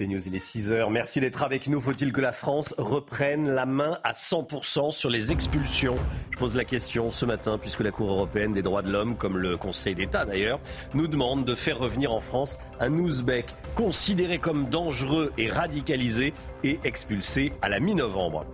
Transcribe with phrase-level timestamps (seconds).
[0.00, 0.90] C'est il est 6 heures.
[0.90, 1.78] Merci d'être avec nous.
[1.78, 5.96] Faut-il que la France reprenne la main à 100% sur les expulsions?
[6.30, 9.36] Je pose la question ce matin, puisque la Cour européenne des droits de l'homme, comme
[9.36, 10.58] le Conseil d'État d'ailleurs,
[10.94, 16.32] nous demande de faire revenir en France un Ouzbek considéré comme dangereux et radicalisé
[16.64, 18.46] et expulsé à la mi-novembre.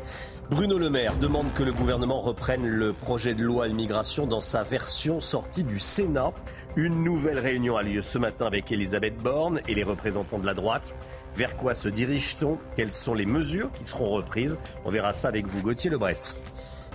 [0.50, 4.64] Bruno Le Maire demande que le gouvernement reprenne le projet de loi immigration dans sa
[4.64, 6.32] version sortie du Sénat.
[6.76, 10.54] Une nouvelle réunion a lieu ce matin avec Elisabeth Borne et les représentants de la
[10.54, 10.94] droite.
[11.36, 12.58] Vers quoi se dirige-t-on?
[12.76, 14.58] Quelles sont les mesures qui seront reprises?
[14.86, 16.18] On verra ça avec vous, Gauthier Lebret.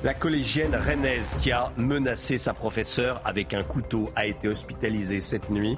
[0.04, 5.52] La collégienne rennaise qui a menacé sa professeure avec un couteau a été hospitalisée cette
[5.52, 5.78] nuit.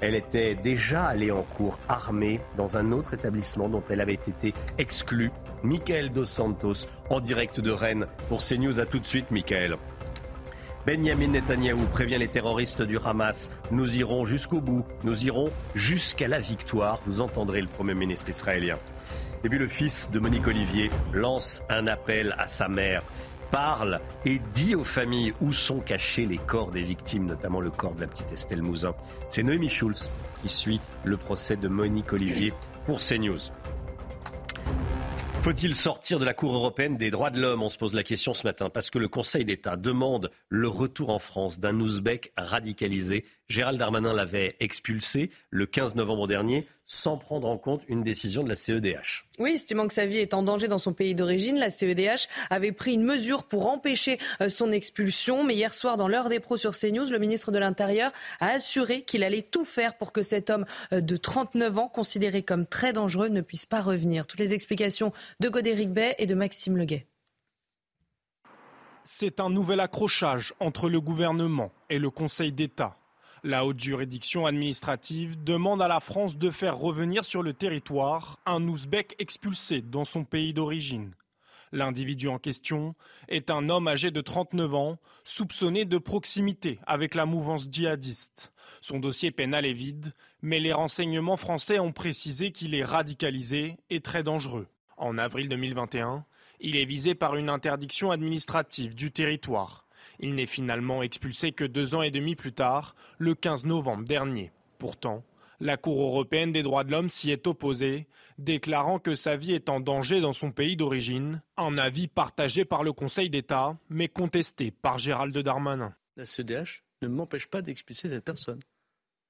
[0.00, 4.54] Elle était déjà allée en cours armée dans un autre établissement dont elle avait été
[4.78, 5.30] exclue.
[5.62, 8.80] Michael Dos Santos en direct de Rennes pour CNews.
[8.80, 9.76] À tout de suite, Michael.
[10.88, 13.50] Benjamin Netanyahou prévient les terroristes du Hamas.
[13.70, 16.98] Nous irons jusqu'au bout, nous irons jusqu'à la victoire.
[17.04, 18.78] Vous entendrez le Premier ministre israélien.
[19.44, 23.02] Et puis le fils de Monique Olivier lance un appel à sa mère,
[23.50, 27.94] parle et dit aux familles où sont cachés les corps des victimes, notamment le corps
[27.94, 28.94] de la petite Estelle Mouzin.
[29.28, 32.54] C'est Noémie Schulz qui suit le procès de Monique Olivier
[32.86, 33.50] pour CNews.
[35.42, 38.34] Faut-il sortir de la Cour européenne des droits de l'homme On se pose la question
[38.34, 43.24] ce matin parce que le Conseil d'État demande le retour en France d'un Ouzbek radicalisé.
[43.48, 48.48] Gérald Darmanin l'avait expulsé le 15 novembre dernier sans prendre en compte une décision de
[48.50, 49.24] la CEDH.
[49.38, 52.72] Oui, estimant que sa vie est en danger dans son pays d'origine, la CEDH avait
[52.72, 55.44] pris une mesure pour empêcher euh, son expulsion.
[55.44, 59.00] Mais hier soir, dans l'heure des pros sur CNews, le ministre de l'Intérieur a assuré
[59.02, 62.92] qu'il allait tout faire pour que cet homme euh, de 39 ans, considéré comme très
[62.92, 64.26] dangereux, ne puisse pas revenir.
[64.26, 67.06] Toutes les explications de Godéric Bay et de Maxime Leguet.
[69.04, 72.98] C'est un nouvel accrochage entre le gouvernement et le Conseil d'État.
[73.44, 78.66] La haute juridiction administrative demande à la France de faire revenir sur le territoire un
[78.66, 81.12] Ouzbek expulsé dans son pays d'origine.
[81.70, 82.94] L'individu en question
[83.28, 88.52] est un homme âgé de 39 ans, soupçonné de proximité avec la mouvance djihadiste.
[88.80, 94.00] Son dossier pénal est vide, mais les renseignements français ont précisé qu'il est radicalisé et
[94.00, 94.66] très dangereux.
[94.96, 96.24] En avril 2021,
[96.60, 99.87] il est visé par une interdiction administrative du territoire.
[100.20, 104.52] Il n'est finalement expulsé que deux ans et demi plus tard, le 15 novembre dernier.
[104.78, 105.24] Pourtant,
[105.60, 108.06] la Cour européenne des droits de l'homme s'y est opposée,
[108.38, 112.84] déclarant que sa vie est en danger dans son pays d'origine, un avis partagé par
[112.84, 115.94] le Conseil d'État, mais contesté par Gérald Darmanin.
[116.16, 118.60] La CEDH ne m'empêche pas d'expulser cette personne.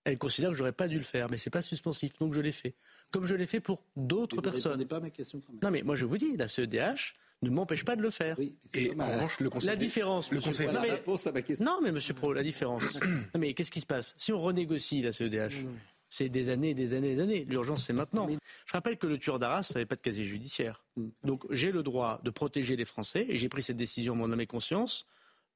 [0.04, 2.52] Elle considère que j'aurais pas dû le faire, mais c'est pas suspensif, donc je l'ai
[2.52, 2.74] fait.
[3.10, 4.82] Comme je l'ai fait pour d'autres personnes.
[4.86, 8.02] Pas ma question Non, mais moi je vous dis, la CEDH ne m'empêche pas de
[8.02, 8.36] le faire.
[8.74, 11.64] et en revanche, le Conseil la différence, le conseil non, mais, réponse à ma question.
[11.64, 12.82] non, mais Monsieur Pro, la différence.
[13.04, 14.14] non, mais qu'est-ce qui se passe?
[14.16, 15.66] Si on renégocie la CEDH,
[16.08, 17.44] c'est des années, des années, des années.
[17.44, 18.28] L'urgence, c'est maintenant.
[18.66, 20.84] Je rappelle que le tueur d'Arras n'avait pas de casier judiciaire.
[20.96, 21.08] Mm.
[21.24, 24.40] Donc j'ai le droit de protéger les Français, et j'ai pris cette décision, mon âme
[24.40, 25.06] et conscience,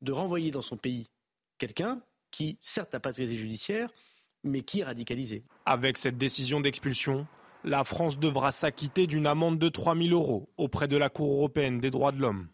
[0.02, 1.08] de renvoyer dans son pays
[1.58, 2.00] quelqu'un
[2.30, 3.90] qui, certes, n'a pas de casier judiciaire,
[4.44, 5.44] mais qui est radicalisé.
[5.64, 7.26] Avec cette décision d'expulsion,
[7.64, 11.80] la France devra s'acquitter d'une amende de 3 000 euros auprès de la Cour européenne
[11.80, 12.48] des droits de l'homme.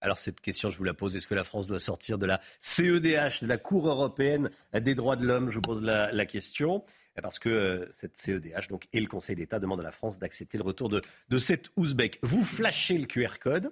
[0.00, 1.16] Alors cette question, je vous la pose.
[1.16, 5.16] Est-ce que la France doit sortir de la CEDH, de la Cour européenne des droits
[5.16, 5.50] de l'homme?
[5.50, 6.84] Je vous pose la, question
[7.22, 10.58] parce que euh, cette CEDH donc, et le Conseil d'État demandent à la France d'accepter
[10.58, 12.18] le retour de, de cet Ouzbek.
[12.22, 13.70] Vous flashez le QR code, euh,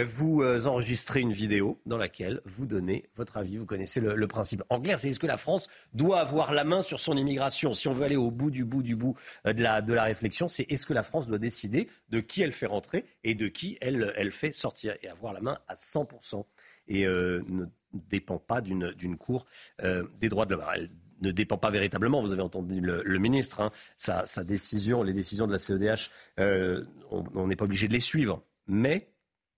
[0.00, 3.58] vous euh, enregistrez une vidéo dans laquelle vous donnez votre avis.
[3.58, 4.62] Vous connaissez le, principe.
[4.70, 7.88] En clair, c'est est-ce que la France doit avoir la main sur son immigration Si
[7.88, 9.14] on veut aller au bout du bout du bout
[9.46, 12.42] euh, de la, de la réflexion, c'est est-ce que la France doit décider de qui
[12.42, 15.74] elle fait rentrer et de qui elle, elle fait sortir et avoir la main à
[15.74, 16.44] 100%
[16.88, 19.46] et euh, ne dépend pas d'une cour
[19.82, 20.64] euh, des droits de l'homme.
[20.74, 20.90] Elle
[21.20, 22.22] ne dépend pas véritablement.
[22.22, 26.10] Vous avez entendu le, ministre, hein, sa, sa décision, les décisions de la CEDH,
[26.40, 29.11] euh, on n'est pas obligé de les suivre, mais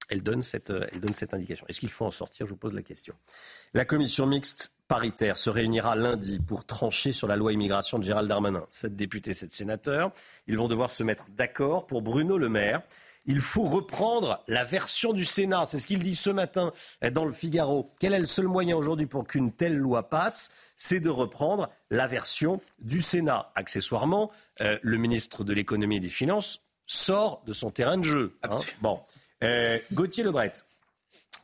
[0.09, 1.67] elle donne cette, euh, elle donne cette indication.
[1.69, 2.47] Est-ce qu'il faut en sortir?
[2.47, 3.15] Je vous pose la question.
[3.73, 8.29] La commission mixte paritaire se réunira lundi pour trancher sur la loi immigration de Gérald
[8.29, 8.67] Darmanin.
[8.71, 10.13] Sept députés, sept sénateurs.
[10.47, 12.83] Ils vont devoir se mettre d'accord pour Bruno Le Maire.
[13.27, 15.65] Il faut reprendre la version du Sénat.
[15.65, 16.73] C'est ce qu'il dit ce matin
[17.13, 17.91] dans le Figaro.
[17.99, 20.51] Quel est le seul moyen aujourd'hui pour qu'une telle loi passe?
[20.77, 23.51] C'est de reprendre la version du Sénat.
[23.55, 24.31] Accessoirement,
[24.61, 28.37] euh, le ministre de l'économie et des finances sort de son terrain de jeu.
[28.43, 28.61] Hein.
[28.83, 29.01] Bon.
[29.43, 30.53] Euh, Gauthier Lebret.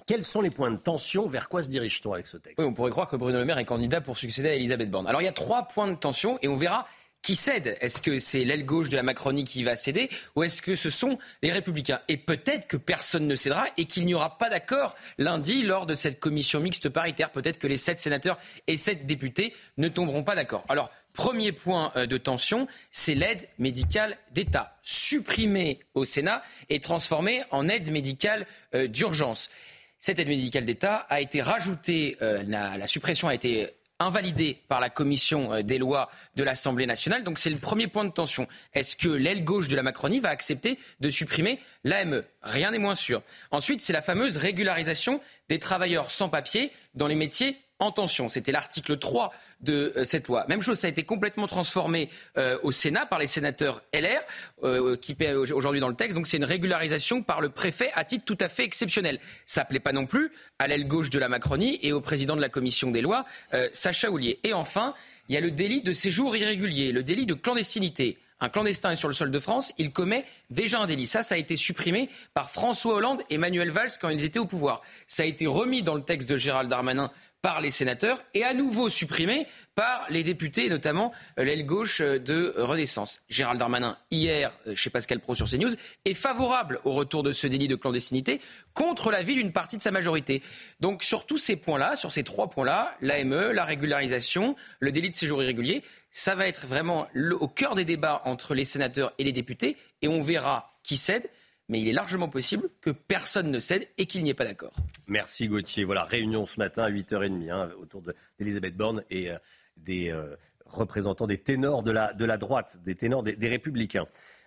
[0.07, 2.61] Quels sont les points de tension Vers quoi se dirige-t-on avec ce texte?
[2.61, 5.07] On pourrait croire que Bruno Le Maire est candidat pour succéder à Elisabeth Borne.
[5.07, 6.87] Alors il y a trois points de tension et on verra
[7.23, 10.63] qui cède Est-ce que c'est l'aile gauche de la Macronie qui va céder ou est-ce
[10.63, 12.01] que ce sont les Républicains?
[12.09, 15.95] Et peut-être que personne ne cédera et qu'il n'y aura pas d'accord lundi lors de
[15.95, 17.31] cette commission mixte paritaire.
[17.31, 20.65] Peut-être que les sept sénateurs et sept députés ne tomberont pas d'accord.
[20.69, 27.43] Alors, Premier point euh, de tension, c'est l'aide médicale d'État, supprimée au Sénat et transformée
[27.51, 29.51] en aide médicale euh, d'urgence.
[29.99, 33.69] Cette aide médicale d'État a été rajoutée, euh, la, suppression a été
[33.99, 37.23] invalidé par la commission des lois de l'Assemblée nationale.
[37.23, 38.49] Donc c'est le premier point de tension.
[38.73, 42.95] Est-ce que l'aile gauche de la Macronie va accepter de supprimer l'AME Rien n'est moins
[42.95, 43.23] sûr.
[43.51, 45.21] Ensuite, c'est la fameuse régularisation
[45.51, 48.29] des travailleurs sans papier dans les métiers en tension.
[48.29, 49.32] C'était l'article 3
[49.62, 50.44] de euh, cette loi.
[50.49, 54.21] Même chose, ça a été complètement transformé euh, au Sénat par les sénateurs LR,
[54.62, 56.17] euh, qui paient aujourd'hui dans le texte.
[56.17, 59.19] Donc c'est une régularisation par le préfet à titre tout à fait exceptionnel.
[59.47, 62.41] Ça plaît pas non plus à l'aile gauche de la Macronie et au président de
[62.41, 63.25] la commission des lois,
[63.73, 64.38] Sacha Houlier.
[64.44, 64.94] Et enfin,
[65.29, 68.97] il y a le délit de séjour irrégulier, le délit de clandestinité un clandestin est
[68.97, 71.06] sur le sol de France, il commet déjà un délit.
[71.06, 74.47] Ça, ça a été supprimé par François Hollande et Manuel Valls quand ils étaient au
[74.47, 74.81] pouvoir.
[75.09, 77.11] Ça a été remis dans le texte de Gérald Darmanin
[77.43, 82.19] par les sénateurs et à nouveau supprimé par les députés, notamment euh, l'aile gauche euh,
[82.19, 83.21] de Renaissance.
[83.29, 85.71] Gérald Darmanin, hier, euh, chez Pascal Pro sur CNews,
[86.05, 88.41] est favorable au retour de ce délit de clandestinité
[88.75, 90.43] contre l'avis d'une partie de sa majorité.
[90.81, 95.15] Donc sur tous ces points-là, sur ces trois points-là, l'AME, la régularisation, le délit de
[95.15, 97.07] séjour irrégulier, ça va être vraiment
[97.41, 101.31] au cœur des débats entre les sénateurs et les députés et on verra qui cède
[101.71, 104.75] mais il est largement possible que personne ne cède et qu'il n'y ait pas d'accord.
[105.07, 105.85] Merci Gauthier.
[105.85, 108.03] Voilà, réunion ce matin à 8h30 hein, autour
[108.39, 109.39] d'Elisabeth Borne et euh,
[109.77, 110.35] des euh,
[110.67, 114.07] représentants des ténors de la, de la droite, des ténors des, des républicains.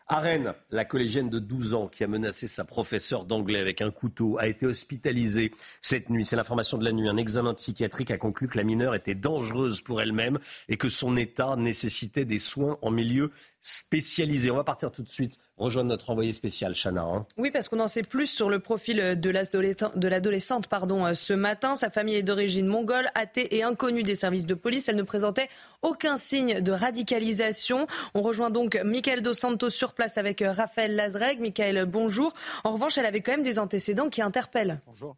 [0.09, 3.89] À Rennes, la collégienne de 12 ans qui a menacé sa professeure d'anglais avec un
[3.89, 6.25] couteau a été hospitalisée cette nuit.
[6.25, 7.07] C'est l'information de la nuit.
[7.07, 11.15] Un examen psychiatrique a conclu que la mineure était dangereuse pour elle-même et que son
[11.15, 13.31] état nécessitait des soins en milieu
[13.63, 14.51] spécialisé.
[14.51, 17.03] On va partir tout de suite rejoindre notre envoyé spécial, Chana.
[17.03, 17.25] Hein.
[17.37, 21.75] Oui, parce qu'on en sait plus sur le profil de l'adolescente pardon, euh, ce matin.
[21.75, 24.89] Sa famille est d'origine mongole, athée et inconnue des services de police.
[24.89, 25.49] Elle ne présentait
[25.81, 27.87] aucun signe de radicalisation.
[28.13, 31.39] On rejoint donc Michael Dos Santos sur place avec euh, Raphaël Lazreg.
[31.39, 32.33] Michael, bonjour.
[32.65, 34.81] En revanche, elle avait quand même des antécédents qui interpellent.
[34.85, 35.15] Bonjour.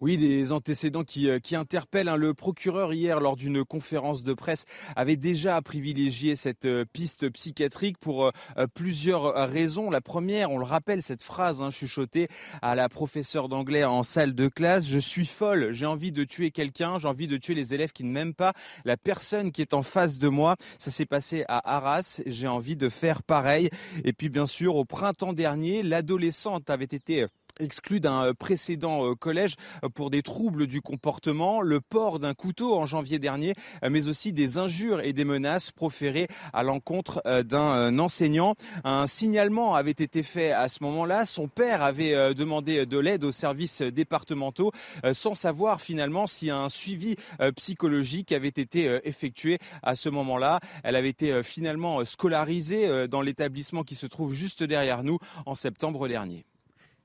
[0.00, 2.08] Oui, des antécédents qui, euh, qui interpellent.
[2.08, 2.14] Hein.
[2.14, 4.64] Le procureur hier, lors d'une conférence de presse,
[4.94, 9.90] avait déjà privilégié cette euh, piste psychiatrique pour euh, plusieurs raisons.
[9.90, 12.28] La première, on le rappelle, cette phrase hein, chuchotée
[12.62, 14.86] à la professeure d'anglais en salle de classe.
[14.86, 18.04] Je suis folle, j'ai envie de tuer quelqu'un, j'ai envie de tuer les élèves qui
[18.04, 18.52] ne m'aiment pas,
[18.84, 20.54] la personne qui est en face de moi.
[20.78, 23.68] Ça s'est passé à Arras, j'ai envie de faire pareil.
[24.04, 27.26] Et puis bien sûr, au printemps dernier, l'adolescente avait été
[27.58, 32.34] exclu d'un euh, précédent euh, collège euh, pour des troubles du comportement, le port d'un
[32.34, 33.54] couteau en janvier dernier,
[33.88, 38.54] mais aussi des injures et des menaces proférées à l'encontre d'un enseignant.
[38.84, 41.26] Un signalement avait été fait à ce moment-là.
[41.26, 44.72] Son père avait demandé de l'aide aux services départementaux
[45.12, 47.16] sans savoir finalement si un suivi
[47.56, 50.60] psychologique avait été effectué à ce moment-là.
[50.82, 56.08] Elle avait été finalement scolarisée dans l'établissement qui se trouve juste derrière nous en septembre
[56.08, 56.44] dernier.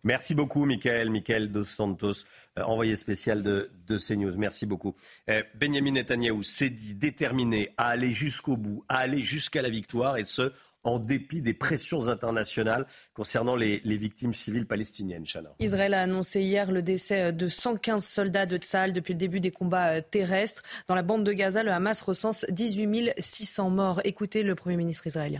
[0.03, 2.25] Merci beaucoup, Michael, Michael Dos Santos,
[2.59, 4.37] euh, envoyé spécial de, CNews.
[4.37, 4.95] Merci beaucoup.
[5.29, 10.17] Euh, Benjamin Netanyahu s'est dit déterminé à aller jusqu'au bout, à aller jusqu'à la victoire,
[10.17, 10.51] et ce,
[10.83, 15.23] en dépit des pressions internationales concernant les, victimes civiles palestiniennes.
[15.59, 19.51] Israël a annoncé hier le décès de 115 soldats de Tsahal depuis le début des
[19.51, 20.63] combats euh, terrestres.
[20.87, 24.01] Dans la bande de Gaza, le Hamas recense 18 600 morts.
[24.03, 25.39] Écoutez le Premier ministre israélien.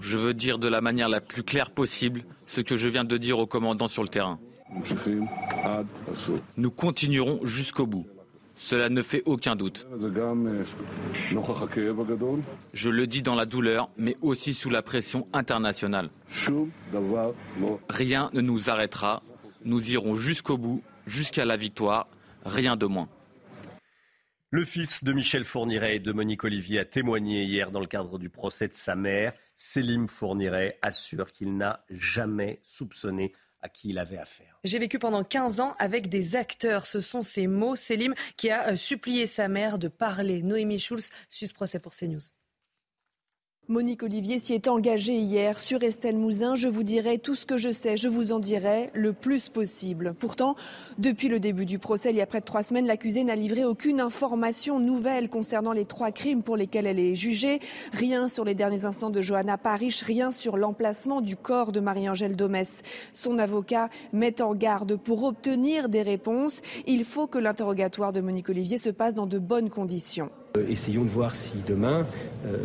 [0.00, 3.16] Je veux dire de la manière la plus claire possible ce que je viens de
[3.16, 4.38] dire au commandant sur le terrain.
[6.56, 8.06] Nous continuerons jusqu'au bout.
[8.54, 9.86] Cela ne fait aucun doute.
[12.74, 16.10] Je le dis dans la douleur, mais aussi sous la pression internationale.
[17.88, 19.22] Rien ne nous arrêtera.
[19.64, 22.06] Nous irons jusqu'au bout, jusqu'à la victoire,
[22.44, 23.08] rien de moins.
[24.52, 28.18] Le fils de Michel Fourniret et de Monique Olivier a témoigné hier dans le cadre
[28.18, 29.32] du procès de sa mère.
[29.54, 34.58] Célim Fourniret assure qu'il n'a jamais soupçonné à qui il avait affaire.
[34.64, 36.88] J'ai vécu pendant 15 ans avec des acteurs.
[36.88, 37.76] Ce sont ces mots.
[37.76, 40.42] Célim qui a euh, supplié sa mère de parler.
[40.42, 42.18] Noémie Schulz suit ce procès pour CNews.
[43.70, 46.56] Monique Olivier s'y est engagée hier sur Estelle Mouzin.
[46.56, 50.12] Je vous dirai tout ce que je sais, je vous en dirai le plus possible.
[50.18, 50.56] Pourtant,
[50.98, 53.64] depuis le début du procès, il y a près de trois semaines, l'accusée n'a livré
[53.64, 57.60] aucune information nouvelle concernant les trois crimes pour lesquels elle est jugée.
[57.92, 62.34] Rien sur les derniers instants de Johanna Parich, rien sur l'emplacement du corps de Marie-Angèle
[62.34, 62.82] Domès.
[63.12, 66.60] Son avocat met en garde pour obtenir des réponses.
[66.88, 70.28] Il faut que l'interrogatoire de Monique Olivier se passe dans de bonnes conditions.
[70.56, 72.04] Euh, essayons de voir si demain,
[72.44, 72.56] euh,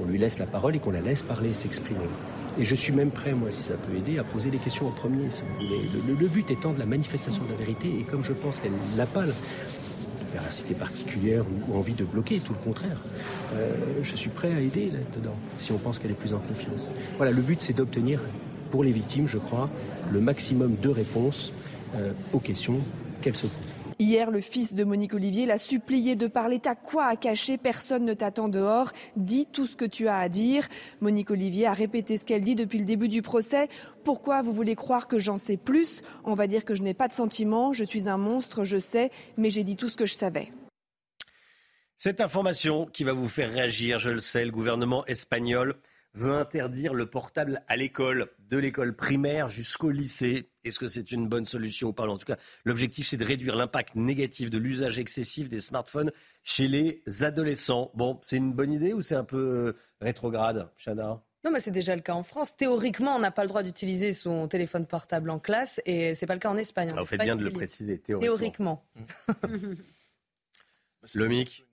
[0.00, 2.00] on lui laisse la parole et qu'on la laisse parler, s'exprimer.
[2.58, 4.90] Et je suis même prêt, moi, si ça peut aider, à poser les questions en
[4.90, 5.82] premier, si vous voulez.
[6.18, 9.04] Le, but étant de la manifestation de la vérité, et comme je pense qu'elle n'a
[9.04, 9.34] pas de
[10.32, 12.96] véracité particulière ou, envie de bloquer, tout le contraire,
[13.54, 16.88] euh, je suis prêt à aider là-dedans, si on pense qu'elle est plus en confiance.
[17.18, 18.20] Voilà, le but, c'est d'obtenir,
[18.70, 19.68] pour les victimes, je crois,
[20.10, 21.52] le maximum de réponses
[22.32, 22.78] aux questions
[23.20, 23.69] qu'elles se posent.
[24.00, 26.58] Hier, le fils de Monique Olivier l'a supplié de parler.
[26.58, 27.58] T'as quoi à cacher?
[27.58, 28.92] Personne ne t'attend dehors.
[29.14, 30.66] Dis tout ce que tu as à dire.
[31.02, 33.68] Monique Olivier a répété ce qu'elle dit depuis le début du procès.
[34.02, 36.00] Pourquoi vous voulez croire que j'en sais plus?
[36.24, 39.10] On va dire que je n'ai pas de sentiments, je suis un monstre, je sais,
[39.36, 40.50] mais j'ai dit tout ce que je savais.
[41.98, 45.76] Cette information qui va vous faire réagir, je le sais, le gouvernement espagnol
[46.14, 50.50] veut interdire le portable à l'école, de l'école primaire jusqu'au lycée.
[50.64, 53.56] Est-ce que c'est une bonne solution ou pas En tout cas, l'objectif, c'est de réduire
[53.56, 56.10] l'impact négatif de l'usage excessif des smartphones
[56.42, 57.92] chez les adolescents.
[57.94, 61.22] Bon, c'est une bonne idée ou c'est un peu euh, rétrograde, Chana?
[61.44, 62.56] Non, mais c'est déjà le cas en France.
[62.56, 66.34] Théoriquement, on n'a pas le droit d'utiliser son téléphone portable en classe et c'est pas
[66.34, 66.92] le cas en Espagne.
[66.94, 68.84] vous faites bien de le préciser, théoriquement.
[69.28, 69.76] théoriquement.
[71.14, 71.64] le MIC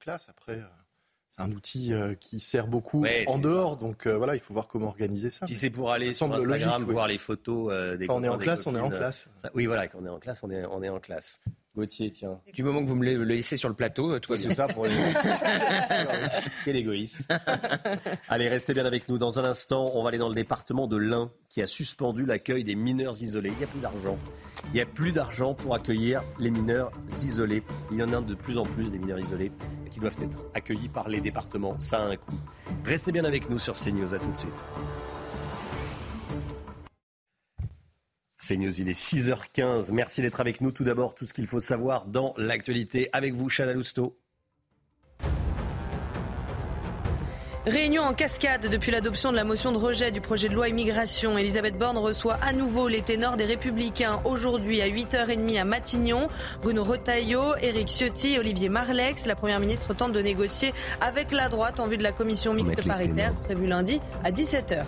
[0.00, 0.28] classe.
[0.28, 0.79] Après, euh, c'est
[1.40, 3.76] un outil euh, qui sert beaucoup en dehors.
[3.76, 5.46] Donc euh, voilà, il faut voir comment organiser ça.
[5.46, 8.66] Si c'est pour aller sur Instagram, voir les photos des Quand on est en classe,
[8.66, 9.28] on est en classe.
[9.54, 11.40] oui, voilà, quand on est en classe, on est, on est en classe.
[11.80, 12.38] Gauthier, tiens.
[12.52, 14.92] Du moment que vous me le laissez sur le plateau, toi, c'est ça pour les...
[16.66, 17.22] Quel égoïste.
[18.28, 19.16] Allez, restez bien avec nous.
[19.16, 22.64] Dans un instant, on va aller dans le département de l'Ain qui a suspendu l'accueil
[22.64, 23.50] des mineurs isolés.
[23.50, 24.18] Il n'y a plus d'argent.
[24.66, 26.92] Il n'y a plus d'argent pour accueillir les mineurs
[27.24, 27.62] isolés.
[27.90, 29.50] Il y en a de plus en plus des mineurs isolés
[29.90, 31.76] qui doivent être accueillis par les départements.
[31.80, 32.38] Ça a un coût.
[32.84, 34.14] Restez bien avec nous sur CNews.
[34.14, 34.64] À tout de suite.
[38.40, 39.92] CNews, il est 6h15.
[39.92, 40.72] Merci d'être avec nous.
[40.72, 44.16] Tout d'abord, tout ce qu'il faut savoir dans l'actualité avec vous, Chana Lousteau.
[47.66, 51.36] Réunion en cascade depuis l'adoption de la motion de rejet du projet de loi immigration.
[51.36, 56.28] Elisabeth Borne reçoit à nouveau les ténors des Républicains aujourd'hui à 8h30 à Matignon.
[56.62, 59.26] Bruno Retailleau, Éric Ciotti, Olivier Marlex.
[59.26, 62.86] La Première ministre tente de négocier avec la droite en vue de la commission mixte
[62.86, 64.86] paritaire prévue lundi à 17h.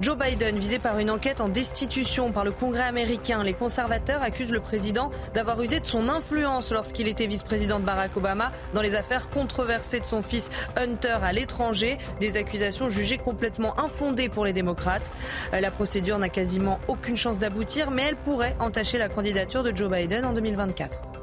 [0.00, 4.52] Joe Biden, visé par une enquête en destitution par le Congrès américain, les conservateurs accusent
[4.52, 8.94] le président d'avoir usé de son influence lorsqu'il était vice-président de Barack Obama dans les
[8.94, 14.52] affaires controversées de son fils Hunter à l'étranger, des accusations jugées complètement infondées pour les
[14.52, 15.10] démocrates.
[15.52, 19.90] La procédure n'a quasiment aucune chance d'aboutir, mais elle pourrait entacher la candidature de Joe
[19.90, 21.17] Biden en 2024.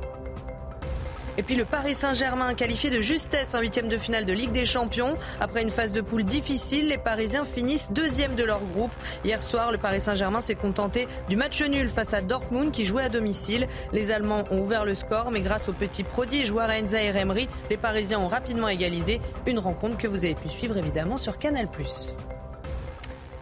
[1.37, 4.65] Et puis le Paris Saint-Germain qualifié de justesse en huitième de finale de Ligue des
[4.65, 5.17] Champions.
[5.41, 8.93] Après une phase de poule difficile, les Parisiens finissent deuxième de leur groupe.
[9.25, 13.03] Hier soir, le Paris Saint-Germain s'est contenté du match nul face à Dortmund qui jouait
[13.03, 13.67] à domicile.
[13.91, 17.77] Les Allemands ont ouvert le score, mais grâce au petit prodige Warenza et Remri, les
[17.77, 19.19] Parisiens ont rapidement égalisé.
[19.45, 21.67] Une rencontre que vous avez pu suivre évidemment sur Canal+.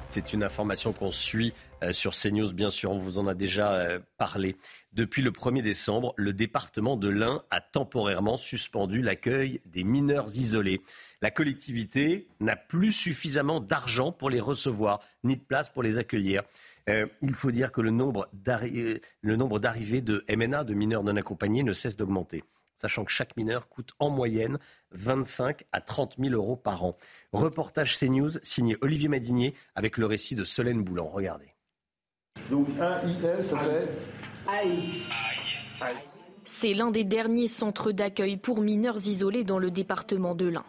[0.08, 1.54] C'est une information qu'on suit
[1.92, 4.56] sur CNews, bien sûr, on vous en a déjà euh, parlé.
[4.94, 10.82] Depuis le 1er décembre, le département de l'Ain a temporairement suspendu l'accueil des mineurs isolés.
[11.22, 16.44] La collectivité n'a plus suffisamment d'argent pour les recevoir, ni de place pour les accueillir.
[16.90, 21.74] Euh, il faut dire que le nombre d'arrivées de MNA, de mineurs non accompagnés, ne
[21.74, 22.44] cesse d'augmenter
[22.84, 24.60] sachant que chaque mineur coûte en moyenne
[24.92, 26.98] 25 à 30 000 euros par an.
[27.32, 31.08] Reportage CNews signé Olivier Madinier avec le récit de Solène Boulan.
[31.08, 31.53] Regardez.
[32.54, 33.90] Donc AIL, ça fait
[36.46, 40.66] C'est l'un des derniers centres d'accueil pour mineurs isolés dans le département de l'Ain.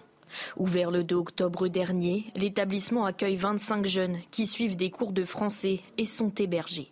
[0.56, 5.80] Ouvert le 2 octobre dernier, l'établissement accueille 25 jeunes qui suivent des cours de français
[5.98, 6.90] et sont hébergés.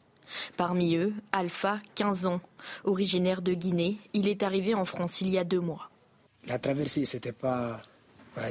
[0.59, 2.43] Parmi eux, Alpha, 15 ans.
[2.85, 5.89] Originaire de Guinée, il est arrivé en France il y a deux mois.
[6.47, 7.81] La traversée, c'était pas.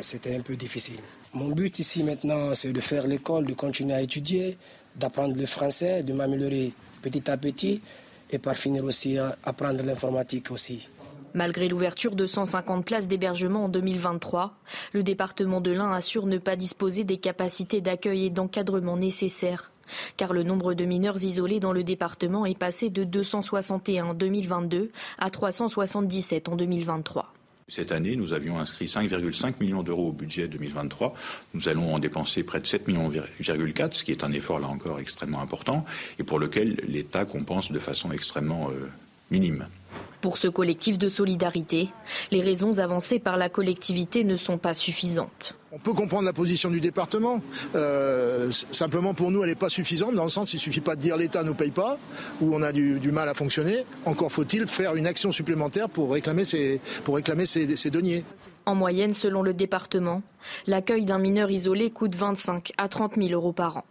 [0.02, 1.02] c'était un peu difficile.
[1.36, 4.58] Mon but ici maintenant, c'est de faire l'école, de continuer à étudier,
[4.96, 7.82] d'apprendre le français, de m'améliorer petit à petit
[8.30, 10.88] et par finir aussi à apprendre l'informatique aussi.
[11.34, 14.54] Malgré l'ouverture de 150 places d'hébergement en 2023,
[14.92, 19.72] le département de l'Ain assure ne pas disposer des capacités d'accueil et d'encadrement nécessaires.
[20.18, 24.92] Car le nombre de mineurs isolés dans le département est passé de 261 en 2022
[25.18, 27.34] à 377 en 2023.
[27.68, 31.14] Cette année, nous avions inscrit 5,5 millions d'euros au budget 2023.
[31.54, 35.00] Nous allons en dépenser près de 7 millions, ce qui est un effort là encore
[35.00, 35.86] extrêmement important
[36.20, 38.90] et pour lequel l'État compense de façon extrêmement euh,
[39.32, 39.66] minime.
[40.22, 41.90] Pour ce collectif de solidarité,
[42.30, 45.56] les raisons avancées par la collectivité ne sont pas suffisantes.
[45.72, 47.42] On peut comprendre la position du département.
[47.76, 50.96] Euh, simplement, pour nous, elle n'est pas suffisante, dans le sens, il ne suffit pas
[50.96, 51.98] de dire l'État ne nous paye pas,
[52.40, 53.84] ou on a du, mal à fonctionner.
[54.06, 58.24] Encore faut-il faire une action supplémentaire pour réclamer ces, pour réclamer ces deniers.
[58.68, 60.22] En moyenne, selon le département,
[60.68, 63.86] l'accueil d'un mineur isolé coûte 25 à 30 000 euros par an.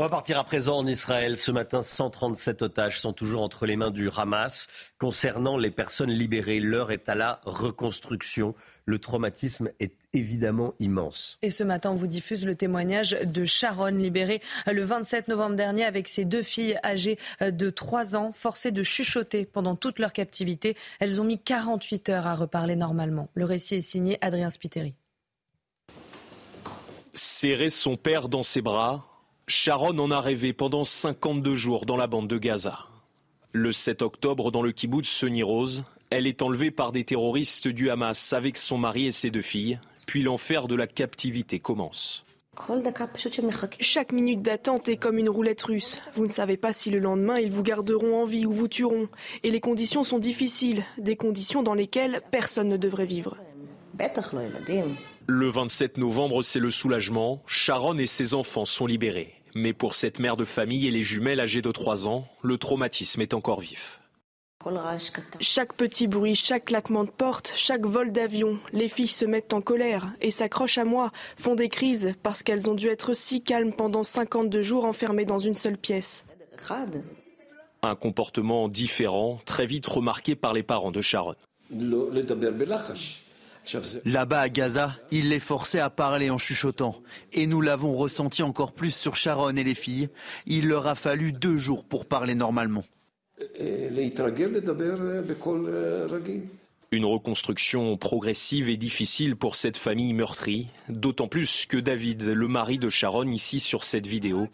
[0.00, 1.36] On va partir à présent en Israël.
[1.36, 4.68] Ce matin, 137 otages sont toujours entre les mains du Hamas.
[4.96, 8.54] Concernant les personnes libérées, l'heure est à la reconstruction.
[8.84, 11.36] Le traumatisme est évidemment immense.
[11.42, 14.40] Et ce matin, on vous diffuse le témoignage de Sharon, libérée
[14.72, 19.46] le 27 novembre dernier avec ses deux filles âgées de 3 ans, forcées de chuchoter
[19.46, 20.76] pendant toute leur captivité.
[21.00, 23.30] Elles ont mis 48 heures à reparler normalement.
[23.34, 24.94] Le récit est signé Adrien Spiteri.
[27.14, 29.07] Serrer son père dans ses bras,
[29.50, 32.80] Sharon en a rêvé pendant 52 jours dans la bande de Gaza.
[33.52, 37.88] Le 7 octobre, dans le kibbutz Seni Rose, elle est enlevée par des terroristes du
[37.88, 42.26] Hamas avec son mari et ses deux filles, puis l'enfer de la captivité commence.
[43.80, 45.98] Chaque minute d'attente est comme une roulette russe.
[46.12, 49.08] Vous ne savez pas si le lendemain ils vous garderont en vie ou vous tueront.
[49.44, 53.38] Et les conditions sont difficiles, des conditions dans lesquelles personne ne devrait vivre.
[55.26, 57.42] Le 27 novembre, c'est le soulagement.
[57.46, 59.37] Sharon et ses enfants sont libérés.
[59.54, 63.20] Mais pour cette mère de famille et les jumelles âgées de 3 ans, le traumatisme
[63.20, 64.00] est encore vif.
[65.40, 69.60] Chaque petit bruit, chaque claquement de porte, chaque vol d'avion, les filles se mettent en
[69.60, 73.72] colère et s'accrochent à moi, font des crises parce qu'elles ont dû être si calmes
[73.72, 76.26] pendant 52 jours enfermées dans une seule pièce.
[77.82, 81.36] Un comportement différent, très vite remarqué par les parents de Sharon.
[84.04, 86.96] Là-bas à Gaza, il les forçait à parler en chuchotant.
[87.32, 90.08] Et nous l'avons ressenti encore plus sur Sharon et les filles.
[90.46, 92.84] Il leur a fallu deux jours pour parler normalement.
[96.90, 102.78] Une reconstruction progressive et difficile pour cette famille meurtrie, d'autant plus que David, le mari
[102.78, 104.48] de Sharon ici sur cette vidéo,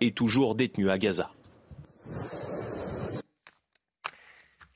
[0.00, 1.30] est toujours détenu à Gaza.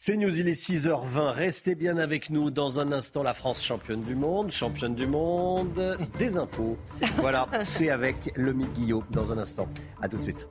[0.01, 1.33] C'est News, il est 6h20.
[1.33, 2.53] Restez bien avec nous.
[2.53, 6.79] Dans un instant, la France championne du monde, championne du monde des impôts.
[7.17, 9.69] Voilà, c'est avec le Guillot dans un instant.
[10.01, 10.47] A tout de suite.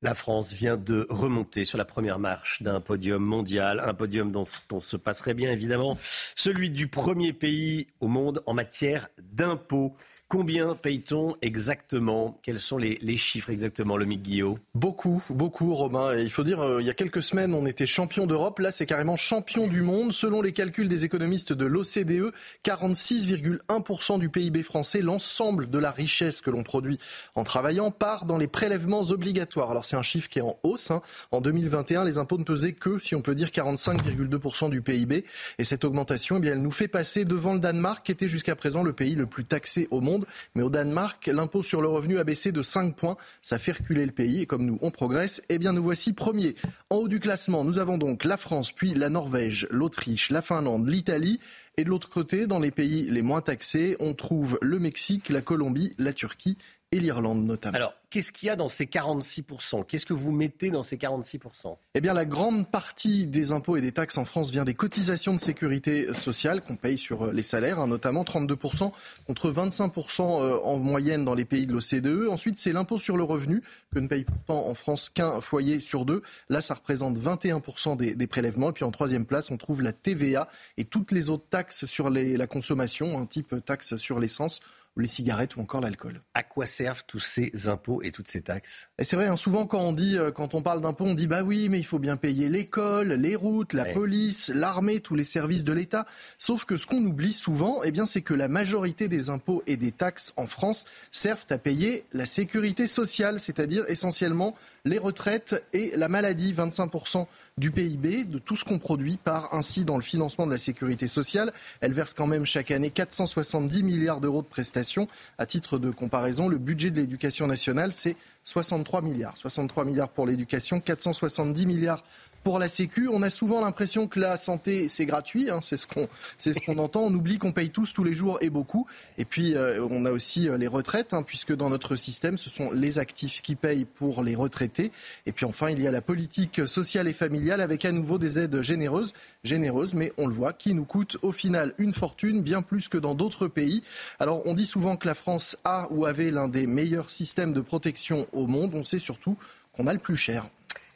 [0.00, 4.46] La France vient de remonter sur la première marche d'un podium mondial, un podium dont
[4.70, 5.98] on se passerait bien évidemment,
[6.36, 9.96] celui du premier pays au monde en matière d'impôts.
[10.26, 12.40] Combien paye-t-on exactement?
[12.42, 16.16] Quels sont les, chiffres exactement, le Guillaume Beaucoup, beaucoup, Romain.
[16.16, 18.58] Il faut dire, euh, il y a quelques semaines, on était champion d'Europe.
[18.58, 20.12] Là, c'est carrément champion du monde.
[20.12, 22.32] Selon les calculs des économistes de l'OCDE,
[22.64, 26.98] 46,1% du PIB français, l'ensemble de la richesse que l'on produit
[27.34, 29.70] en travaillant, part dans les prélèvements obligatoires.
[29.70, 30.90] Alors, c'est un chiffre qui est en hausse.
[30.90, 31.02] Hein.
[31.32, 35.24] En 2021, les impôts ne pesaient que, si on peut dire, 45,2% du PIB.
[35.58, 38.56] Et cette augmentation, eh bien, elle nous fait passer devant le Danemark, qui était jusqu'à
[38.56, 40.13] présent le pays le plus taxé au monde.
[40.54, 43.16] Mais au Danemark, l'impôt sur le revenu a baissé de 5 points.
[43.42, 44.42] Ça fait reculer le pays.
[44.42, 46.54] Et comme nous, on progresse, eh bien, nous voici premiers.
[46.90, 50.88] En haut du classement, nous avons donc la France, puis la Norvège, l'Autriche, la Finlande,
[50.88, 51.40] l'Italie.
[51.76, 55.40] Et de l'autre côté, dans les pays les moins taxés, on trouve le Mexique, la
[55.40, 56.56] Colombie, la Turquie
[56.94, 57.74] et l'Irlande notamment.
[57.74, 61.76] Alors, qu'est-ce qu'il y a dans ces 46% Qu'est-ce que vous mettez dans ces 46%
[61.94, 65.34] Eh bien, la grande partie des impôts et des taxes en France vient des cotisations
[65.34, 68.92] de sécurité sociale qu'on paye sur euh, les salaires, hein, notamment 32%
[69.26, 72.28] contre 25% euh, en moyenne dans les pays de l'OCDE.
[72.30, 76.04] Ensuite, c'est l'impôt sur le revenu que ne paye pourtant en France qu'un foyer sur
[76.04, 76.22] deux.
[76.48, 78.70] Là, ça représente 21% des, prélèvements.
[78.70, 82.10] Et puis en troisième place, on trouve la TVA et toutes les autres taxes sur
[82.10, 84.60] la consommation, un type taxe sur l'essence
[84.96, 86.20] les cigarettes ou encore l'alcool.
[86.34, 88.88] À quoi servent tous ces impôts et toutes ces taxes?
[88.98, 91.26] Et c'est vrai, hein, souvent quand on dit, euh, quand on parle d'impôts, on dit
[91.26, 95.24] bah oui, mais il faut bien payer l'école, les routes, la police, l'armée, tous les
[95.24, 96.06] services de l'État.
[96.38, 99.76] Sauf que ce qu'on oublie souvent, eh bien, c'est que la majorité des impôts et
[99.76, 104.54] des taxes en France servent à payer la sécurité sociale, c'est-à-dire essentiellement
[104.84, 106.52] les retraites et la maladie.
[106.52, 107.26] 25%
[107.58, 111.08] du PIB, de tout ce qu'on produit, part ainsi dans le financement de la sécurité
[111.08, 111.52] sociale.
[111.80, 115.08] Elle verse quand même chaque année 470 milliards d'euros de prestations.
[115.38, 119.36] À titre de comparaison, le budget de l'éducation nationale, c'est 63 milliards.
[119.36, 122.04] 63 milliards pour l'éducation, 470 milliards
[122.44, 123.08] pour la Sécu.
[123.10, 125.50] On a souvent l'impression que la santé, c'est gratuit.
[125.50, 126.06] Hein, c'est ce qu'on
[126.38, 127.00] ce qu'on entend.
[127.00, 128.86] On oublie qu'on paye tous tous les jours et beaucoup.
[129.18, 132.50] Et puis, euh, on a aussi euh, les retraites, hein, puisque dans notre système, ce
[132.50, 134.92] sont les actifs qui payent pour les retraités.
[135.26, 138.38] Et puis enfin, il y a la politique sociale et familiale avec à nouveau des
[138.38, 142.60] aides généreuses, généreuses, mais on le voit, qui nous coûtent au final une fortune, bien
[142.60, 143.82] plus que dans d'autres pays.
[144.20, 147.62] Alors, on dit souvent que la France a ou avait l'un des meilleurs systèmes de
[147.62, 148.72] protection au monde.
[148.74, 149.38] On sait surtout
[149.72, 150.44] qu'on a le plus cher.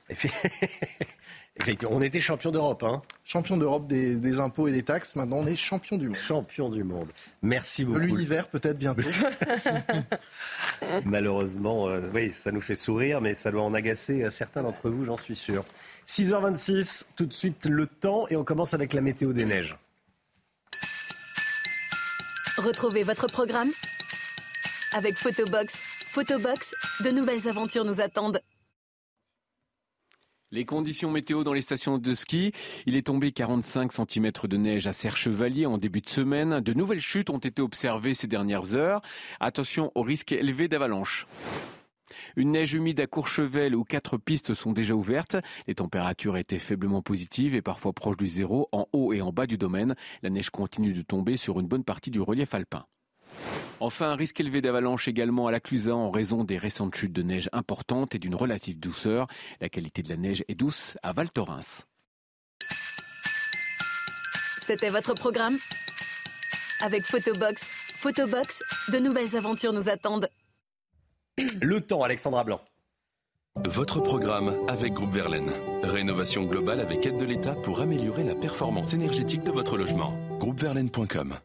[1.89, 2.83] on était champion d'Europe.
[2.83, 3.03] Hein.
[3.25, 5.17] Champion d'Europe des, impôts et des taxes.
[5.17, 6.17] Maintenant, on est champion du monde.
[6.17, 7.09] Champion du monde.
[7.43, 8.01] Merci beaucoup.
[8.01, 9.03] L'univers, peut-être bientôt.
[11.05, 14.91] Malheureusement, euh, oui, ça nous fait sourire, mais ça doit en agacer euh, certains d'entre
[14.91, 15.65] vous, j'en suis sûr.
[16.07, 19.77] 6h26, tout de suite le temps, et on commence avec la météo des neiges.
[22.57, 23.71] Retrouvez votre programme
[24.93, 25.83] avec Photobox.
[26.11, 28.41] Photobox, de nouvelles aventures nous attendent.
[30.51, 32.53] Les conditions météo dans les stations de ski.
[32.87, 36.61] Il est tombé 45 cm de neige à Serre-Chevalier en début de semaine.
[36.61, 39.03] De nouvelles chutes ont été observées ces dernières heures.
[39.41, 41.27] Attention au risque élevé d'avalanche.
[42.35, 45.37] Une neige humide à Courchevel où quatre pistes sont déjà ouvertes.
[45.67, 49.47] Les températures étaient faiblement positives et parfois proches du zéro en haut et en bas
[49.47, 49.97] du domaine.
[50.23, 52.87] La neige continue de tomber sur une bonne partie du relief alpin.
[53.81, 57.23] Enfin, un risque élevé d'avalanche également à la Clusa en raison des récentes chutes de
[57.23, 59.29] neige importantes et d'une relative douceur.
[59.61, 61.87] La qualité de la neige est douce à Val Thorens.
[64.59, 65.57] C'était votre programme
[66.83, 67.71] Avec Photobox.
[67.97, 70.29] Photobox, de nouvelles aventures nous attendent.
[71.61, 72.61] Le temps, Alexandra Blanc.
[73.65, 75.53] Votre programme avec Groupe Verlaine.
[75.83, 80.13] Rénovation globale avec aide de l'État pour améliorer la performance énergétique de votre logement.
[80.39, 81.39] Groupeverlaine.com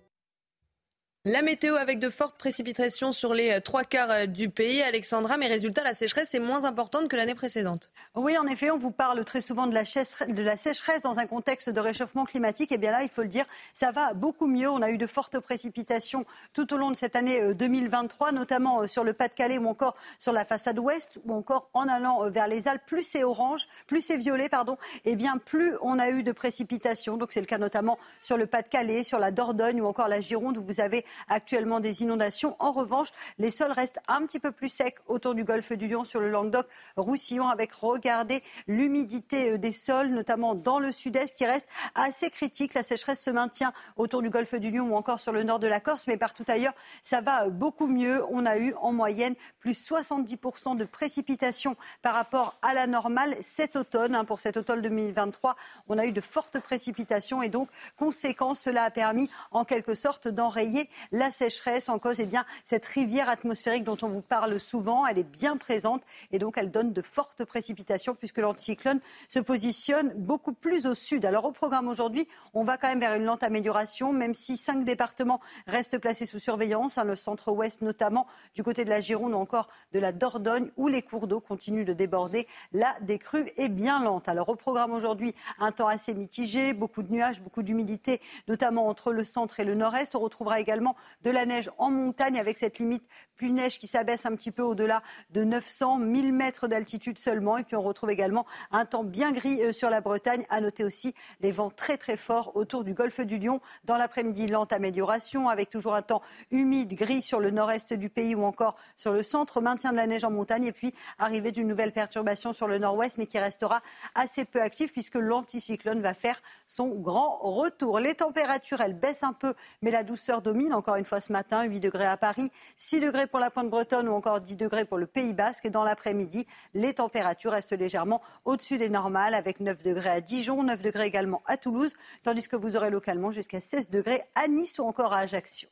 [1.26, 4.82] la météo avec de fortes précipitations sur les euh, trois quarts euh, du pays.
[4.82, 7.90] Alexandra, mais résultat, la sécheresse est moins importante que l'année précédente.
[8.14, 11.80] Oui, en effet, on vous parle très souvent de la, sécheresse dans un contexte de
[11.80, 12.74] réchauffement climatique.
[12.74, 14.70] Et eh bien là, il faut le dire, ça va beaucoup mieux.
[14.70, 18.86] On a eu de fortes précipitations tout au long de cette année 2023, euh, notamment
[18.86, 22.68] sur le Pas-de-Calais ou encore sur la façade ouest ou encore en allant vers les
[22.68, 22.84] Alpes.
[22.86, 26.34] Plus c'est orange, plus c'est violet, pardon, et eh bien plus on a eu de
[26.34, 27.16] précipitations.
[27.16, 30.58] Donc c'est le cas notamment sur le Pas-de-Calais, sur la Dordogne ou encore la Gironde
[30.58, 32.56] où vous avez actuellement des inondations.
[32.60, 36.06] En revanche, les sols restent un petit peu plus secs autour du golfe du Lion
[36.06, 41.68] sur le Languedoc-Roussillon avec, regardez, l'humidité euh, des sols, notamment dans le sud-est, qui reste
[41.96, 42.74] assez critique.
[42.74, 45.68] La sécheresse se maintient autour du golfe du Lion ou encore sur le nord de
[45.68, 48.24] la Corse, mais partout ailleurs, ça va euh, beaucoup mieux.
[48.30, 53.76] On a eu en moyenne plus 70% de précipitations par rapport à la normale cet
[53.76, 54.16] automne.
[54.16, 54.26] Hein.
[54.26, 55.56] Pour cet automne 2023,
[55.88, 60.28] on a eu de fortes précipitations et donc, conséquence, cela a permis en quelque sorte
[60.28, 65.06] d'enrayer la sécheresse en cause, eh bien, cette rivière atmosphérique dont on vous parle souvent,
[65.06, 70.14] elle est bien présente et donc elle donne de fortes précipitations puisque l'anticyclone se positionne
[70.16, 71.26] beaucoup plus au sud.
[71.26, 74.86] Alors au programme aujourd'hui, on va quand même vers une lente amélioration, même si cinq
[74.86, 79.38] départements restent placés sous surveillance, hein, le centre-ouest notamment, du côté de la Gironde ou
[79.38, 82.48] encore de la Dordogne, où les cours d'eau continuent de déborder.
[82.72, 84.28] La décrue est bien lente.
[84.30, 89.12] Alors au programme aujourd'hui, un temps assez mitigé, beaucoup de nuages, beaucoup d'humidité, notamment entre
[89.12, 90.16] le centre et le nord-est.
[90.16, 93.04] On retrouvera également de la neige en montagne avec cette limite
[93.36, 95.02] plus neige qui s'abaisse un petit peu au-delà
[95.32, 97.58] de 900, 1000 mètres d'altitude seulement.
[97.58, 100.46] Et puis on retrouve également un temps bien gris euh, sur la Bretagne.
[100.50, 103.60] À noter aussi les vents très très forts autour du golfe du Lion.
[103.86, 108.36] Dans l'après-midi, lente amélioration avec toujours un temps humide, gris sur le nord-est du pays
[108.36, 109.62] ou encore sur le centre.
[109.62, 113.18] Maintien de la neige en montagne et puis arrivée d'une nouvelle perturbation sur le nord-ouest
[113.18, 113.82] mais qui restera
[114.16, 118.00] assez peu active puisque l'anticyclone va faire son grand retour.
[118.00, 121.64] Les températures, elles baissent un peu mais la douceur domine encore une fois ce matin.
[121.64, 124.98] 8 degrés à Paris, 6 degrés pour la pointe bretonne ou encore 10 degrés pour
[124.98, 125.66] le Pays basque.
[125.66, 130.62] Et dans l'après-midi, les températures restent légèrement au-dessus des normales avec 9 degrés à Dijon,
[130.62, 134.78] 9 degrés également à Toulouse, tandis que vous aurez localement jusqu'à 16 degrés à Nice
[134.80, 135.70] ou encore à Ajaccio.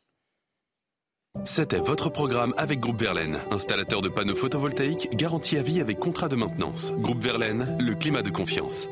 [1.44, 6.30] C'était votre programme avec Groupe Verlaine, installateur de panneaux photovoltaïques garantie à vie avec contrat
[6.30, 6.94] de maintenance.
[6.94, 8.88] Groupe Verlaine, le climat de confiance.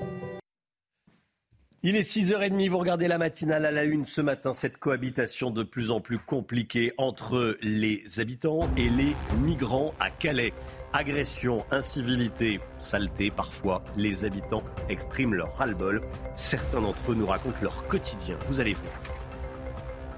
[1.82, 5.64] Il est 6h30, vous regardez la matinale à la une ce matin, cette cohabitation de
[5.64, 10.52] plus en plus compliquée entre les habitants et les migrants à Calais.
[10.92, 16.02] Agression, incivilité, saleté, parfois les habitants expriment leur ras-le-bol.
[16.36, 18.36] Certains d'entre eux nous racontent leur quotidien.
[18.50, 18.92] Vous allez voir.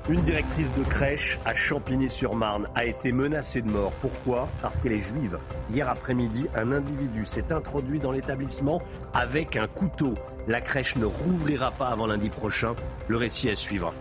[0.09, 3.93] Une directrice de crèche à Champigny-sur-Marne a été menacée de mort.
[4.01, 4.49] Pourquoi?
[4.63, 5.37] Parce qu'elle est juive.
[5.69, 8.81] Hier après-midi, un individu s'est introduit dans l'établissement
[9.13, 10.15] avec un couteau.
[10.47, 12.75] La crèche ne rouvrira pas avant lundi prochain.
[13.07, 13.93] Le récit à suivre.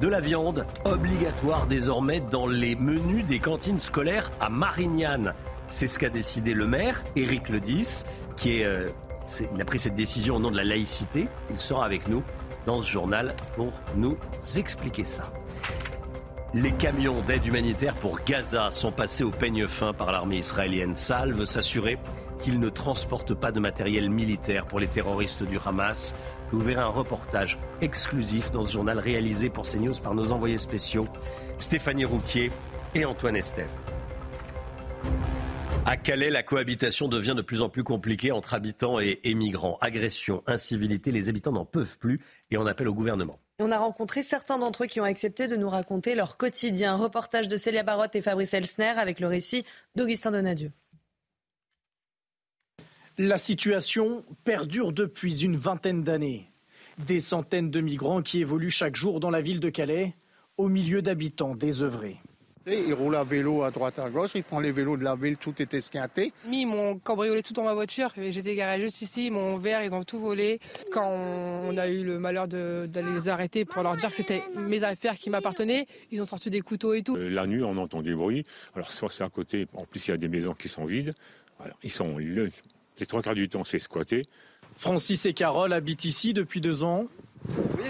[0.00, 5.34] De la viande obligatoire désormais dans les menus des cantines scolaires à Marignane.
[5.68, 8.04] C'est ce qu'a décidé le maire, Éric Ledis,
[8.36, 8.88] qui euh,
[9.58, 11.28] a pris cette décision au nom de la laïcité.
[11.50, 12.22] Il sera avec nous
[12.66, 14.16] dans ce journal pour nous
[14.56, 15.32] expliquer ça.
[16.54, 20.96] Les camions d'aide humanitaire pour Gaza sont passés au peigne fin par l'armée israélienne.
[20.96, 21.98] Sal veut s'assurer
[22.44, 26.14] qu'ils ne transportent pas de matériel militaire pour les terroristes du Hamas.
[26.50, 31.06] Vous verrez un reportage exclusif dans ce journal réalisé pour CNews par nos envoyés spéciaux
[31.58, 32.50] Stéphanie Rouquier
[32.94, 33.70] et Antoine Estève.
[35.86, 39.78] À Calais, la cohabitation devient de plus en plus compliquée entre habitants et émigrants.
[39.80, 43.38] Agression, incivilité, les habitants n'en peuvent plus et on appelle au gouvernement.
[43.58, 46.94] On a rencontré certains d'entre eux qui ont accepté de nous raconter leur quotidien.
[46.94, 50.72] Reportage de Célia Barotte et Fabrice Elsner avec le récit d'Augustin Donadieu.
[53.18, 56.50] La situation perdure depuis une vingtaine d'années.
[57.06, 60.16] Des centaines de migrants qui évoluent chaque jour dans la ville de Calais,
[60.56, 62.16] au milieu d'habitants désœuvrés.
[62.66, 65.36] Il roule à vélo à droite à gauche, il prend les vélos de la ville,
[65.36, 66.32] tout est esquinté.
[66.50, 70.02] Ils m'ont cambriolé tout dans ma voiture, j'étais garé juste ici, mon verre, ils ont
[70.02, 70.58] tout volé.
[70.90, 74.82] Quand on a eu le malheur d'aller les arrêter pour leur dire que c'était mes
[74.82, 77.14] affaires qui m'appartenaient, ils ont sorti des couteaux et tout.
[77.14, 78.44] Euh, la nuit, on entend des bruits.
[78.74, 81.12] Alors, soit c'est à côté, en plus, il y a des maisons qui sont vides.
[81.84, 82.18] ils sont,
[82.98, 84.26] les trois quarts du temps, c'est squatté.
[84.76, 87.06] Francis et Carole habitent ici depuis deux ans.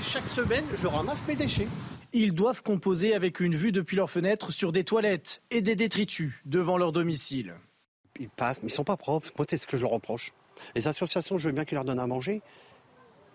[0.02, 1.68] chaque semaine, je ramasse mes déchets.
[2.12, 6.32] Ils doivent composer avec une vue depuis leur fenêtre sur des toilettes et des détritus
[6.44, 7.54] devant leur domicile.
[8.20, 9.28] Ils passent, mais ils sont pas propres.
[9.36, 10.32] Moi, c'est ce que je reproche.
[10.76, 12.40] Les associations, je veux bien qu'ils leur donnent à manger,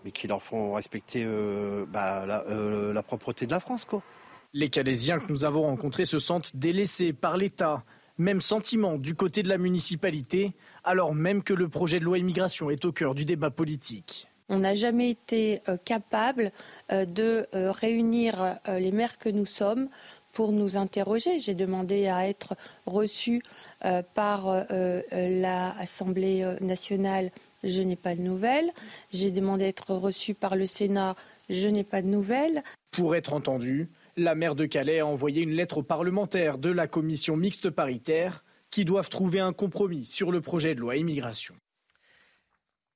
[0.04, 4.02] mais qu'ils leur font respecter euh, bah, euh, la, propreté de la France, quoi.
[4.54, 7.84] Les Calaisiens que nous avons rencontrés se sentent délaissés par l'État.
[8.18, 10.54] Même sentiment du côté de la municipalité,
[10.84, 14.28] alors même que le projet de loi immigration est au cœur du débat politique.
[14.48, 16.50] On n'a jamais été euh, capable
[16.92, 19.88] euh, de euh, réunir les maires que nous sommes
[20.32, 21.38] pour nous interroger.
[21.38, 22.54] J'ai demandé à être
[22.86, 23.42] reçu
[24.14, 24.64] par
[25.10, 27.32] l'Assemblée nationale.
[27.64, 28.70] Je n'ai pas de nouvelles.
[29.10, 31.16] J'ai demandé à être reçu par le Sénat.
[31.48, 32.62] Je n'ai pas de nouvelles.
[32.92, 36.86] Pour être entendu, la maire de Calais a envoyé une lettre aux parlementaires de la
[36.86, 41.54] commission mixte paritaire qui doivent trouver un compromis sur le projet de loi immigration.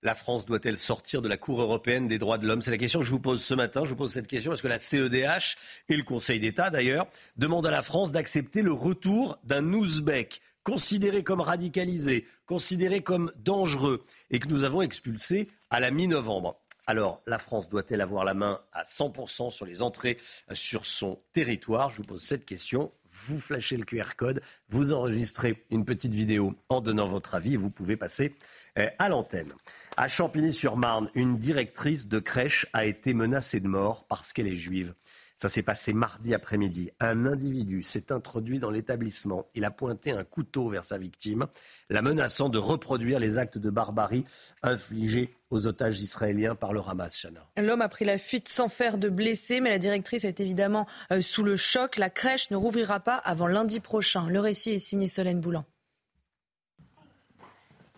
[0.03, 2.61] La France doit-elle sortir de la Cour européenne des droits de l'homme?
[2.61, 3.85] C'est la question que je vous pose ce matin.
[3.85, 5.57] Je vous pose cette question parce que la CEDH
[5.89, 7.07] et le Conseil d'État, d'ailleurs,
[7.37, 14.05] demandent à la France d'accepter le retour d'un Ouzbek considéré comme radicalisé, considéré comme dangereux
[14.31, 16.61] et que nous avons expulsé à la mi-novembre.
[16.87, 20.19] Alors, la France doit-elle avoir la main à 100% sur les entrées
[20.53, 21.89] sur son territoire?
[21.89, 22.93] Je vous pose cette question.
[23.27, 27.57] Vous flashez le QR code, vous enregistrez une petite vidéo en donnant votre avis et
[27.57, 28.35] vous pouvez passer
[28.77, 29.53] euh, à l'antenne.
[29.97, 34.95] À Champigny-sur-Marne, une directrice de crèche a été menacée de mort parce qu'elle est juive.
[35.45, 36.91] Ça s'est passé mardi après-midi.
[37.01, 39.45] Un individu s'est introduit dans l'établissement.
[39.55, 41.49] Il a pointé un couteau vers sa victime,
[41.91, 44.25] la menaçant de reproduire les actes de barbarie
[44.63, 47.27] infligés aux otages israéliens par le Hamas.
[47.59, 51.21] L'homme a pris la fuite sans faire de blessés, mais la directrice est évidemment euh,
[51.21, 51.99] sous le choc.
[51.99, 54.27] La crèche ne rouvrira pas avant lundi prochain.
[54.31, 55.67] Le récit est signé Solène Boulan.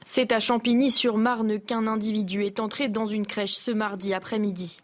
[0.05, 4.81] C'est à Champigny-sur-Marne qu'un individu est entré dans une crèche ce mardi après-midi.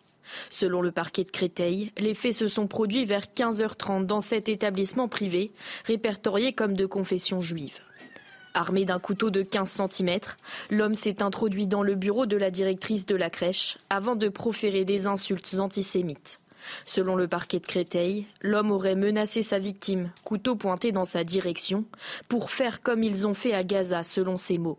[0.51, 5.09] Selon le parquet de Créteil, les faits se sont produits vers 15h30 dans cet établissement
[5.09, 5.53] privé,
[5.87, 7.79] répertorié comme de confession juive.
[8.55, 10.19] Armé d'un couteau de 15 cm,
[10.71, 14.85] l'homme s'est introduit dans le bureau de la directrice de la crèche avant de proférer
[14.85, 16.39] des insultes antisémites.
[16.87, 21.85] Selon le parquet de Créteil, l'homme aurait menacé sa victime, couteau pointé dans sa direction,
[22.29, 24.79] pour faire comme ils ont fait à Gaza, selon ses mots.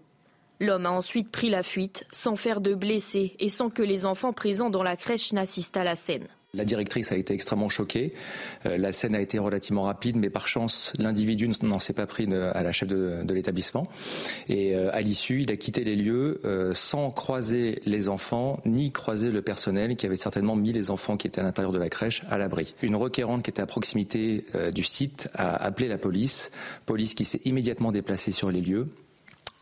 [0.63, 4.31] L'homme a ensuite pris la fuite, sans faire de blessés et sans que les enfants
[4.31, 6.25] présents dans la crèche n'assistent à la scène.
[6.53, 8.13] La directrice a été extrêmement choquée.
[8.65, 12.33] Euh, la scène a été relativement rapide, mais par chance, l'individu n'en s'est pas pris
[12.33, 13.89] à la chef de, l'établissement.
[14.47, 18.93] Et euh, à l'issue, il a quitté les lieux euh, sans croiser les enfants, ni
[18.93, 21.89] croiser le personnel qui avait certainement mis les enfants qui étaient à l'intérieur de la
[21.89, 22.73] crèche à l'abri.
[22.81, 26.51] Une requérante qui était à proximité du site a appelé la police,
[26.85, 28.87] police qui s'est immédiatement déplacée sur les lieux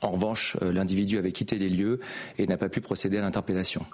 [0.02, 2.00] en revanche, euh, l'individu avait quitté les lieux
[2.38, 3.86] et n'a pas pu procéder à l'interpellation.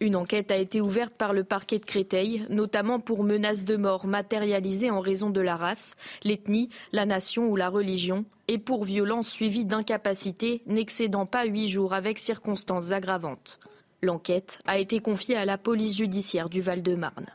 [0.00, 4.06] Une enquête a été ouverte par le parquet de Créteil, notamment pour menaces de mort
[4.06, 9.28] matérialisées en raison de la race, l'ethnie, la nation ou la religion, et pour violences
[9.28, 13.58] suivies d'incapacité n'excédant pas huit jours avec circonstances aggravantes.
[14.00, 17.26] L'enquête a été confiée à la police judiciaire du Val-de-Marne.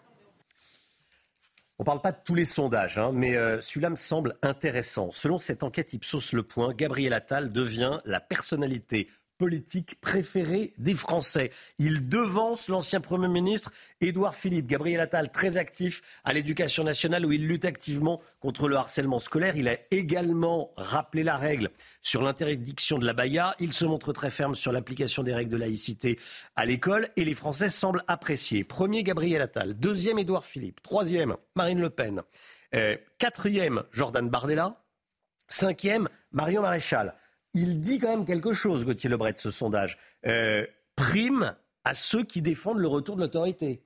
[1.79, 5.11] On ne parle pas de tous les sondages, hein, mais euh, celui-là me semble intéressant.
[5.11, 9.09] Selon cette enquête Ipsos Le Point, Gabriel Attal devient la personnalité
[9.43, 11.51] politique préféré des Français.
[11.77, 14.67] Il devance l'ancien Premier ministre Édouard Philippe.
[14.67, 19.57] Gabriel Attal, très actif à l'éducation nationale où il lutte activement contre le harcèlement scolaire.
[19.57, 23.53] Il a également rappelé la règle sur l'interdiction de la baya.
[23.59, 26.17] Il se montre très ferme sur l'application des règles de laïcité
[26.55, 28.63] à l'école et les Français semblent apprécier.
[28.63, 29.73] Premier, Gabriel Attal.
[29.73, 30.81] Deuxième, Édouard Philippe.
[30.83, 32.21] Troisième, Marine Le Pen.
[32.75, 34.81] Euh, quatrième, Jordan Bardella.
[35.49, 37.13] Cinquième, Marion Maréchal
[37.53, 39.97] il dit quand même quelque chose, Gauthier Lebret, ce sondage.
[40.25, 43.83] Euh, prime à ceux qui défendent le retour de l'autorité.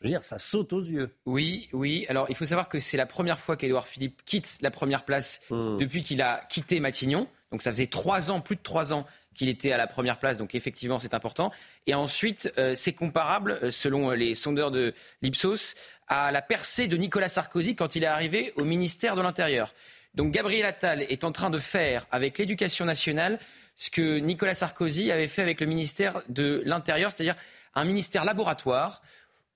[0.00, 1.16] Je veux dire, ça saute aux yeux.
[1.24, 2.04] Oui, oui.
[2.08, 5.40] Alors, il faut savoir que c'est la première fois qu'Édouard Philippe quitte la première place
[5.50, 5.78] hmm.
[5.78, 7.26] depuis qu'il a quitté Matignon.
[7.50, 10.36] Donc, ça faisait trois ans, plus de trois ans qu'il était à la première place.
[10.36, 11.50] Donc, effectivement, c'est important.
[11.86, 15.74] Et ensuite, euh, c'est comparable, euh, selon les sondeurs de l'Ipsos,
[16.06, 19.72] à la percée de Nicolas Sarkozy quand il est arrivé au ministère de l'Intérieur.
[20.14, 23.38] Donc Gabriel Attal est en train de faire avec l'éducation nationale
[23.76, 27.36] ce que Nicolas Sarkozy avait fait avec le ministère de l'Intérieur, c'est-à-dire
[27.74, 29.02] un ministère laboratoire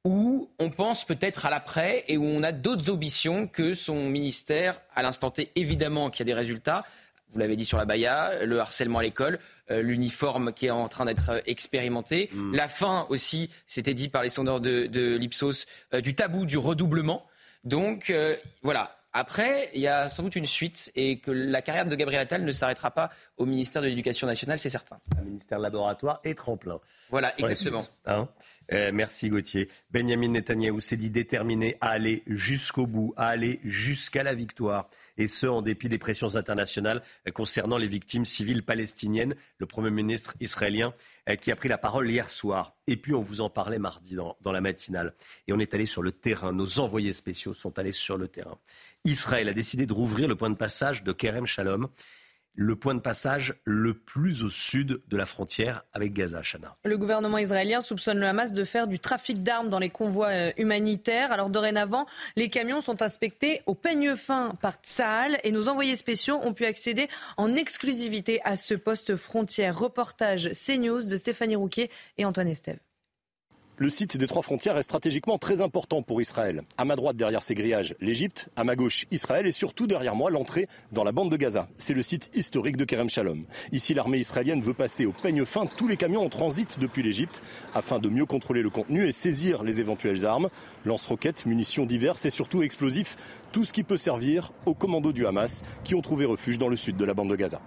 [0.04, 4.80] où on pense peut-être à l'après et où on a d'autres ambitions que son ministère,
[4.94, 6.84] à l'instant T, évidemment qu'il y a des résultats.
[7.30, 9.38] Vous l'avez dit sur la Baïa, le harcèlement à l'école,
[9.70, 12.56] euh, l'uniforme qui est en train d'être expérimenté, mm.
[12.56, 17.26] la fin aussi, c'était dit par les sondeurs de, l'Ipsos, euh, du tabou du redoublement.
[17.64, 21.86] Donc euh, voilà, après, il y a sans doute une suite et que la carrière
[21.86, 24.98] de Gabriel Attal ne s'arrêtera pas au ministère de l'Éducation nationale, c'est certain.
[25.18, 26.78] Un ministère laboratoire et tremplin.
[27.10, 27.84] Voilà, exactement.
[28.06, 28.28] Hein?
[28.72, 29.68] Euh, merci Gauthier.
[29.90, 34.88] Benjamin Netanyahou s'est dit déterminé à aller jusqu'au bout, à aller jusqu'à la victoire.
[35.16, 37.02] Et ce, en dépit des pressions internationales
[37.32, 39.34] concernant les victimes civiles palestiniennes.
[39.58, 40.92] Le Premier ministre israélien
[41.28, 42.76] euh, qui a pris la parole hier soir.
[42.86, 45.14] Et puis, on vous en parlait mardi dans, dans la matinale.
[45.46, 46.52] Et on est allé sur le terrain.
[46.52, 48.58] Nos envoyés spéciaux sont allés sur le terrain.
[49.04, 51.88] Israël a décidé de rouvrir le point de passage de Kerem Shalom
[52.60, 56.76] le point de passage le plus au sud de la frontière avec Gaza, Chana.
[56.84, 60.52] Le gouvernement israélien soupçonne le Hamas de faire du trafic d'armes dans les convois euh,
[60.56, 61.30] humanitaires.
[61.30, 66.40] Alors dorénavant, les camions sont inspectés au peigne fin par Tsahal et nos envoyés spéciaux
[66.42, 69.78] ont pu accéder en exclusivité à ce poste frontière.
[69.78, 72.80] Reportage CNews de Stéphanie Rouquier et Antoine Estève.
[73.80, 76.62] Le site des trois frontières est stratégiquement très important pour Israël.
[76.78, 80.32] À ma droite, derrière ces grillages, l'Égypte, à ma gauche, Israël et surtout derrière moi,
[80.32, 81.68] l'entrée dans la bande de Gaza.
[81.78, 83.44] C'est le site historique de Kerem Shalom.
[83.70, 87.40] Ici, l'armée israélienne veut passer au peigne fin tous les camions en transit depuis l'Égypte
[87.72, 90.48] afin de mieux contrôler le contenu et saisir les éventuelles armes,
[90.84, 93.16] lance-roquettes, munitions diverses et surtout explosifs,
[93.52, 96.74] tout ce qui peut servir aux commandos du Hamas qui ont trouvé refuge dans le
[96.74, 97.60] sud de la bande de Gaza.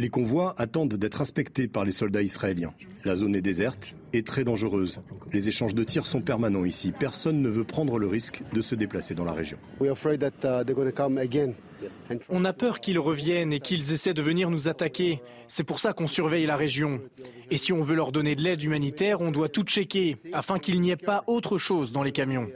[0.00, 2.72] Les convois attendent d'être inspectés par les soldats israéliens.
[3.04, 5.00] La zone est déserte et très dangereuse.
[5.32, 6.92] Les échanges de tirs sont permanents ici.
[6.96, 9.58] Personne ne veut prendre le risque de se déplacer dans la région.
[9.80, 9.88] Uh,
[12.28, 15.20] On a peur qu'ils reviennent et qu'ils essaient de venir nous attaquer.
[15.48, 17.00] C'est pour ça qu'on surveille la région.
[17.50, 20.80] Et si on veut leur donner de l'aide humanitaire, on doit tout checker afin qu'il
[20.80, 22.48] n'y ait pas autre chose dans les camions.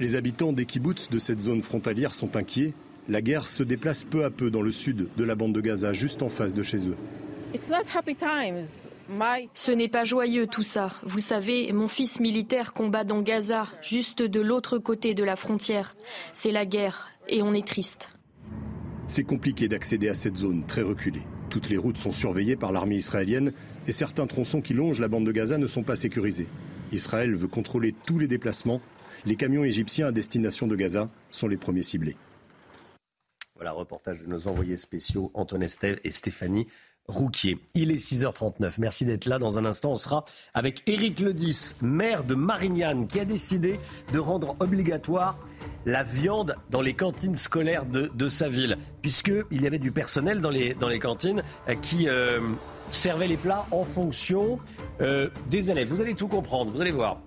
[0.00, 2.74] Les habitants des kibbutz de cette zone frontalière sont inquiets
[3.08, 5.92] la guerre se déplace peu à peu dans le sud de la bande de Gaza,
[5.92, 6.96] juste en face de chez eux.
[9.54, 10.92] Ce n'est pas joyeux tout ça.
[11.04, 15.96] Vous savez, mon fils militaire combat dans Gaza, juste de l'autre côté de la frontière.
[16.34, 18.10] C'est la guerre et on est triste.
[19.06, 21.22] C'est compliqué d'accéder à cette zone très reculée.
[21.48, 23.52] Toutes les routes sont surveillées par l'armée israélienne
[23.86, 26.48] et certains tronçons qui longent la bande de Gaza ne sont pas sécurisés.
[26.92, 28.82] Israël veut contrôler tous les déplacements.
[29.24, 32.16] Les camions égyptiens à destination de Gaza sont les premiers ciblés.
[33.58, 36.68] Voilà, reportage de nos envoyés spéciaux Antoine Estelle et Stéphanie
[37.08, 37.58] Rouquier.
[37.74, 38.74] Il est 6h39.
[38.78, 39.40] Merci d'être là.
[39.40, 43.80] Dans un instant, on sera avec Éric Ledis, maire de Marignane, qui a décidé
[44.12, 45.36] de rendre obligatoire
[45.86, 50.50] la viande dans les cantines scolaires de, sa ville, puisqu'il y avait du personnel dans
[50.50, 52.40] les, dans les cantines euh, qui euh,
[52.92, 54.60] servait les plats en fonction
[55.00, 55.88] euh, des élèves.
[55.88, 57.20] Vous allez tout comprendre, vous allez voir.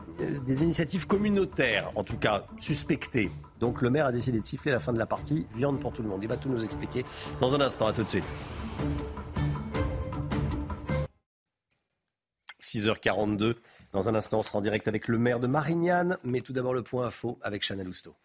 [0.46, 4.80] Des initiatives communautaires, en tout cas suspectées donc le maire a décidé de siffler la
[4.80, 5.46] fin de la partie.
[5.56, 6.20] Viande pour tout le monde.
[6.24, 7.06] Il va tout nous expliquer
[7.40, 7.88] dans un instant.
[7.88, 8.26] À tout de suite.
[12.60, 13.56] 6h42.
[13.92, 16.18] Dans un instant, on sera en direct avec le maire de Marignane.
[16.24, 18.16] Mais tout d'abord, le point info avec Chanel Housteau.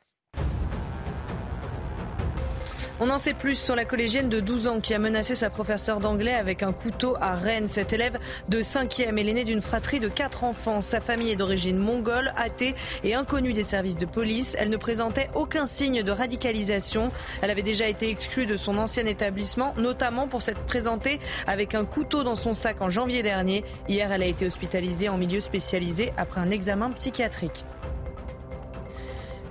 [2.99, 6.01] On en sait plus sur la collégienne de 12 ans qui a menacé sa professeure
[6.01, 7.69] d'anglais avec un couteau à Rennes.
[7.69, 10.81] Cette élève de 5e est l'aînée d'une fratrie de 4 enfants.
[10.81, 14.57] Sa famille est d'origine mongole, athée et inconnue des services de police.
[14.59, 17.13] Elle ne présentait aucun signe de radicalisation.
[17.43, 21.85] Elle avait déjà été exclue de son ancien établissement, notamment pour s'être présentée avec un
[21.85, 23.63] couteau dans son sac en janvier dernier.
[23.91, 27.67] Hier, elle a été hospitalisée en milieu spécialisé après un examen psychiatrique.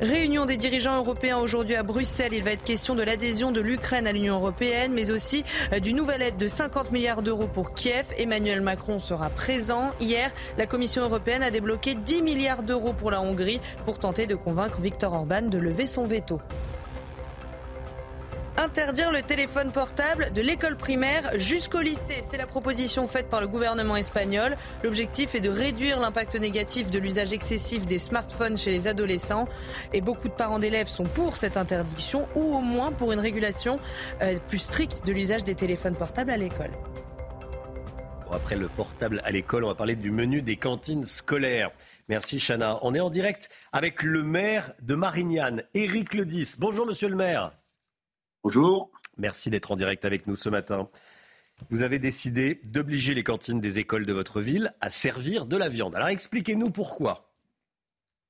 [0.01, 2.33] Réunion des dirigeants européens aujourd'hui à Bruxelles.
[2.33, 5.95] Il va être question de l'adhésion de l'Ukraine à l'Union européenne, mais aussi euh, d'une
[5.95, 8.07] nouvelle aide de 50 milliards d'euros pour Kiev.
[8.17, 9.91] Emmanuel Macron sera présent.
[10.01, 14.35] Hier, la Commission européenne a débloqué 10 milliards d'euros pour la Hongrie pour tenter de
[14.35, 16.41] convaincre Viktor Orban de lever son veto.
[18.57, 22.23] Interdire le téléphone portable de l'école primaire jusqu'au lycée.
[22.25, 24.55] C'est la proposition faite par le gouvernement espagnol.
[24.81, 29.49] L'objectif est de réduire l'impact négatif de l'usage excessif des smartphones chez les adolescents.
[29.91, 33.77] Et beaucoup de parents d'élèves sont pour cette interdiction ou au moins pour une régulation
[34.21, 36.71] euh, plus stricte de l'usage des téléphones portables à l'école.
[38.31, 41.71] Après le portable à l'école, on va parler du menu des cantines scolaires.
[42.07, 42.79] Merci Chana.
[42.83, 46.55] On est en direct avec le maire de Marignane, Éric Ledis.
[46.57, 47.51] Bonjour monsieur le maire.
[48.45, 48.91] Bonjour.
[49.17, 50.87] Merci d'être en direct avec nous ce matin.
[51.71, 55.67] Vous avez décidé d'obliger les cantines des écoles de votre ville à servir de la
[55.67, 55.95] viande.
[55.95, 57.33] Alors expliquez-nous pourquoi.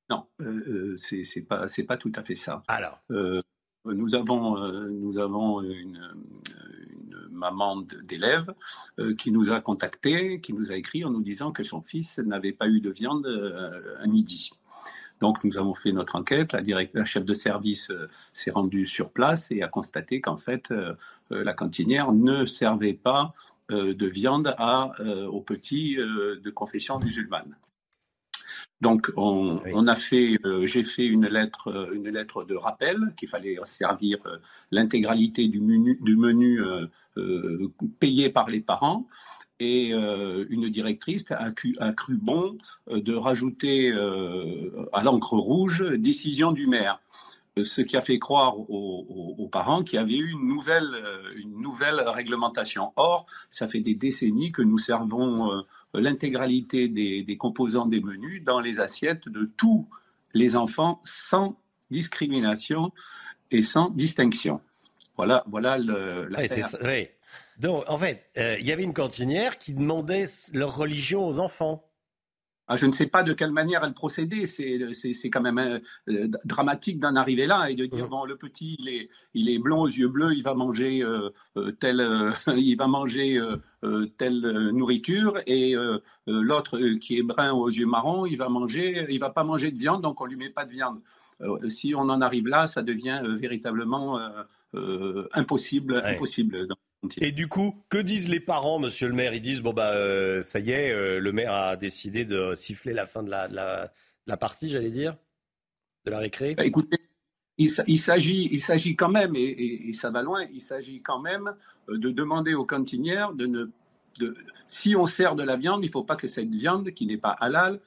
[0.10, 2.64] Non, euh, euh c'est pas tout à fait ça.
[2.70, 3.42] Alors, euh,
[3.84, 8.54] nous avons euh, nous avons une, une maman d'élèves
[9.18, 12.54] qui nous a contacté, qui nous a écrit en nous disant que son fils n'avait
[12.54, 13.28] pas eu de viande
[14.00, 14.52] à midi.
[15.22, 16.62] Donc nous avons fait notre enquête, la,
[16.94, 20.94] la chef de service euh, s'est rendue sur place et a constaté qu'en fait euh,
[21.32, 23.34] euh, la cantinière ne servait pas
[23.68, 24.92] de viande à,
[25.28, 27.58] aux petits de confession musulmane.
[28.80, 33.58] Donc, on, on a fait, j'ai fait une lettre, une lettre de rappel qu'il fallait
[33.64, 34.20] servir
[34.70, 36.62] l'intégralité du menu, du menu
[38.00, 39.08] payé par les parents
[39.60, 42.58] et euh, une directrice a cru, a cru bon
[42.90, 47.00] euh, de rajouter euh, à l'encre rouge décision du maire
[47.64, 50.94] ce qui a fait croire aux, parents qu'il y avait eu une nouvelle,
[51.38, 52.92] une nouvelle réglementation.
[52.98, 58.60] Or, ça fait des décennies que nous servons l'intégralité des, des, composants des menus dans
[58.60, 59.88] les assiettes de tous
[60.34, 61.58] les enfants sans
[61.92, 62.92] discrimination
[63.52, 64.60] et sans distinction.
[65.16, 66.42] Voilà, voilà le, la.
[66.42, 67.08] Oui,
[67.60, 71.90] donc, en fait, euh, il y avait une cantinière qui demandait leur religion aux enfants.
[72.68, 74.48] Ah, je ne sais pas de quelle manière elle procédait.
[74.48, 78.90] C'est quand même euh, dramatique d'en arriver là et de dire bon, le petit, il
[78.90, 81.30] est, il est blond aux yeux bleus, il va manger euh,
[81.80, 83.40] telle, il va manger
[84.18, 84.42] telle
[84.74, 85.76] nourriture et
[86.26, 89.78] l'autre qui est brun aux yeux marrons, il va manger, il va pas manger de
[89.78, 91.02] viande, donc on lui met pas de viande.
[91.70, 94.20] si on en arrive là, ça devient véritablement
[95.34, 96.68] impossible, impossible.
[97.18, 99.34] Et du coup, que disent les parents, monsieur le maire?
[99.34, 102.94] Ils disent bon bah euh, ça y est, euh, le maire a décidé de siffler
[102.94, 105.16] la fin de la, la, partie, j'allais dire,
[106.06, 106.56] de la récré.
[106.56, 106.98] Bah, écoutez,
[107.58, 111.54] il, s'agit, il s'agit quand même, et, ça va loin, il s'agit quand même
[111.90, 113.66] euh, de demander aux cantinières de ne
[114.20, 114.34] de,
[114.66, 117.18] si on sert de la viande, il ne faut pas que cette viande, qui n'est
[117.18, 117.82] pas halal,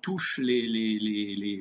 [0.00, 1.60] touche les, les,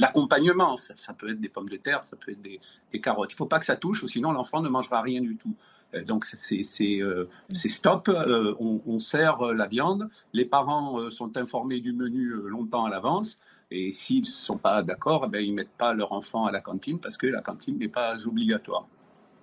[0.00, 0.76] l'accompagnement.
[0.76, 2.58] Ça, peut être des pommes de terre, ça peut être des,
[2.92, 3.30] des carottes.
[3.30, 5.54] Il ne faut pas que ça touche, sinon l'enfant ne mangera rien du tout.
[5.94, 11.92] Euh, donc euh, c'est stop, euh, on, sert la viande, les parents sont informés du
[11.92, 13.38] menu longtemps à l'avance,
[13.70, 16.52] et s'ils ne sont pas d'accord, eh ben, ils ne mettent pas leur enfant à
[16.52, 18.86] la cantine parce que la cantine n'est pas obligatoire.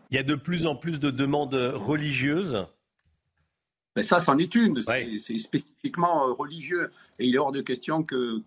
[0.10, 2.66] Il y a de plus en plus de demandes religieuses
[3.94, 4.82] ben, ça, c'en est une.
[5.20, 6.94] C'est spécifiquement religieux.
[7.20, 8.42] Et il est hors de question que.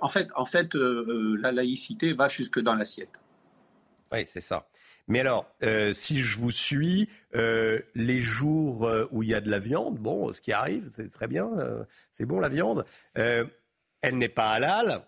[0.00, 3.10] en fait, en fait la laïcité va jusque dans l'assiette.
[4.12, 4.68] Oui, c'est ça.
[5.08, 9.40] Mais alors, euh, si je vous suis, euh, les jours euh, où il y a
[9.40, 11.50] de la viande, bon, ce qui arrive, c'est très bien,
[12.12, 12.84] c'est bon la viande,
[13.14, 13.48] elle
[14.12, 15.02] n'est pas halal.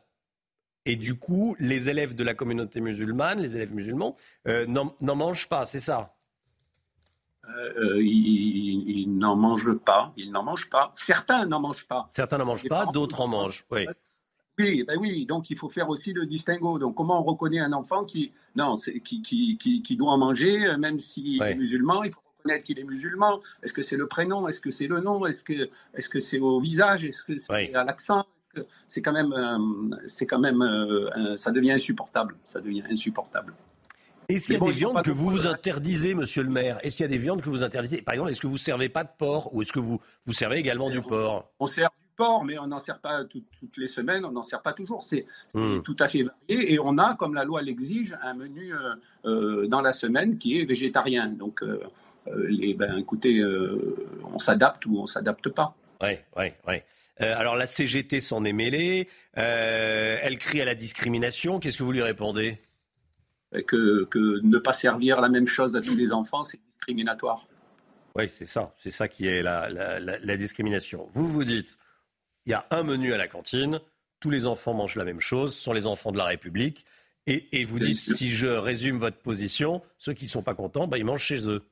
[0.84, 4.16] Et du coup, les élèves de la communauté musulmane, les élèves musulmans,
[4.47, 6.14] n'en mangent pas, c'est ça?
[7.99, 10.12] Ils, n'en mangent pas.
[10.16, 10.90] Ils n'en mangent pas.
[10.95, 12.09] Certains n'en mangent pas.
[12.12, 13.64] Certains n'en mangent pas, d'autres en mangent.
[13.70, 13.86] Oui.
[14.59, 16.78] Oui, ben oui, donc il faut faire aussi le distinguo.
[16.78, 20.76] Donc comment on reconnaît un enfant qui, non, qui, qui, qui, doit en manger, euh,
[20.76, 23.40] même s'il est musulman, il faut reconnaître qu'il est musulman.
[23.62, 24.48] Est-ce que c'est le prénom?
[24.48, 25.24] Est-ce que c'est le nom?
[25.26, 27.05] Est-ce que est-ce que c'est au visage?
[27.05, 28.26] Est-ce que c'est à l'accent?
[28.88, 32.36] C'est quand même, euh, c'est quand même, euh, ça devient insupportable.
[32.44, 33.55] Ça devient insupportable.
[34.28, 36.78] Est-ce qu'il y a des viandes que vous vous interdisez, monsieur le maire?
[36.82, 38.03] Est-ce qu'il y a des viandes que vous interdisez?
[38.03, 40.59] Par exemple, est-ce que vous servez pas de porc ou est-ce que vous, vous servez
[40.59, 44.32] également du porc On sert porc, mais on n'en sert pas toutes les semaines, on
[44.32, 45.02] n'en sert pas toujours.
[45.02, 45.80] C'est hmm.
[45.82, 46.72] tout à fait varié.
[46.72, 48.94] Et on a, comme la loi l'exige, un menu euh,
[49.24, 51.26] euh, dans la semaine qui est végétarien.
[51.28, 51.80] Donc, euh,
[52.48, 53.42] les, ben, écoutez,
[54.32, 55.74] on s'adapte ou on s'adapte pas.
[56.00, 56.76] Oui, oui, oui.
[57.18, 59.08] alors la CGT s'en est mêlée.
[59.34, 61.58] elle crie à la discrimination.
[61.58, 62.58] Qu'est-ce que vous lui répondez?
[63.66, 67.46] Que, que ne pas servir la même chose à tous les enfants, c'est discriminatoire.
[68.14, 68.72] Oui, c'est ça.
[68.76, 71.08] C'est ça qui est la, la, la, discrimination.
[71.12, 71.78] Vous vous dites,
[72.47, 73.80] il y a un menu à la cantine,
[74.20, 76.84] tous les enfants mangent la même chose, ce sont les enfants de la République.
[77.26, 80.99] Et, vous dites, si je résume votre position, ceux qui ne sont pas contents, bah,
[80.99, 81.62] ils mangent chez eux.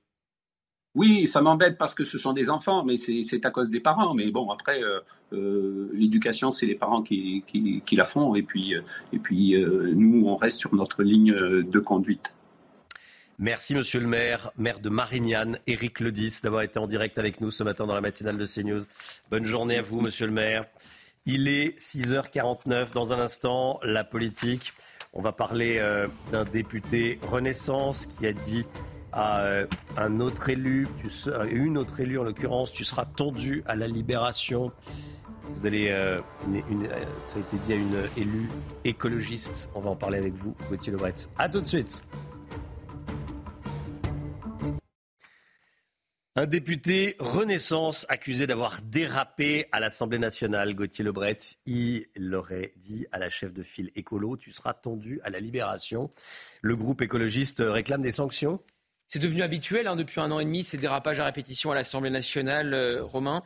[0.94, 4.14] Oui, ça m'embête parce que ce sont des enfants, mais c'est à cause des parents.
[4.14, 5.00] Mais bon, après, euh,
[5.32, 8.34] euh, l'éducation, c'est les parents qui, qui, la font.
[8.34, 9.56] Et puis, euh, et puis
[9.94, 12.34] nous, on reste sur notre ligne de conduite.
[13.42, 17.50] Merci, monsieur le maire, maire de Marignane, Éric Ledis, d'avoir été en direct avec nous
[17.50, 18.82] ce matin dans la matinale de CNews.
[19.30, 20.66] Bonne journée à vous, monsieur le maire.
[21.24, 22.92] Il est 6h49.
[22.92, 24.74] Dans un instant, la politique.
[25.14, 25.82] On va parler
[26.30, 28.66] d'un député Renaissance qui a dit
[29.10, 29.66] à euh,
[29.96, 31.08] un autre élu, tu
[31.50, 34.70] une autre élue en l'occurrence, tu seras tendu à la libération.
[35.48, 36.20] Vous allez, euh,
[36.52, 38.50] euh, ça a été dit à une élue
[38.84, 39.70] écologiste.
[39.74, 41.14] On va en parler avec vous, Gauthier Lebret.
[41.38, 42.02] À tout de suite.
[46.36, 53.18] Un député Renaissance accusé d'avoir dérapé à l'Assemblée nationale, Gauthier Lebret, il l'aurait dit à
[53.18, 56.08] la chef de file écolo, tu seras tendu à la libération.
[56.62, 58.60] Le groupe écologiste réclame des sanctions
[59.12, 62.10] c'est devenu habituel hein, depuis un an et demi, ces dérapages à répétition à l'Assemblée
[62.10, 63.42] nationale, euh, Romain.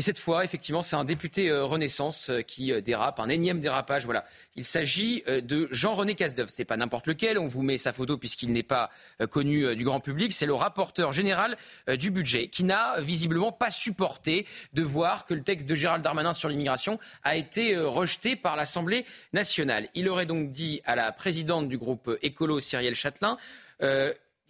[0.00, 4.06] Et cette fois, effectivement, c'est un député euh, Renaissance euh, qui dérape, un énième dérapage.
[4.06, 4.24] Voilà.
[4.56, 6.48] Il s'agit de Jean-René Casdeuve.
[6.50, 7.38] C'est pas n'importe lequel.
[7.38, 8.88] On vous met sa photo puisqu'il n'est pas
[9.30, 10.32] connu du grand public.
[10.32, 11.58] C'est le rapporteur général
[11.98, 16.32] du budget qui n'a visiblement pas supporté de voir que le texte de Gérald Darmanin
[16.32, 19.88] sur l'immigration a été rejeté par l'Assemblée nationale.
[19.94, 23.36] Il aurait donc dit à la présidente du groupe écolo, Cyrielle Châtelain,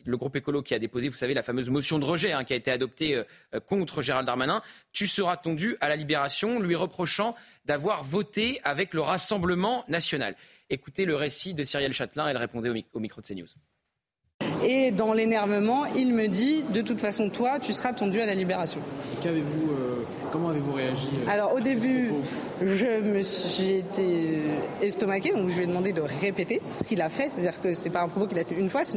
[0.05, 2.53] le groupe écolo qui a déposé, vous savez, la fameuse motion de rejet hein, qui
[2.53, 3.25] a été adoptée euh,
[3.55, 7.35] euh, contre Gérald Darmanin, tu seras tendu à la libération, lui reprochant
[7.65, 10.37] d'avoir voté avec le Rassemblement national.
[10.69, 13.49] Écoutez le récit de Cyrielle Châtelain, elle répondait au, micro de CNews.
[14.65, 18.35] Et dans l'énervement, il me dit, de toute façon, toi, tu seras tendu à la
[18.35, 18.81] libération.
[19.23, 22.13] Qu'avez-vous euh, Comment avez-vous réagi euh, Alors au début,
[22.63, 24.41] je me suis été
[24.83, 27.31] estomaquée, donc je lui ai demandé de répéter ce qu'il a fait.
[27.35, 28.97] C'est-à-dire que ce n'est pas un propos qu'il a tenu une fois, c'est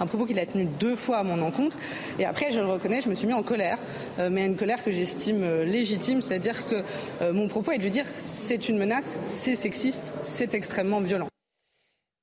[0.00, 1.76] un propos qu'il a tenu deux fois à mon encontre.
[2.18, 3.78] Et après, je le reconnais, je me suis mis en colère,
[4.18, 6.82] euh, mais une colère que j'estime légitime, c'est-à-dire que
[7.32, 11.30] mon propos est de dire c'est une menace, c'est sexiste, c'est extrêmement violent.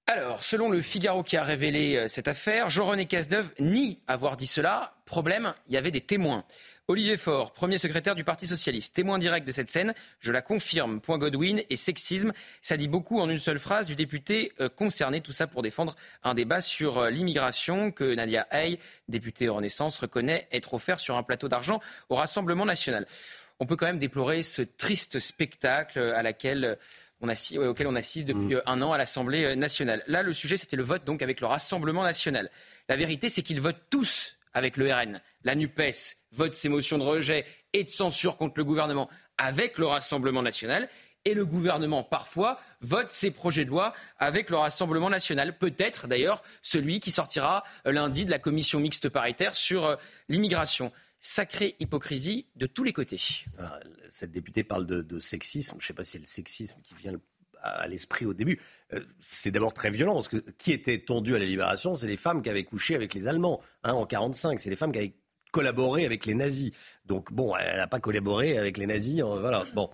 [0.09, 4.93] Alors, selon le Figaro qui a révélé cette affaire, Jean-René Cazeneuve nie avoir dit cela.
[5.03, 6.45] Problème, il y avait des témoins.
[6.87, 11.01] Olivier Faure, premier secrétaire du Parti socialiste, témoin direct de cette scène, je la confirme,
[11.01, 12.31] point Godwin et sexisme,
[12.61, 15.97] ça dit beaucoup en une seule phrase du député euh, concerné, tout ça pour défendre
[16.23, 18.79] un débat sur euh, l'immigration que Nadia Hay,
[19.09, 23.05] députée Renaissance, reconnaît être offert sur un plateau d'argent au Rassemblement national.
[23.59, 26.77] On peut quand même déplorer ce triste spectacle à laquelle
[27.21, 28.61] on assiste, auquel on assiste depuis mm.
[28.65, 30.03] un an à l'Assemblée nationale.
[30.07, 32.49] Là, le sujet, c'était le vote donc avec le Rassemblement national.
[32.89, 35.21] La vérité, c'est qu'ils votent tous avec le RN.
[35.43, 39.85] La NUPES vote ses motions de rejet et de censure contre le gouvernement avec le
[39.85, 40.89] Rassemblement national.
[41.25, 45.57] Et le gouvernement, parfois, vote ses projets de loi avec le Rassemblement national.
[45.57, 49.95] Peut-être, d'ailleurs, celui qui sortira euh, lundi de la commission mixte paritaire sur euh,
[50.29, 50.91] l'immigration.
[51.19, 53.19] Sacrée hypocrisie de tous les côtés.
[54.09, 55.77] cette députée parle de, sexisme.
[55.79, 57.13] Je ne sais pas si c'est le sexisme qui vient
[57.61, 58.61] à l'esprit au début.
[58.93, 62.17] Euh, c'est d'abord très violent, parce que qui était tendu à la libération, c'est les
[62.17, 64.59] femmes qui avaient couché avec les Allemands hein, en 1945.
[64.59, 65.15] C'est les femmes qui avaient
[65.51, 66.71] collaboré avec les nazis.
[67.05, 69.21] Donc bon, elle n'a pas collaboré avec les nazis.
[69.21, 69.65] Hein, voilà.
[69.73, 69.89] Bon.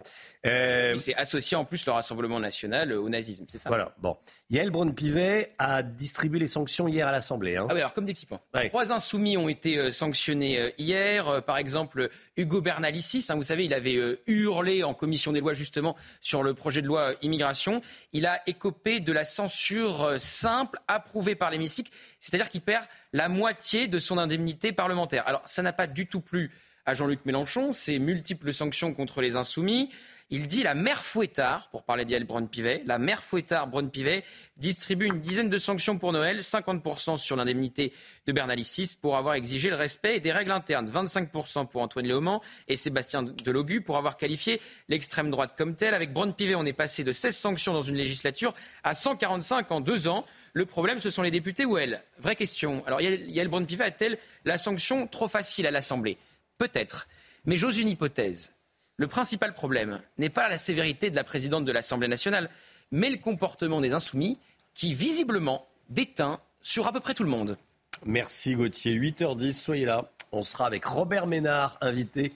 [0.46, 0.96] Euh...
[0.98, 3.70] C'est associé en plus le Rassemblement national au nazisme, c'est ça?
[3.70, 3.96] Voilà.
[4.00, 4.18] Bon.
[4.54, 7.58] Yael Braun-Pivet a distribué les sanctions hier à l'Assemblée.
[7.58, 7.66] Hein.
[7.72, 8.40] Ah oui, alors comme des petits points.
[8.70, 11.28] Trois insoumis ont été euh, sanctionnés euh, hier.
[11.28, 13.98] Euh, par exemple, Hugo Bernalicis, hein, vous savez, il avait
[14.28, 17.82] hurlé en commission des lois justement sur le projet de loi immigration.
[18.12, 23.88] Il a écopé de la censure simple approuvée par l'hémicycle, c'est-à-dire qu'il perd la moitié
[23.88, 25.28] de son indemnité parlementaire.
[25.28, 26.52] Alors ça n'a pas du tout plu
[26.86, 29.90] à Jean-Luc Mélenchon, ses multiples sanctions contre les insoumis.
[30.36, 34.24] Il dit la mère Fouettard, pour parler d'Yael Braun-Pivet, la mère Fouettard Braun-Pivet
[34.58, 37.94] distribue une dizaine de sanctions pour Noël, 50% sur l'indemnité
[38.26, 42.78] de Bernalicis pour avoir exigé le respect des règles internes, 25% pour Antoine Léaumont et
[42.78, 44.60] Sébastien Delogu pour avoir qualifié
[44.90, 45.94] l'extrême droite comme telle.
[45.94, 50.08] Avec Braun-Pivet, on est passé de 16 sanctions dans une législature à 145 en deux
[50.08, 50.26] ans.
[50.54, 52.84] Le problème, ce sont les députés ou elle Vraie question.
[52.88, 56.18] Alors, Yael Braun-Pivet a-t-elle la sanction trop facile à l'Assemblée?
[56.58, 57.08] Peut-être.
[57.46, 58.50] Mais j'ose une hypothèse.
[58.98, 62.50] Le principal problème n'est pas la sévérité de la présidente de l'Assemblée nationale,
[62.92, 64.38] mais le comportement des insoumis
[64.76, 67.58] qui, visiblement, déteint sur à peu près tout le monde.
[68.06, 68.94] Merci Gauthier.
[68.94, 70.12] 8h10, soyez là.
[70.32, 72.34] On sera avec Robert Ménard, invité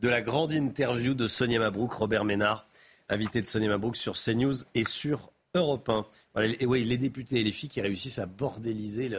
[0.00, 1.92] de la grande interview de Sonia Mabrouk.
[1.92, 2.66] Robert Ménard,
[3.08, 6.42] invité de Sonia Mabrouk sur CNews et sur Europe 1.
[6.42, 9.10] et oui, les députés et les filles qui réussissent à bordéliser.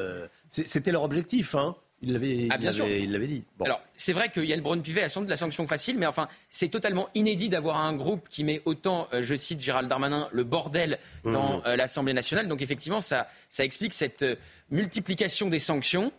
[0.50, 3.44] C'était leur objectif, hein Il l'avait, Ah, il l'avait- dit.
[3.60, 3.66] Bon.
[3.66, 6.70] Alors, c'est vrai qu'il y a le Brown Pivet, la sanction facile, mais enfin, c'est
[6.70, 10.98] totalement inédit d'avoir un groupe qui met autant, euh, je cite Gérald Darmanin, le bordel
[11.24, 11.62] dans Mhm.
[11.68, 12.48] euh, l'Assemblée nationale.
[12.48, 14.36] Donc, effectivement, ça, ça explique cette euh,
[14.72, 16.12] multiplication des sanctions.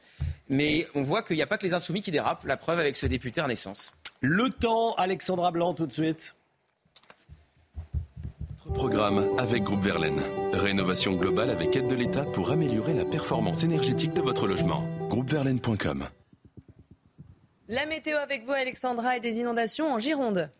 [0.48, 2.44] Mais on voit qu'il n'y a pas que les insoumis qui dérapent.
[2.44, 3.90] La preuve avec ce député Renaissance.
[4.20, 6.34] Le temps, Alexandra Blanc, tout de suite.
[8.74, 10.22] Programme avec Groupe Verlaine.
[10.52, 14.86] Rénovation globale avec aide de l'État pour améliorer la performance énergétique de votre logement.
[17.68, 20.50] La météo avec vous, Alexandra, et des inondations en Gironde.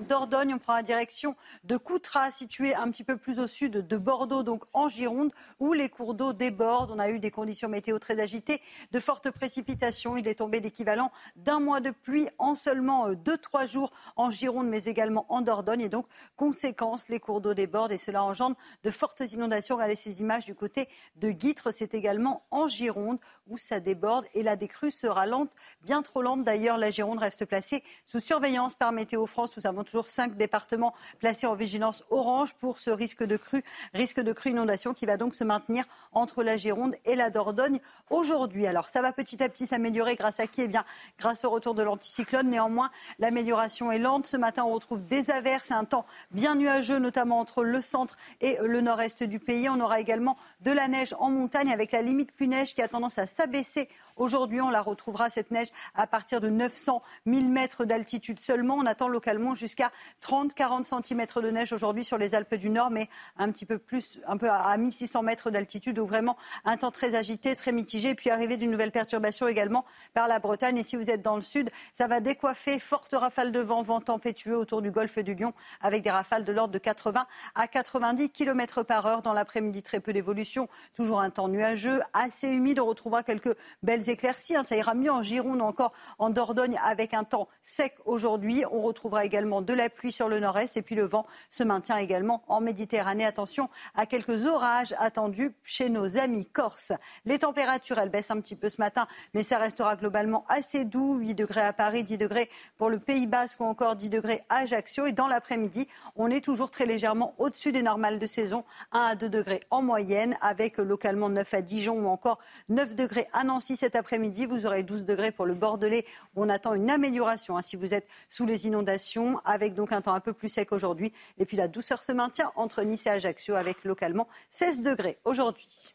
[0.00, 3.96] Dordogne, on prend la direction de Coutras, situé un petit peu plus au sud de
[3.96, 6.90] Bordeaux, donc en Gironde, où les cours d'eau débordent.
[6.90, 8.60] On a eu des conditions météo très agitées,
[8.92, 10.16] de fortes précipitations.
[10.16, 14.84] Il est tombé l'équivalent d'un mois de pluie en seulement 2-3 jours en Gironde, mais
[14.84, 15.80] également en Dordogne.
[15.80, 19.76] Et donc, conséquence, les cours d'eau débordent et cela engendre de fortes inondations.
[19.76, 24.42] Regardez ces images du côté de Guitre, c'est également en Gironde où ça déborde et
[24.42, 26.44] la décrue sera lente, bien trop lente.
[26.44, 29.56] D'ailleurs, la Gironde reste placée sous surveillance par Météo France.
[29.56, 33.64] Nous avons toujours cinq départements placés en vigilance orange pour ce risque de crue,
[33.94, 37.80] risque de crue inondation qui va donc se maintenir entre la Gironde et la Dordogne
[38.10, 38.66] aujourd'hui.
[38.66, 40.62] Alors, ça va petit à petit s'améliorer grâce à qui?
[40.62, 40.84] Eh bien,
[41.18, 42.50] grâce au retour de l'anticyclone.
[42.50, 44.26] Néanmoins, l'amélioration est lente.
[44.26, 48.16] Ce matin, on retrouve des averses et un temps bien nuageux, notamment entre le centre
[48.40, 49.68] et le nord-est du pays.
[49.68, 52.88] On aura également de la neige en montagne avec la limite plus neige qui a
[52.88, 53.88] tendance à s'abaisser.
[54.16, 58.76] Aujourd'hui, on la retrouvera, cette neige, à partir de 900 1000 mètres d'altitude seulement.
[58.76, 59.90] On attend localement jusqu'à
[60.22, 64.18] 30-40 cm de neige aujourd'hui sur les Alpes du Nord, mais un petit peu plus,
[64.26, 68.14] un peu à 1600 mètres d'altitude, où vraiment un temps très agité, très mitigé.
[68.14, 70.78] Puis arrivée d'une nouvelle perturbation également par la Bretagne.
[70.78, 72.78] Et si vous êtes dans le sud, ça va décoiffer.
[72.78, 75.52] Forte rafale de vent, vent tempétueux autour du golfe du Lion,
[75.82, 79.20] avec des rafales de l'ordre de 80 à 90 km par heure.
[79.20, 80.68] Dans l'après-midi, très peu d'évolution.
[80.94, 82.80] Toujours un temps nuageux, assez humide.
[82.80, 84.56] On retrouvera quelques belles éclaircies.
[84.56, 84.62] hein.
[84.62, 88.64] Ça ira mieux en Gironde encore en Dordogne avec un temps sec aujourd'hui.
[88.70, 91.96] On retrouvera également de la pluie sur le nord-est et puis le vent se maintient
[91.96, 93.24] également en Méditerranée.
[93.24, 96.92] Attention à quelques orages attendus chez nos amis corses.
[97.24, 101.16] Les températures, elles baissent un petit peu ce matin, mais ça restera globalement assez doux.
[101.16, 104.58] 8 degrés à Paris, 10 degrés pour le Pays Basque ou encore 10 degrés à
[104.58, 105.06] Ajaccio.
[105.06, 109.14] Et dans l'après-midi, on est toujours très légèrement au-dessus des normales de saison, 1 à
[109.16, 112.38] 2 degrés en moyenne, avec localement 9 à Dijon ou encore
[112.68, 114.46] 9 degrés à Nancy cet après-midi.
[114.46, 118.06] Vous aurez 12 degrés pour le Bordelais on attend une amélioration hein, si vous êtes
[118.28, 121.12] sous les inondations, avec donc un temps un peu plus sec aujourd'hui.
[121.38, 125.92] Et puis la douceur se maintient entre Nice et Ajaccio avec localement 16 degrés aujourd'hui.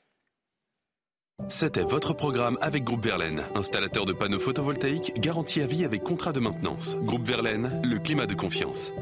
[1.47, 6.33] C'était votre programme avec Groupe Verlaine, installateur de panneaux photovoltaïques garantie à vie avec contrat
[6.33, 6.97] de maintenance.
[6.97, 8.93] Groupe Verlaine, le climat de confiance.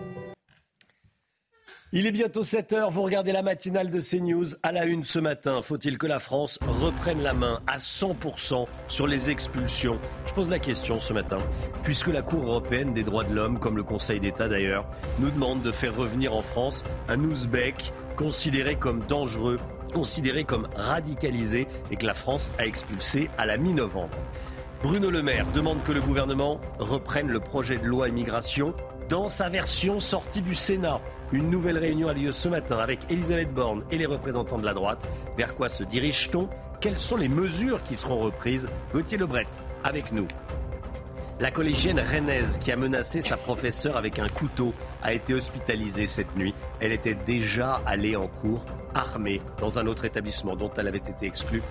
[1.91, 4.45] Il est bientôt 7 heures, vous regardez la matinale de CNews.
[4.61, 9.07] À la une ce matin, faut-il que la France reprenne la main à 100% sur
[9.07, 9.97] les expulsions?
[10.27, 11.39] Je pose la question ce matin,
[11.81, 14.87] puisque la Cour européenne des droits de l'homme, comme le Conseil d'État d'ailleurs,
[15.17, 19.57] nous demande de faire revenir en France un Ouzbek considéré comme dangereux,
[19.91, 24.15] considéré comme radicalisé et que la France a expulsé à la mi-novembre.
[24.83, 28.75] Bruno Le Maire demande que le gouvernement reprenne le projet de loi immigration
[29.09, 31.01] dans sa version sortie du Sénat.
[31.31, 34.73] Une nouvelle réunion a lieu ce matin avec Elisabeth Borne et les représentants de la
[34.73, 35.07] droite.
[35.37, 36.49] Vers quoi se dirige-t-on?
[36.81, 38.67] Quelles sont les mesures qui seront reprises?
[38.91, 39.45] Gauthier Lebret,
[39.83, 40.27] avec nous.
[41.39, 44.73] La collégienne rennaise qui a menacé sa professeure avec un couteau
[45.03, 46.55] a été hospitalisée cette nuit.
[46.79, 48.65] Elle était déjà allée en cours
[48.95, 51.61] armée dans un autre établissement dont elle avait été exclue.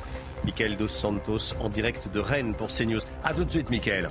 [0.45, 3.01] Michael Dos Santos en direct de Rennes pour CNews.
[3.25, 4.09] A tout de suite, Michael.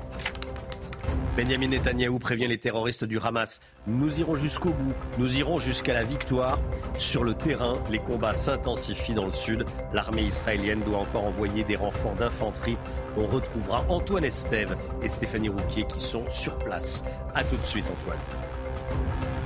[1.36, 3.60] Benjamin Netanyahou prévient les terroristes du Hamas.
[3.86, 6.58] Nous irons jusqu'au bout, nous irons jusqu'à la victoire.
[6.98, 9.64] Sur le terrain, les combats s'intensifient dans le sud.
[9.94, 12.78] L'armée israélienne doit encore envoyer des renforts d'infanterie.
[13.18, 17.04] On retrouvera Antoine Estève et Stéphanie Rouquier qui sont sur place.
[17.36, 19.37] A tout de suite, Antoine.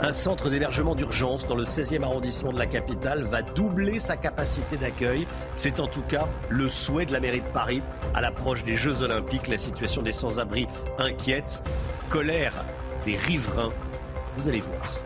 [0.00, 4.76] Un centre d'hébergement d'urgence dans le 16e arrondissement de la capitale va doubler sa capacité
[4.76, 5.26] d'accueil.
[5.56, 7.82] C'est en tout cas le souhait de la mairie de Paris.
[8.14, 10.68] À l'approche des Jeux Olympiques, la situation des sans-abri
[10.98, 11.64] inquiète.
[12.10, 12.64] Colère
[13.04, 13.70] des riverains.
[14.36, 15.00] Vous allez voir.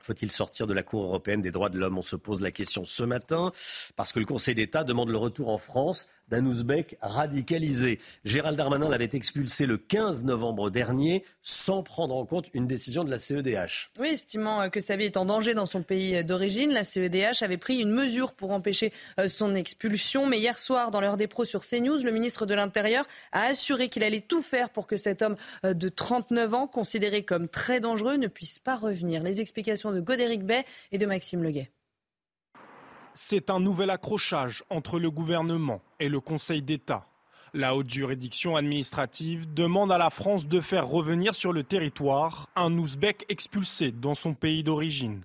[0.00, 1.98] Faut-il sortir de la Cour européenne des droits de l'homme?
[1.98, 3.52] On se pose la question ce matin
[3.94, 8.00] parce que le Conseil d'État demande le retour en France d'un Ouzbek radicalisé.
[8.24, 13.10] Gérald Darmanin l'avait expulsé le 15 novembre dernier sans prendre en compte une décision de
[13.10, 13.90] la CEDH.
[14.00, 17.42] Oui, estimant euh, que sa vie est en danger dans son pays d'origine, la CEDH
[17.42, 20.26] avait pris une mesure pour empêcher euh, son expulsion.
[20.26, 23.90] Mais hier soir, dans l'heure des pros sur CNews, le ministre de l'Intérieur a assuré
[23.90, 27.78] qu'il allait tout faire pour que cet homme euh, de 39 ans, considéré comme très
[27.78, 29.22] dangereux, ne puisse pas revenir.
[29.22, 31.70] Les explications de Godéric Bay et de Maxime Leguet.
[33.14, 37.06] C'est un nouvel accrochage entre le gouvernement et le Conseil d'État.
[37.52, 42.72] La haute juridiction administrative demande à la France de faire revenir sur le territoire un
[42.78, 45.24] ouzbek expulsé dans son pays d'origine.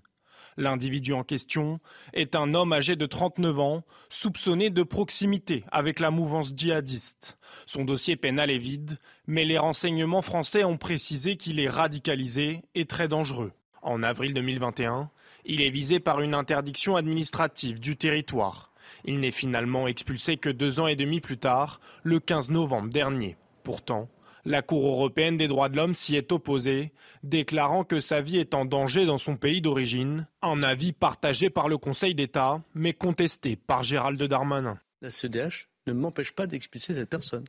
[0.58, 1.78] L'individu en question
[2.14, 7.38] est un homme âgé de 39 ans, soupçonné de proximité avec la mouvance djihadiste.
[7.66, 12.86] Son dossier pénal est vide, mais les renseignements français ont précisé qu'il est radicalisé et
[12.86, 13.54] très dangereux.
[13.82, 15.10] En avril 2021,
[15.48, 18.72] il est visé par une interdiction administrative du territoire.
[19.06, 23.38] Il n'est finalement expulsé que deux ans et demi plus tard, le 15 novembre dernier.
[23.64, 24.10] Pourtant,
[24.46, 26.94] la Cour européenne des droits de l'homme s'y est opposée,
[27.24, 31.68] déclarant que sa vie est en danger dans son pays d'origine, un avis partagé par
[31.70, 34.80] le Conseil d'État, mais contesté par Gérald Darmanin.
[35.02, 37.46] La CEDH ne m'empêche pas d'expulser cette personne.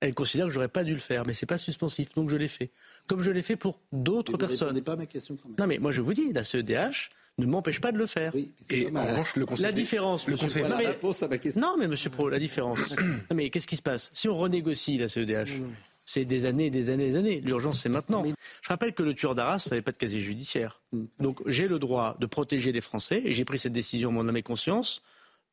[0.00, 2.46] Elle considère que j'aurais pas dûu le faire, mais c'est pas suspensif, donc je l'ai
[2.46, 2.70] fait.
[3.08, 4.76] Comme je l'ai fait pour d'autres personnes.
[4.76, 5.56] Vous pas à ma question quand même.
[5.58, 8.32] Non, mais moi je vous dis, la CEDH ne m'empêche pas de le faire.
[8.70, 11.60] et en revanche, le Conseil la différence, le Conseil non, mais, réponse à ma question.
[11.60, 12.78] non, mais monsieur Pro, la différence.
[13.00, 15.62] non, mais qu'est-ce qui se passe Si on renégocie la CEDH,
[16.04, 17.40] c'est des années et des années et des années.
[17.40, 18.24] L'urgence, c'est maintenant.
[18.62, 20.80] Je rappelle que le tueur d'Arras n'avait pas de casier judiciaire.
[21.20, 24.36] Donc j'ai le droit de protéger les Français, et j'ai pris cette décision, mon âme
[24.36, 25.02] et conscience,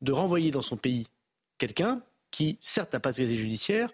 [0.02, 1.06] de renvoyer dans son pays
[1.58, 3.90] quelqu'un qui, certes, n'a pas de casier judiciaire,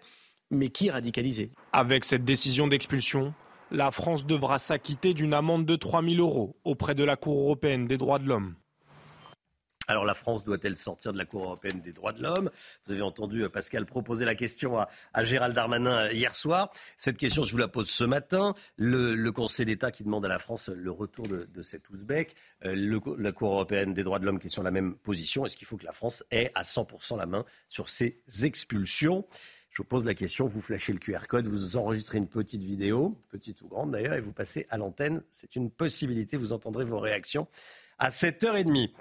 [0.53, 1.51] mais qui radicalisé.
[1.71, 3.33] Avec cette décision d'expulsion,
[3.71, 7.87] la France devra s'acquitter d'une amende de 3 000 euros auprès de la Cour européenne
[7.87, 8.55] des droits de l'homme.
[9.89, 12.49] Alors la France doit-elle sortir de la Cour européenne des droits de l'homme?
[12.85, 16.69] Vous avez entendu euh, Pascal proposer la question à, à Gérald Darmanin euh, hier soir.
[16.97, 18.55] Cette question, je vous la pose ce matin.
[18.77, 22.33] Le, le Conseil d'État qui demande à la France le retour de, de cet Ouzbek,
[22.63, 25.45] euh, le- la Cour européenne des droits de l'homme qui est sur la même position.
[25.45, 29.25] Est-ce qu'il faut que la France ait à 100% la main sur ces expulsions?
[29.73, 33.17] Je vous pose la question, vous flashez le QR code, vous enregistrez une petite vidéo,
[33.31, 35.23] petite ou grande d'ailleurs, et vous passez à l'antenne.
[35.31, 37.47] C'est une possibilité, vous entendrez vos réactions
[37.97, 38.91] à 7h30.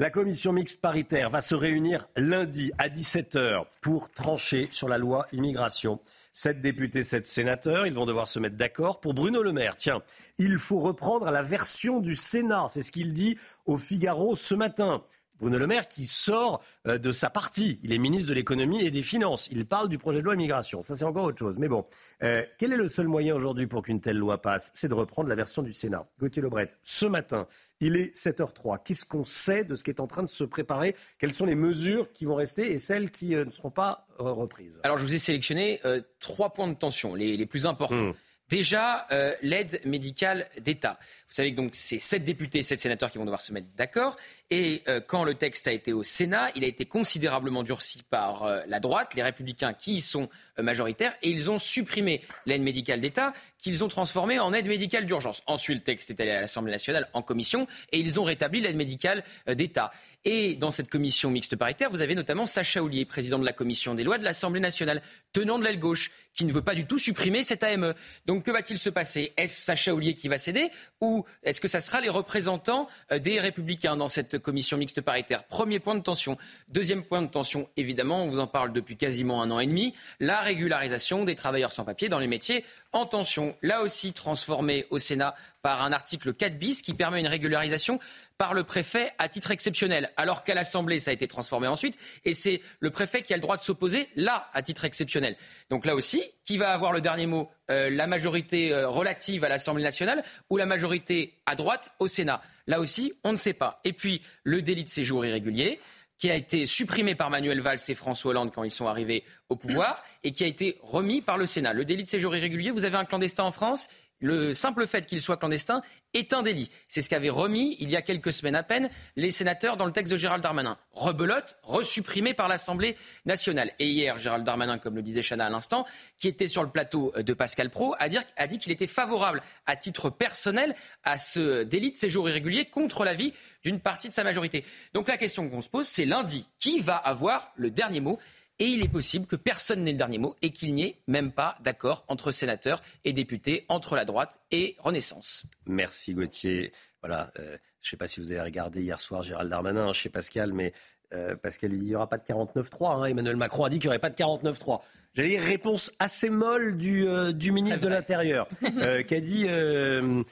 [0.00, 5.28] La commission mixte paritaire va se réunir lundi à 17h pour trancher sur la loi
[5.30, 6.00] immigration.
[6.32, 8.98] Sept députés, sept sénateurs, ils vont devoir se mettre d'accord.
[8.98, 10.02] Pour Bruno Le Maire, tiens,
[10.38, 15.04] il faut reprendre la version du Sénat, c'est ce qu'il dit au Figaro ce matin.
[15.38, 17.78] Bruno Le Maire qui sort euh, de sa partie.
[17.82, 19.48] Il est ministre de l'économie et des finances.
[19.50, 20.82] Il parle du projet de loi immigration.
[20.82, 21.58] Ça, c'est encore autre chose.
[21.58, 21.84] Mais bon,
[22.22, 24.70] euh, quel est le seul moyen aujourd'hui pour qu'une telle loi passe?
[24.74, 26.06] C'est de reprendre la version du Sénat.
[26.18, 27.46] Gauthier Lebret, ce matin,
[27.80, 28.78] il est 7h03.
[28.84, 30.96] Qu'est-ce qu'on sait de ce qui est en train de se préparer?
[31.18, 34.32] Quelles sont les mesures qui vont rester et celles qui euh, ne seront pas euh,
[34.32, 34.80] reprises?
[34.84, 35.80] Alors, je vous ai sélectionné
[36.20, 38.12] trois points de tension, les, les plus importants.
[38.48, 40.98] Déjà, euh, l'aide médicale d'État.
[41.00, 44.16] Vous savez que donc c'est sept députés, sept sénateurs qui vont devoir se mettre d'accord.
[44.50, 48.44] Et euh, quand le texte a été au Sénat, il a été considérablement durci par
[48.44, 50.28] euh, la droite, les Républicains qui y sont
[50.58, 55.04] euh, majoritaires, et ils ont supprimé l'aide médicale d'État qu'ils ont transformée en aide médicale
[55.04, 55.42] d'urgence.
[55.46, 58.76] Ensuite, le texte est allé à l'Assemblée nationale en commission et ils ont rétabli l'aide
[58.76, 59.90] médicale d'État.
[60.24, 63.94] Et dans cette commission mixte paritaire, vous avez notamment Sacha Oulier, président de la commission
[63.94, 66.98] des lois de l'Assemblée nationale, tenant de l'aile gauche, qui ne veut pas du tout
[66.98, 67.94] supprimer cette AME.
[68.26, 69.32] Donc que va-t-il se passer?
[69.36, 70.68] Est-ce Sacha Oulier qui va céder
[71.00, 75.78] ou est-ce que ça sera les représentants des Républicains dans cette commission mixte paritaire Premier
[75.78, 76.36] point de tension.
[76.68, 79.94] Deuxième point de tension, évidemment, on vous en parle depuis quasiment un an et demi,
[80.20, 83.56] la régularisation des travailleurs sans papier dans les métiers en tension.
[83.62, 87.98] Là aussi transformé au Sénat par un article 4 bis qui permet une régularisation
[88.38, 92.34] par le préfet à titre exceptionnel, alors qu'à l'Assemblée, ça a été transformé ensuite, et
[92.34, 95.36] c'est le préfet qui a le droit de s'opposer là, à titre exceptionnel.
[95.70, 97.50] Donc là aussi, qui va avoir le dernier mot?
[97.70, 102.42] Euh, La majorité euh, relative à l'Assemblée nationale ou la majorité à droite au Sénat?
[102.66, 103.80] Là aussi, on ne sait pas.
[103.84, 105.78] Et puis, le délit de séjour irrégulier
[106.18, 109.56] qui a été supprimé par Manuel Valls et François Hollande quand ils sont arrivés au
[109.56, 111.74] pouvoir et qui a été remis par le Sénat.
[111.74, 113.88] Le délit de séjour irrégulier, vous avez un clandestin en France,
[114.20, 115.82] le simple fait qu'il soit clandestin
[116.14, 116.70] est un délit.
[116.88, 119.92] C'est ce qu'avaient remis, il y a quelques semaines à peine, les sénateurs dans le
[119.92, 120.78] texte de Gérald Darmanin.
[120.92, 122.96] Rebelote, resupprimé par l'Assemblée
[123.26, 123.70] nationale.
[123.78, 125.86] Et hier, Gérald Darmanin, comme le disait Chana à l'instant,
[126.18, 128.06] qui était sur le plateau de Pascal Pro, a,
[128.36, 133.04] a dit qu'il était favorable à titre personnel à ce délit de séjour irrégulier contre
[133.04, 134.64] l'avis d'une partie de sa majorité.
[134.94, 138.18] Donc la question qu'on se pose, c'est lundi, qui va avoir le dernier mot
[138.58, 141.32] et il est possible que personne n'ait le dernier mot et qu'il n'y ait même
[141.32, 145.44] pas d'accord entre sénateurs et députés, entre la droite et Renaissance.
[145.66, 146.72] Merci Gauthier.
[147.02, 150.08] Voilà, euh, je ne sais pas si vous avez regardé hier soir Gérald Darmanin chez
[150.08, 150.72] Pascal, mais
[151.12, 153.02] euh, Pascal lui dit il n'y aura pas de 49-3.
[153.02, 153.04] hein.
[153.04, 154.80] Emmanuel Macron a dit qu'il n'y aurait pas de 49-3.
[155.14, 158.48] J'allais dire réponse assez molle du, euh, du ministre de l'Intérieur,
[158.78, 160.22] euh, qui a dit euh,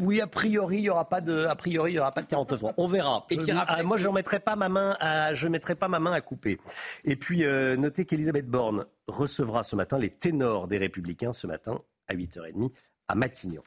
[0.00, 2.26] oui, a priori, il n'y aura pas de, a priori, il y aura pas de
[2.28, 2.74] 49-3.
[2.76, 3.26] On verra.
[3.30, 5.98] Et Je- ah, moi, je ne mettrai pas ma main à, je mettrai pas ma
[5.98, 6.58] main à couper.
[7.04, 11.80] Et puis, euh, notez qu'Elisabeth Borne recevra ce matin les ténors des Républicains ce matin
[12.08, 12.72] à 8h30
[13.08, 13.62] à Matignon.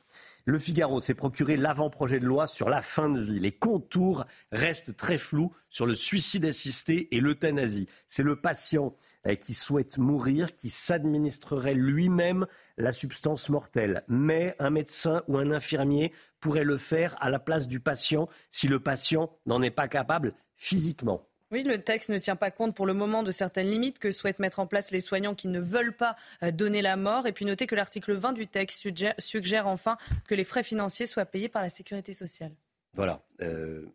[0.45, 3.39] Le Figaro s'est procuré l'avant-projet de loi sur la fin de vie.
[3.39, 7.87] Les contours restent très flous sur le suicide assisté et l'euthanasie.
[8.07, 8.95] C'est le patient
[9.27, 14.03] euh, qui souhaite mourir qui s'administrerait lui-même la substance mortelle.
[14.07, 18.67] Mais un médecin ou un infirmier pourrait le faire à la place du patient si
[18.67, 21.28] le patient n'en est pas capable physiquement.
[21.51, 24.39] Oui, le texte ne tient pas compte pour le moment de certaines limites que souhaitent
[24.39, 27.25] mettre en place les soignants qui ne veulent pas euh, donner la mort.
[27.25, 28.85] Et puis notez que l'article 20 du texte
[29.17, 29.97] suggère, enfin
[30.27, 32.51] que les frais financiers soient payés par la sécurité sociale.
[32.93, 33.21] Voilà.
[33.41, 33.85] Euh,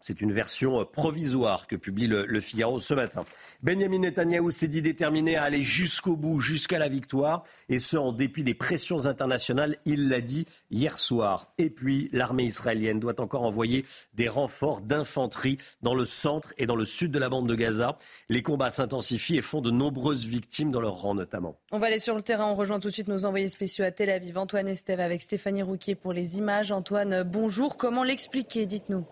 [0.00, 3.24] C'est une version euh, provisoire que publie le, Figaro ce matin.
[3.62, 8.12] Benjamin Netanyahou s'est dit déterminé à aller jusqu'au bout, jusqu'à la victoire, et ce en
[8.12, 9.76] dépit des pressions internationales.
[9.84, 11.52] Il l'a dit hier soir.
[11.58, 13.84] Et puis, l'armée israélienne doit encore envoyer
[14.14, 17.98] des renforts d'infanterie dans le centre et dans le sud de la bande de Gaza.
[18.28, 21.56] Les combats s'intensifient et font de nombreuses victimes dans leur rang notamment.
[21.72, 22.46] On va aller sur le terrain.
[22.46, 25.62] On rejoint tout de suite nos envoyés spéciaux à Tel Aviv, Antoine Estève avec Stéphanie
[25.62, 26.70] Rouquier pour les images.
[26.70, 27.76] Antoine, bonjour.
[27.76, 29.04] Comment l'expliquer Dites-nous?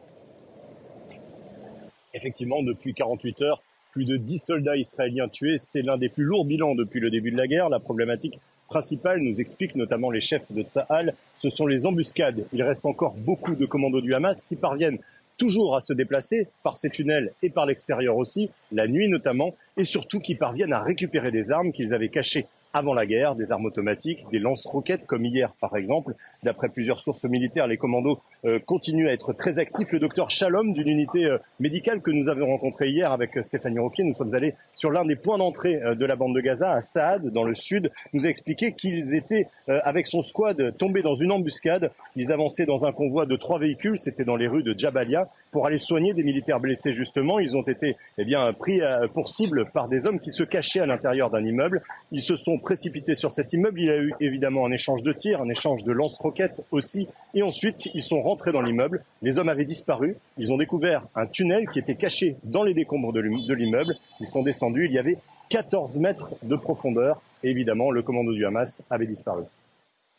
[2.19, 3.63] Effectivement, depuis 48 heures,
[3.93, 5.59] plus de 10 soldats israéliens tués.
[5.61, 7.69] C'est l'un des plus lourds bilans depuis le début de la guerre.
[7.69, 12.45] La problématique principale, nous expliquent notamment les chefs de Tsahal, ce sont les embuscades.
[12.53, 14.99] Il reste encore beaucoup de commandos du Hamas qui parviennent
[15.39, 19.85] toujours à se déplacer par ces tunnels et par l'extérieur aussi, la nuit notamment, et
[19.85, 23.67] surtout qui parviennent à récupérer des armes qu'ils avaient cachées avant la guerre, des armes
[23.67, 26.15] automatiques, des lance-roquettes comme hier par exemple.
[26.43, 29.91] D'après plusieurs sources militaires, les commandos euh, continuent à être très actifs.
[29.93, 33.79] Le docteur Shalom d'une unité euh, médicale que nous avons rencontré hier avec euh, Stéphanie
[33.79, 36.83] Roquier, nous sommes allés sur l'un des points d'entrée de la bande de Gaza, à
[36.83, 41.33] Saad, dans le sud, nous a expliqué qu'ils étaient avec son squad tombés dans une
[41.33, 41.91] embuscade.
[42.17, 45.67] Ils avançaient dans un convoi de trois véhicules, c'était dans les rues de Jabalia, pour
[45.67, 47.39] aller soigner des militaires blessés justement.
[47.41, 48.81] Ils ont été eh bien, pris
[49.15, 51.83] pour cible par des hommes qui se cachaient à l'intérieur d'un immeuble.
[52.13, 53.81] Ils se sont précipités sur cet immeuble.
[53.81, 57.09] Il y a eu évidemment un échange de tirs, un échange de lance-roquettes aussi.
[57.35, 59.03] Et ensuite, ils sont rentrés dans l'immeuble.
[59.23, 60.17] Les hommes avaient disparu.
[60.37, 63.97] Ils ont découvert un tunnel qui était caché dans les décombres de l'immeuble.
[64.21, 64.87] Ils sont descendus.
[64.87, 65.19] Il y avait
[65.51, 67.23] 14 mètres de profondeur.
[67.43, 69.45] Et évidemment, le commando du Hamas avait disparu.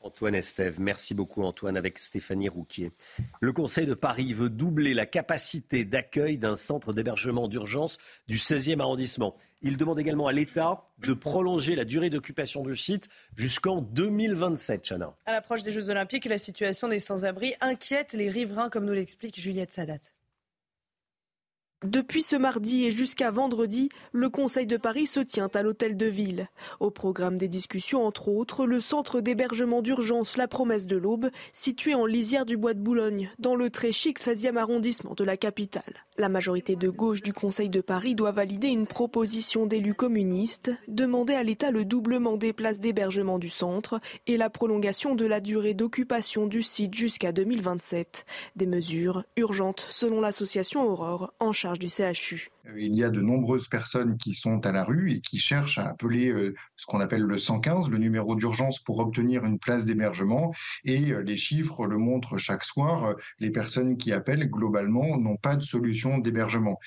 [0.02, 2.94] Antoine Estève, merci beaucoup Antoine avec Stéphanie Rouquier.
[3.42, 7.98] Le Conseil de Paris veut doubler la capacité d'accueil d'un centre d'hébergement d'urgence
[8.30, 9.36] du 16e arrondissement.
[9.62, 15.14] Il demande également à l'État de prolonger la durée d'occupation du site jusqu'en 2027, Chana.
[15.26, 19.40] À l'approche des Jeux Olympiques, la situation des sans-abri inquiète les riverains, comme nous l'explique
[19.40, 19.96] Juliette Sadat.
[21.86, 26.08] Depuis ce mardi et jusqu'à vendredi, le Conseil de Paris se tient à l'hôtel de
[26.08, 26.50] ville.
[26.82, 31.96] Au programme des discussions, entre autres, le centre d'hébergement d'urgence La Promesse de l'Aube, situé
[31.96, 36.04] en lisière du Bois de Boulogne, dans le très chic 16e arrondissement de la capitale.
[36.18, 41.34] La majorité de gauche du Conseil de Paris doit valider une proposition d'élus communistes, demander
[41.34, 45.76] à l'État le doublement des places d'hébergement du centre et la prolongation de la durée
[45.76, 48.26] d'occupation du site jusqu'à 2027.
[48.58, 52.50] Des mesures urgentes selon l'association Aurore en charge du CHU.
[52.68, 55.78] Euh, il y a de nombreuses personnes qui sont à la rue et qui cherchent
[55.78, 59.86] à appeler euh, ce qu'on appelle le 115, le numéro d'urgence pour obtenir une place
[59.86, 60.54] d'hébergement.
[60.86, 63.16] Et euh, les chiffres le montrent chaque soir.
[63.40, 66.80] Les personnes qui appellent, globalement, n'ont pas de solution d'hébergement.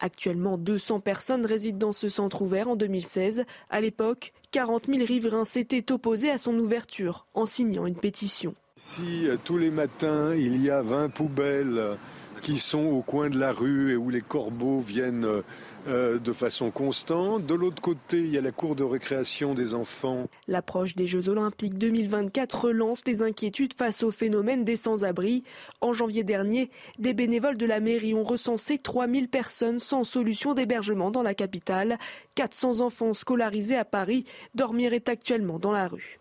[0.00, 3.44] Actuellement, 200 personnes résident dans ce centre ouvert en 2016.
[3.70, 8.54] À l'époque, 40 000 riverains s'étaient opposés à son ouverture en signant une pétition.
[8.76, 11.96] Si tous les matins il y a 20 poubelles
[12.44, 15.26] qui sont au coin de la rue et où les corbeaux viennent
[15.88, 17.46] euh, de façon constante.
[17.46, 20.26] De l'autre côté, il y a la cour de récréation des enfants.
[20.46, 25.42] L'approche des Jeux Olympiques 2024 relance les inquiétudes face au phénomène des sans-abri.
[25.80, 31.10] En janvier dernier, des bénévoles de la mairie ont recensé 3000 personnes sans solution d'hébergement
[31.10, 31.96] dans la capitale.
[32.34, 36.18] 400 enfants scolarisés à Paris dormiraient actuellement dans la rue.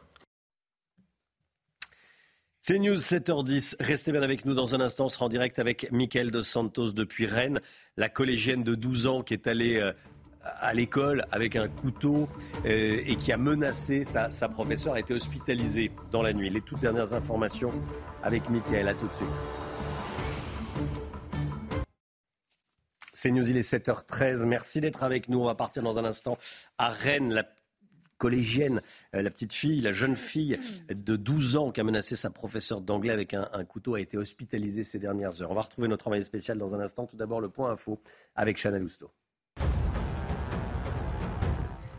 [2.66, 3.76] C'est News 7h10.
[3.82, 5.08] Restez bien avec nous dans un instant.
[5.08, 7.60] On sera en direct avec Mickaël Dos Santos depuis Rennes,
[7.98, 9.92] la collégienne de 12 ans qui est allée euh,
[10.42, 12.30] à l'école avec un couteau
[12.66, 16.50] euh, et qui a menacé sa, professeure, a été hospitalisée dans la nuit.
[16.50, 17.74] Les toutes dernières informations
[18.24, 18.88] avec Mickaël.
[18.88, 19.42] À tout de suite.
[23.12, 24.46] C'est News, il est 7h13.
[24.46, 25.42] Merci d'être avec nous.
[25.42, 26.38] On va partir dans un instant
[26.78, 27.44] à Rennes.
[28.24, 28.82] Collégienne,
[29.16, 30.58] euh, la petite fille, la jeune fille
[30.88, 34.84] de 12 ans qui a menacé sa professeure d'anglais avec un, couteau a été hospitalisée
[34.84, 35.52] ces dernières heures.
[35.52, 37.06] On va retrouver notre envoyé spécial dans un instant.
[37.06, 38.00] Tout d'abord, le point info
[38.34, 39.12] avec Chana Lousteau.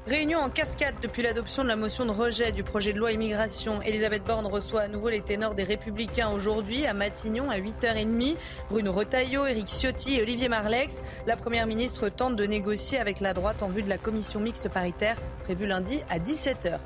[0.06, 3.80] Réunion en cascade depuis l'adoption de la motion de rejet du projet de loi immigration.
[3.80, 8.36] Elisabeth Borne reçoit à nouveau les ténors des Républicains aujourd'hui à Matignon à 8h30.
[8.68, 11.00] Bruno Retailleau, Éric Ciotti et Olivier Marlex.
[11.26, 14.68] La Première ministre tente de négocier avec la droite en vue de la commission mixte
[14.68, 16.78] paritaire prévue lundi à 17h.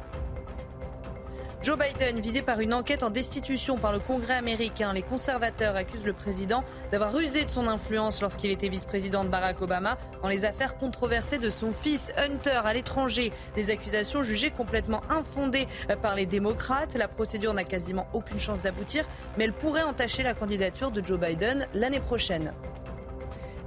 [1.61, 4.93] Joe Biden visé par une enquête en destitution par le Congrès américain.
[4.93, 9.61] Les conservateurs accusent le président d'avoir usé de son influence lorsqu'il était vice-président de Barack
[9.61, 13.33] Obama dans les affaires controversées de son fils Hunter à l'étranger.
[13.57, 15.67] Des accusations jugées complètement infondées
[16.01, 16.95] par les démocrates.
[16.95, 19.05] La procédure n'a quasiment aucune chance d'aboutir,
[19.37, 22.53] mais elle pourrait entacher la candidature de Joe Biden l'année prochaine.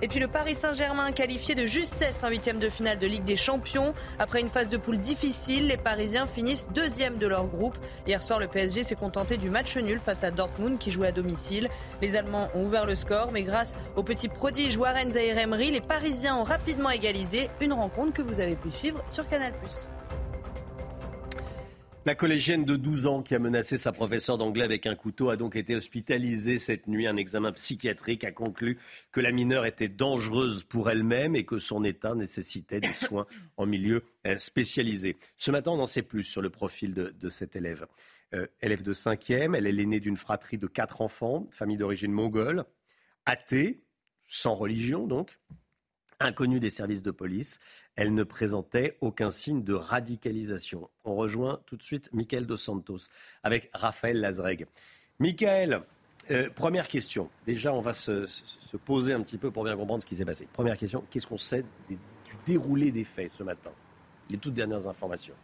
[0.03, 3.35] Et puis le Paris Saint-Germain qualifié de justesse en huitième de finale de Ligue des
[3.35, 3.93] Champions.
[4.17, 7.77] Après une phase de poule difficile, les Parisiens finissent deuxième de leur groupe.
[8.07, 11.11] Hier soir, le PSG s'est contenté du match nul face à Dortmund qui jouait à
[11.11, 11.69] domicile.
[12.01, 15.81] Les Allemands ont ouvert le score, mais grâce au petit prodige Warren Zaïre Emery, les
[15.81, 17.49] Parisiens ont rapidement égalisé.
[17.59, 19.53] Une rencontre que vous avez pu suivre sur Canal+.
[22.03, 25.37] La collégienne de 12 ans qui a menacé sa professeure d'anglais avec un couteau a
[25.37, 27.05] donc été hospitalisée cette nuit.
[27.05, 28.79] Un examen psychiatrique a conclu
[29.11, 33.67] que la mineure était dangereuse pour elle-même et que son état nécessitait des soins en
[33.67, 35.15] milieu euh, spécialisé.
[35.37, 37.85] Ce matin, on en sait plus sur le profil de, cette élève.
[38.33, 42.65] Euh, élève de 5e, elle est l'aînée d'une fratrie de quatre enfants, famille d'origine mongole,
[43.27, 43.83] athée,
[44.25, 45.37] sans religion donc,
[46.19, 47.59] inconnue des services de police.
[47.95, 50.89] Elle ne présentait aucun signe de radicalisation.
[51.03, 52.99] On rejoint tout de suite Michael Dos Santos
[53.43, 54.65] avec Raphaël Lazreg.
[55.19, 55.83] Michael,
[56.29, 57.29] euh, première question.
[57.45, 58.27] Déjà, on va se,
[58.85, 60.47] poser un petit peu pour bien comprendre ce qui s'est passé.
[60.53, 61.97] Première question, qu'est-ce qu'on sait du
[62.45, 63.71] déroulé des faits ce matin?
[64.29, 65.35] Les toutes dernières informations.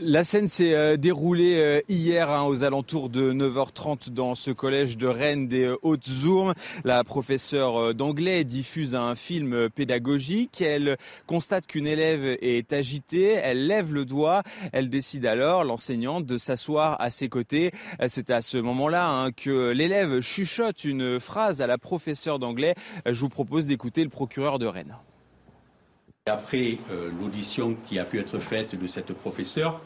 [0.00, 4.96] La scène s'est euh, déroulée euh, hier hein, aux alentours de 9h30 dans ce collège
[4.96, 6.54] de Rennes des euh, Hautes-Ourmes.
[6.84, 10.62] La professeure d'anglais diffuse un film pédagogique.
[10.62, 13.32] Elle constate qu'une élève est agitée.
[13.32, 14.42] Elle lève le doigt.
[14.72, 17.70] Elle décide alors, l'enseignante, de s'asseoir à ses côtés.
[18.08, 22.74] C'est à ce moment-là hein, que l'élève chuchote une phrase à la professeure d'anglais.
[23.04, 24.96] Je vous propose d'écouter le procureur de Rennes.
[26.26, 29.82] Après euh, l'audition qui a pu être faite de cette professeure,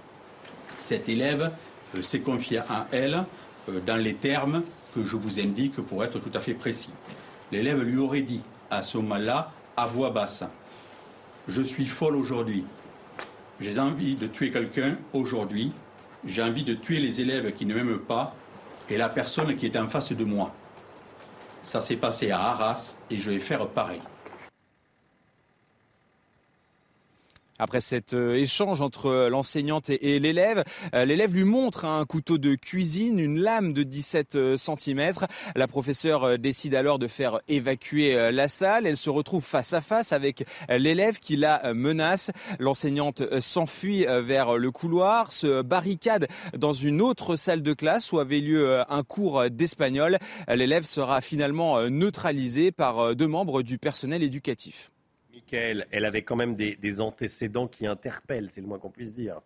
[0.79, 1.51] cet élève
[1.97, 3.25] euh, s'est confié à elle
[3.69, 4.63] euh, dans les termes
[4.95, 6.93] que je vous indique pour être tout à fait précis.
[7.51, 10.45] L'élève lui aurait dit à ce moment-là, à voix basse,
[11.49, 12.65] Je suis folle aujourd'hui.
[13.59, 15.73] J'ai envie de tuer quelqu'un aujourd'hui.
[16.25, 18.33] J'ai envie de tuer les élèves qui ne m'aiment pas
[18.89, 20.55] et la personne qui est en face de moi.
[21.65, 24.01] Ça s'est passé à Arras et je vais faire pareil.
[27.61, 30.63] Après cet euh, échange entre euh, l'enseignante et l'élève,
[30.95, 35.13] euh, l'élève lui montre un couteau de cuisine, une lame de 17 cm.
[35.57, 38.87] La professeure décide alors de faire évacuer la salle.
[38.87, 42.31] Elle se retrouve face à face avec l'élève qui la menace.
[42.59, 48.41] L'enseignante s'enfuit vers le couloir, se barricade dans une autre salle de classe où avait
[48.41, 50.19] lieu un cours d'espagnol.
[50.49, 54.91] L'élève sera finalement neutralisé par deux membres du personnel éducatif
[55.53, 59.41] elle avait quand même des, antécédents qui interpellent, c'est le moins qu'on puisse dire.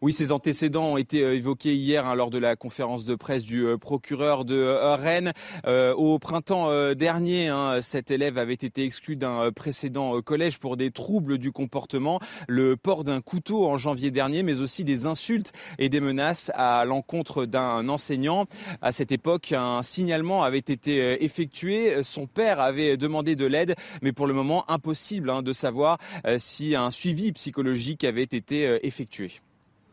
[0.00, 3.42] Oui, ces antécédents ont été euh, évoqués hier hein, lors de la conférence de presse
[3.42, 5.32] du euh, procureur de euh, Rennes.
[5.66, 11.38] au printemps dernier, hein, cet élève avait été exclu d'un précédent collège pour des troubles
[11.38, 16.00] du comportement, le port d'un couteau en janvier dernier, mais aussi des insultes et des
[16.00, 18.46] menaces à l'encontre d'un enseignant.
[18.82, 22.02] À cette époque, un signalement avait été effectué.
[22.02, 25.98] Son père avait demandé de l'aide, mais pour le moment, impossible hein, de savoir
[26.38, 29.40] si un suivi psychologique avait été effectué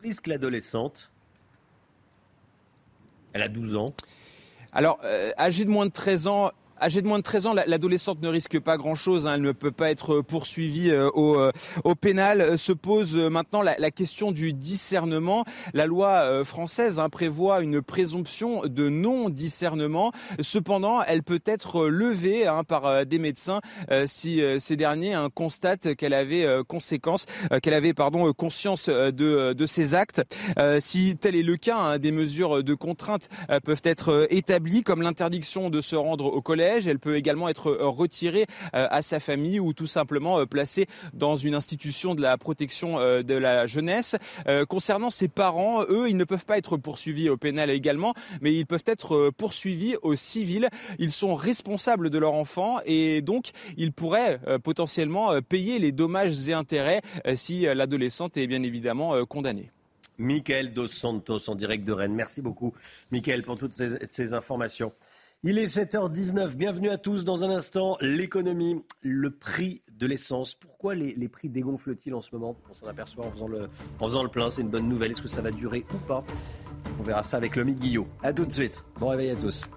[0.05, 1.11] risque l'adolescente
[3.33, 3.93] Elle a 12 ans?
[4.71, 6.51] Alors, euh, âgée de moins de 13 ans,
[6.81, 9.27] Âgée de moins de 13 ans, l'adolescente ne risque pas grand-chose.
[9.27, 9.35] Hein.
[9.35, 11.51] elle ne peut pas être poursuivie euh, au, euh,
[11.85, 12.41] au pénal.
[12.41, 15.45] Euh, se pose maintenant la, question du discernement.
[15.73, 20.11] La loi française hein, prévoit une présomption de non-discernement.
[20.41, 23.61] Cependant, elle peut être levée hein, par des médecins
[24.05, 27.25] si ces derniers constatent qu'elle avait conséquence,
[27.61, 30.23] qu'elle avait pardon conscience de, de ses actes.
[30.79, 33.29] si tel est le cas, des mesures de contrainte
[33.63, 37.87] peuvent être établies, comme l'interdiction de se rendre au collège elle peut également être euh,
[37.87, 38.45] retirée
[38.75, 42.95] euh, à sa famille ou tout simplement euh, placée dans une institution de la protection
[42.95, 44.15] de la jeunesse.
[44.67, 48.65] Concernant ses parents, eux, ils ne peuvent pas être poursuivis au pénal également, mais ils
[48.65, 50.69] peuvent être poursuivis au civil.
[50.99, 56.53] Ils sont responsables de leur enfant et donc ils pourraient potentiellement payer les dommages et
[56.53, 57.01] intérêts
[57.35, 59.71] si l'adolescente est bien évidemment condamnée.
[60.17, 62.15] Michael Dos Santos en direct de Rennes.
[62.15, 62.73] Merci beaucoup,
[63.11, 64.93] Michael, pour toutes ces informations.
[65.47, 66.55] Il est 7h19.
[66.55, 67.23] Bienvenue à tous.
[67.23, 70.55] Dans un instant, l'économie, le prix de l'essence.
[70.55, 72.57] Pourquoi les, prix dégonflent-ils en ce moment?
[72.67, 73.69] On s'en aperçoit en faisant le,
[73.99, 74.49] en le plein.
[74.49, 75.11] C'est une bonne nouvelle.
[75.11, 76.23] Est-ce que ça va durer ou pas?
[76.97, 78.07] On verra ça avec le Guillot.
[78.23, 78.85] A tout de suite.
[78.99, 79.69] Bon réveil à tous.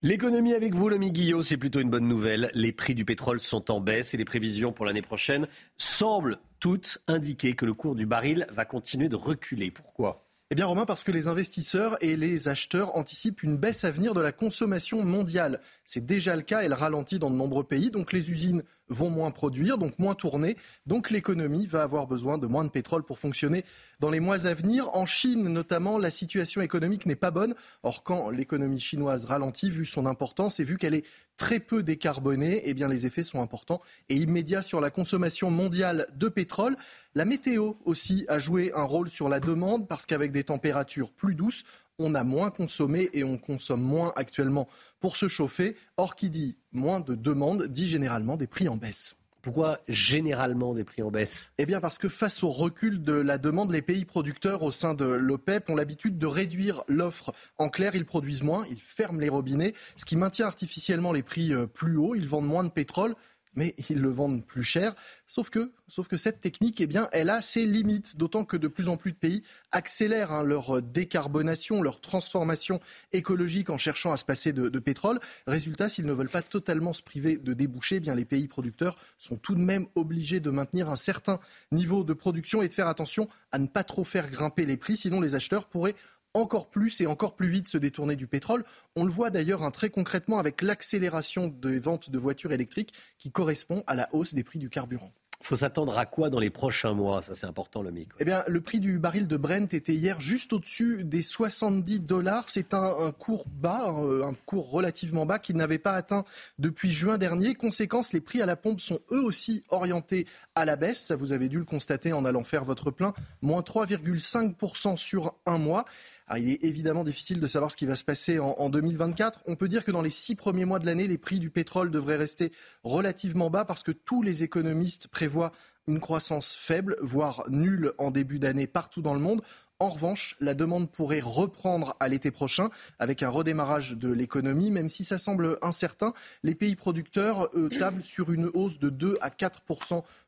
[0.00, 2.50] L'économie avec vous, l'ami Guillot, c'est plutôt une bonne nouvelle.
[2.54, 6.96] Les prix du pétrole sont en baisse et les prévisions pour l'année prochaine semblent toutes
[7.08, 9.70] indiquer que le cours du baril va continuer de reculer.
[9.70, 10.29] Pourquoi?
[10.52, 14.14] Eh bien Romain, parce que les investisseurs et les acheteurs anticipent une baisse à venir
[14.14, 15.60] de la consommation mondiale.
[15.84, 19.30] C'est déjà le cas, elle ralentit dans de nombreux pays, donc les usines vont moins
[19.30, 20.56] produire, donc moins tourner.
[20.86, 23.64] Donc l'économie va avoir besoin de moins de pétrole pour fonctionner
[24.00, 24.94] dans les mois à venir.
[24.94, 27.54] En Chine notamment, la situation économique n'est pas bonne.
[27.82, 32.62] Or, quand l'économie chinoise ralentit, vu son importance et vu qu'elle est très peu décarbonée,
[32.66, 33.80] eh bien les effets sont importants
[34.10, 36.76] et immédiats sur la consommation mondiale de pétrole.
[37.14, 41.34] La météo aussi a joué un rôle sur la demande parce qu'avec des températures plus
[41.34, 41.64] douces,
[42.00, 44.66] on a moins consommé et on consomme moins actuellement
[44.98, 45.76] pour se chauffer.
[45.96, 49.16] Or, qui dit moins de demande dit généralement des prix en baisse.
[49.42, 51.52] Pourquoi généralement des prix en baisse?
[51.56, 54.92] Eh bien parce que face au recul de la demande, les pays producteurs au sein
[54.92, 57.32] de l'OPEP ont l'habitude de réduire l'offre.
[57.56, 61.54] En clair, ils produisent moins, ils ferment les robinets, ce qui maintient artificiellement les prix
[61.54, 63.14] euh, plus hauts, ils vendent moins de pétrole,
[63.54, 64.94] mais ils le vendent plus cher.
[65.26, 65.70] Sauf que,
[66.16, 69.16] cette technique, eh bien, elle a ses limites, d'autant que de plus en plus de
[69.16, 69.42] pays
[69.72, 72.80] accélèrent hein, leur décarbonation, leur transformation
[73.12, 75.20] écologique en cherchant à se passer de, pétrole.
[75.46, 79.36] Résultat, s'ils ne veulent pas totalement se priver de débouchés, eh les pays producteurs sont
[79.36, 81.38] tout de même obligés de maintenir un certain
[81.72, 84.96] niveau de production et de faire attention à ne pas trop faire grimper les prix,
[84.96, 85.94] sinon les acheteurs pourraient
[86.34, 88.64] encore plus et encore plus vite se détourner du pétrole.
[88.96, 93.30] On le voit d'ailleurs hein, très concrètement avec l'accélération des ventes de voitures électriques qui
[93.30, 95.12] correspond à la hausse des prix du carburant.
[95.42, 97.22] Il faut s'attendre à quoi dans les prochains mois?
[97.22, 98.10] Ça, c'est important, le mic.
[98.18, 102.50] Eh bien, le prix du baril de Brent était hier juste au-dessus des 70 dollars.
[102.50, 106.24] C'est un, cours bas, un, un, cours relativement bas qu'il n'avait pas atteint
[106.58, 107.54] depuis juin dernier.
[107.54, 111.06] Conséquence, les prix à la pompe sont eux aussi orientés à la baisse.
[111.06, 113.14] Ça, vous avez dû le constater en allant faire votre plein.
[113.40, 115.86] Moins 3,5% sur un mois.
[116.32, 119.42] Ah, il est évidemment difficile de savoir ce qui va se passer en, 2024.
[119.46, 121.90] On peut dire que dans les six premiers mois de l'année, les prix du pétrole
[121.90, 122.52] devraient rester
[122.84, 125.50] relativement bas parce que tous les économistes prévoient
[125.88, 129.42] une croissance faible, voire nulle en début d'année partout dans le monde.
[129.82, 132.68] En revanche, la demande pourrait reprendre à l'été prochain
[132.98, 136.12] avec un redémarrage de l'économie, même si ça semble incertain.
[136.42, 139.62] Les pays producteurs eux, tablent sur une hausse de 2 à 4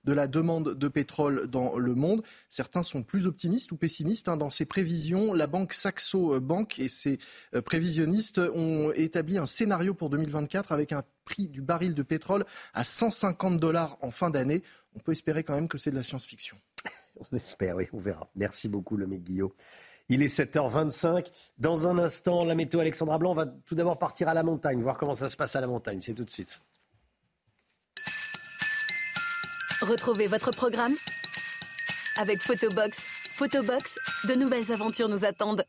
[0.05, 2.23] de la demande de pétrole dans le monde.
[2.49, 4.31] Certains sont plus optimistes ou pessimistes.
[4.31, 4.39] Hein.
[4.39, 7.19] Dans ces prévisions, la banque Saxo Bank et ses
[7.55, 12.47] euh, prévisionnistes ont établi un scénario pour 2024 avec un prix du baril de pétrole
[12.73, 14.63] à 150 dollars en fin d'année.
[14.95, 16.57] On peut espérer quand même que c'est de la science-fiction.
[17.33, 18.29] On espère, oui, on verra.
[18.35, 19.53] Merci beaucoup, le mec Guillaume.
[20.09, 21.31] Il est 7h25.
[21.59, 24.99] Dans un instant, la météo Alexandra Blanc va tout d'abord partir à la montagne, voir
[24.99, 26.01] comment ça se passe à la montagne.
[26.01, 26.61] C'est tout de suite.
[29.81, 30.95] Retrouvez votre programme
[32.17, 33.05] avec Photobox.
[33.35, 33.99] Photobox,
[34.29, 35.65] de nouvelles aventures nous attendent.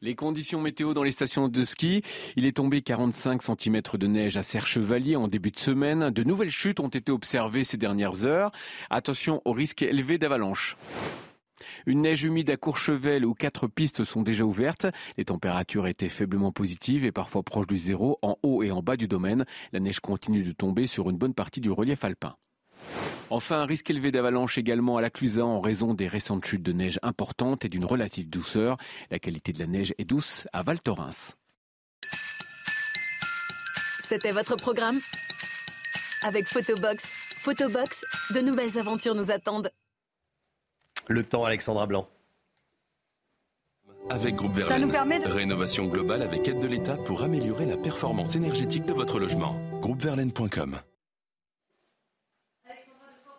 [0.00, 2.02] Les conditions météo dans les stations de ski.
[2.36, 6.10] Il est tombé 45 cm de neige à Serre-Chevalier en début de semaine.
[6.10, 8.52] De nouvelles chutes ont été observées ces dernières heures.
[8.90, 10.76] Attention au risque élevé d'avalanche.
[11.84, 14.86] Une neige humide à Courchevel où quatre pistes sont déjà ouvertes.
[15.16, 18.96] Les températures étaient faiblement positives et parfois proches du zéro en haut et en bas
[18.96, 19.46] du domaine.
[19.72, 22.36] La neige continue de tomber sur une bonne partie du relief alpin.
[23.30, 26.72] Enfin, un risque élevé d'avalanche également à la Clusa en raison des récentes chutes de
[26.72, 28.78] neige importantes et d'une relative douceur.
[29.10, 31.36] La qualité de la neige est douce à Val Thorens.
[34.00, 34.98] C'était votre programme
[36.22, 37.12] Avec Photobox.
[37.36, 38.04] Photobox,
[38.34, 39.70] de nouvelles aventures nous attendent.
[41.06, 42.08] Le temps, Alexandra Blanc.
[44.10, 44.90] Avec Groupe Verlaine,
[45.26, 49.60] rénovation globale avec aide de l'État pour améliorer la performance énergétique de votre logement.
[49.82, 50.80] Groupeverlaine.com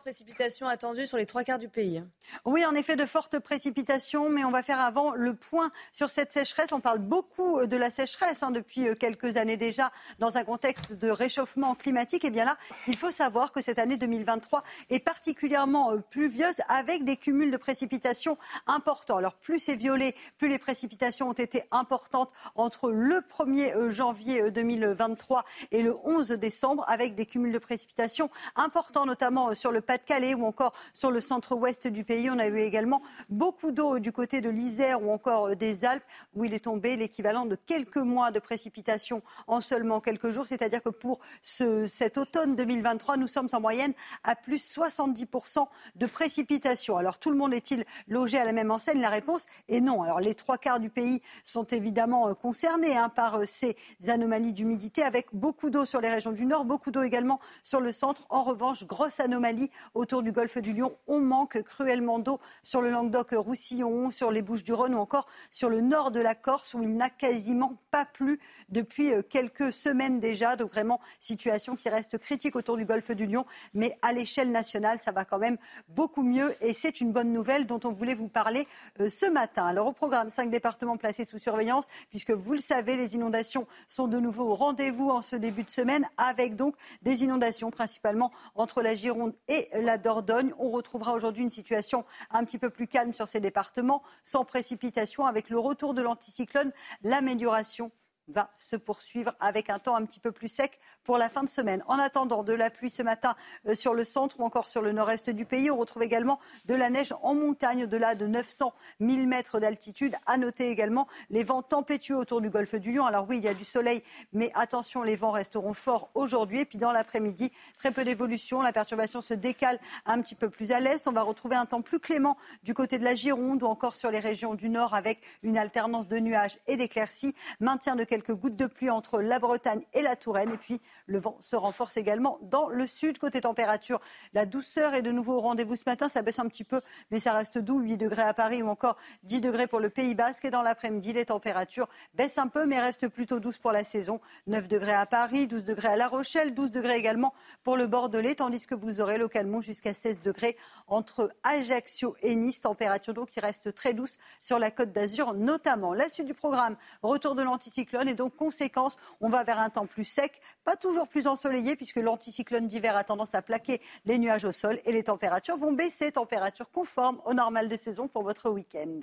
[0.09, 2.03] précipitations attendues sur les trois quarts du pays.
[2.43, 6.31] Oui, en effet, de fortes précipitations, mais on va faire avant le point sur cette
[6.31, 6.71] sécheresse.
[6.71, 10.93] On parle beaucoup de la sécheresse hein, depuis euh, quelques années déjà, dans un contexte
[10.93, 12.25] de réchauffement climatique.
[12.25, 12.57] Et bien là,
[12.87, 17.57] il faut savoir que cette année 2023 est particulièrement euh, pluvieuse, avec des cumuls de
[17.57, 19.17] précipitations importants.
[19.17, 24.49] Alors plus c'est violé, plus les précipitations ont été importantes entre le 1er euh, janvier
[24.49, 29.98] 2023 et le 11 décembre, avec des cumuls de précipitations importants, notamment sur le pas
[30.05, 32.29] calais ou encore sur le centre-ouest du pays.
[32.29, 36.03] On a eu également beaucoup d'eau du côté de l'Isère ou encore euh, des Alpes
[36.35, 40.47] où il est tombé l'équivalent de quelques mois de précipitations en seulement quelques jours.
[40.47, 43.93] C'est-à-dire que pour ce, cet automne 2023, nous sommes en moyenne
[44.23, 46.97] à plus 70% de précipitations.
[46.97, 49.01] Alors tout le monde est-il logé à la même enseigne?
[49.01, 50.03] La réponse est non.
[50.03, 53.75] Alors les trois quarts du pays sont évidemment euh, concernés hein, par euh, ces
[54.07, 57.91] anomalies d'humidité avec beaucoup d'eau sur les régions du nord, beaucoup d'eau également sur le
[57.91, 58.25] centre.
[58.29, 60.95] En revanche, grosse anomalie autour du golfe du Lion.
[61.07, 66.11] On manque cruellement d'eau sur le Languedoc-Roussillon, sur les Bouches-du-Rhône ou encore sur le nord
[66.11, 68.39] de la Corse où il n'a quasiment pas plu
[68.69, 70.55] depuis euh, quelques semaines déjà.
[70.55, 73.45] Donc vraiment situation qui reste critique autour du golfe du Lion.
[73.73, 75.57] Mais à l'échelle nationale, ça va quand même
[75.87, 78.67] beaucoup mieux et c'est une bonne nouvelle dont on voulait vous parler
[78.99, 79.65] euh, ce matin.
[79.65, 84.07] Alors au programme, cinq départements placés sous surveillance puisque vous le savez, les inondations sont
[84.07, 88.81] de nouveau au rendez-vous en ce début de semaine avec donc des inondations principalement entre
[88.81, 90.53] la Gironde et la Dordogne.
[90.57, 95.25] On retrouvera aujourd'hui une situation un petit peu plus calme sur ces départements, sans précipitation,
[95.25, 96.71] avec le retour de l'anticyclone,
[97.03, 97.91] l'amélioration
[98.29, 101.49] va se poursuivre avec un temps un petit peu plus sec pour la fin de
[101.49, 101.83] semaine.
[101.87, 103.35] En attendant de la pluie ce matin
[103.67, 106.75] euh, sur le centre ou encore sur le nord-est du pays, on retrouve également de
[106.75, 110.15] la neige en montagne au-delà de 900 000 mètres d'altitude.
[110.25, 113.05] À noter également les vents tempétueux autour du golfe du Lion.
[113.05, 114.03] Alors oui, il y a du soleil,
[114.33, 116.61] mais attention, les vents resteront forts aujourd'hui.
[116.61, 118.61] Et puis dans l'après-midi, très peu d'évolution.
[118.61, 121.07] La perturbation se décale un petit peu plus à l'est.
[121.07, 124.11] On va retrouver un temps plus clément du côté de la Gironde ou encore sur
[124.11, 127.35] les régions du nord avec une alternance de nuages et d'éclaircies.
[127.59, 130.51] Maintien de quelques gouttes de pluie entre la Bretagne et la Touraine.
[130.51, 133.17] Et puis, le vent se renforce également dans le sud.
[133.17, 133.99] Côté température,
[134.33, 136.09] la douceur est de nouveau au rendez-vous ce matin.
[136.09, 136.81] Ça baisse un petit peu,
[137.11, 137.79] mais ça reste doux.
[137.79, 140.45] 8 degrés à Paris ou encore 10 degrés pour le Pays Basque.
[140.45, 144.19] Et dans l'après-midi, les températures baissent un peu, mais restent plutôt douces pour la saison.
[144.47, 147.33] 9 degrés à Paris, 12 degrés à La Rochelle, 12 degrés également
[147.63, 152.61] pour le Bordelais, tandis que vous aurez localement jusqu'à 16 degrés entre Ajaccio et Nice.
[152.61, 155.93] Température donc qui reste très douce sur la côte d'Azur notamment.
[155.93, 159.85] La suite du programme, retour de l'anticyclone et donc conséquence, on va vers un temps
[159.85, 164.45] plus sec, pas toujours plus ensoleillé puisque l'anticyclone d'hiver a tendance à plaquer les nuages
[164.45, 168.49] au sol et les températures vont baisser, températures conformes au normal de saison pour votre
[168.49, 169.01] week-end.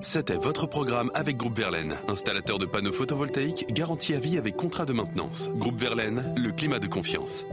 [0.00, 4.84] C'était votre programme avec Groupe Verlaine, installateur de panneaux photovoltaïques garantie à vie avec contrat
[4.84, 5.50] de maintenance.
[5.50, 7.46] Groupe Verlaine, le climat de confiance.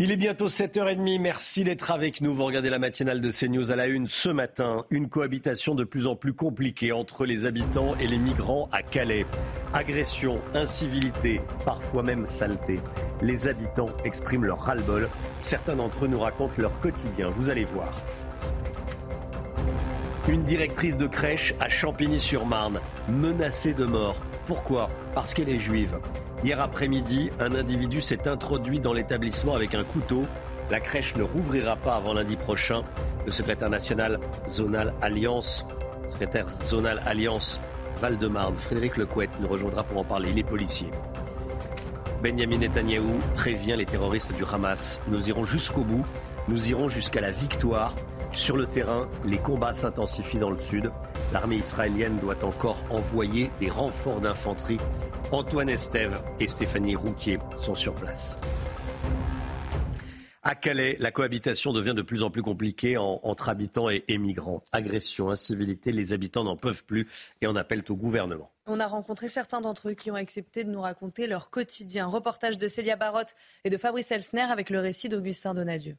[0.00, 1.20] Il est bientôt 7h30.
[1.20, 2.34] Merci d'être avec nous.
[2.34, 4.84] Vous regardez la matinale de CNews à la une ce matin.
[4.90, 9.24] Une cohabitation de plus en plus compliquée entre les habitants et les migrants à Calais.
[9.72, 12.80] Agression, incivilité, parfois même saleté.
[13.22, 15.08] Les habitants expriment leur ras-le-bol.
[15.40, 17.28] Certains d'entre eux nous racontent leur quotidien.
[17.28, 17.94] Vous allez voir.
[20.26, 24.20] Une directrice de crèche à Champigny-sur-Marne, menacée de mort.
[24.48, 24.90] Pourquoi?
[25.14, 26.00] Parce qu'elle est juive.
[26.44, 30.26] Hier après-midi, un individu s'est introduit dans l'établissement avec un couteau.
[30.70, 32.82] La crèche ne rouvrira pas avant lundi prochain.
[33.24, 35.64] Le secrétaire national Zonal Alliance,
[36.10, 37.58] secrétaire Zonal Alliance
[37.98, 40.28] Val-de-Marne, Frédéric Lecouette, nous rejoindra pour en parler.
[40.32, 40.90] Il est policier.
[42.22, 45.00] Benjamin Netanyahou prévient les terroristes du Hamas.
[45.08, 46.04] Nous irons jusqu'au bout.
[46.48, 47.94] Nous irons jusqu'à la victoire.
[48.32, 50.90] Sur le terrain, les combats s'intensifient dans le sud.
[51.32, 54.78] L'armée israélienne doit encore envoyer des renforts d'infanterie
[55.34, 58.38] Antoine Estève et Stéphanie Rouquier sont sur place.
[60.44, 64.62] À Calais, la cohabitation devient de plus en plus compliquée entre habitants et, migrants.
[64.70, 67.08] Agression, incivilité, les habitants n'en peuvent plus
[67.40, 68.52] et en appellent au gouvernement.
[68.66, 72.06] On a rencontré certains d'entre eux qui ont accepté de nous raconter leur quotidien.
[72.06, 73.34] Reportage de Célia Barotte
[73.64, 75.96] et de Fabrice Elsner avec le récit d'Augustin Donadieu.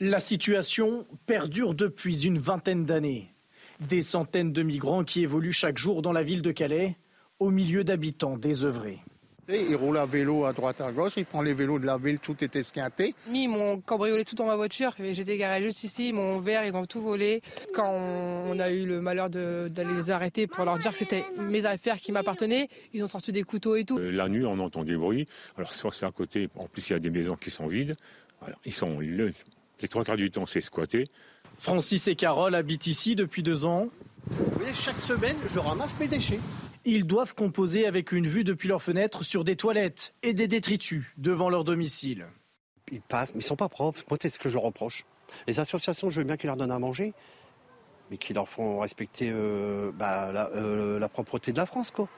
[0.00, 3.32] La situation perdure depuis une vingtaine d'années.
[3.78, 6.96] Des centaines de migrants qui évoluent chaque jour dans la ville de Calais
[7.38, 9.00] au milieu d'habitants désœuvrés.
[9.48, 12.18] Il roule à vélo à droite à gauche, il prend les vélos de la ville,
[12.18, 13.14] tout est esquinté.
[13.30, 16.74] Ils m'ont cambriolé tout dans ma voiture, j'étais garé juste ici, ils m'ont ouvert, ils
[16.74, 17.42] ont tout volé.
[17.74, 21.66] Quand on a eu le malheur d'aller les arrêter pour leur dire que c'était mes
[21.66, 23.98] affaires qui m'appartenaient, ils ont sorti des couteaux et tout.
[23.98, 25.26] Euh, la nuit, on entend des bruits.
[25.58, 27.96] Alors, soit c'est à côté, en plus, il y a des maisons qui sont vides.
[28.64, 31.06] ils sont, les trois quarts du temps, c'est squatté.
[31.58, 33.88] Francis et Carole habitent ici depuis deux ans.
[34.26, 36.40] Vous voyez, chaque semaine, je ramasse mes déchets.
[36.86, 41.04] Ils doivent composer avec une vue depuis leur fenêtre sur des toilettes et des détritus
[41.16, 42.26] devant leur domicile.
[42.92, 44.02] Ils passent, mais ils sont pas propres.
[44.10, 45.06] Moi, c'est ce que je reproche.
[45.46, 47.14] Les associations, je veux bien qu'ils leur donnent à manger,
[48.10, 52.08] mais qu'ils leur font respecter euh, bah, euh, la, propreté de la France, quoi.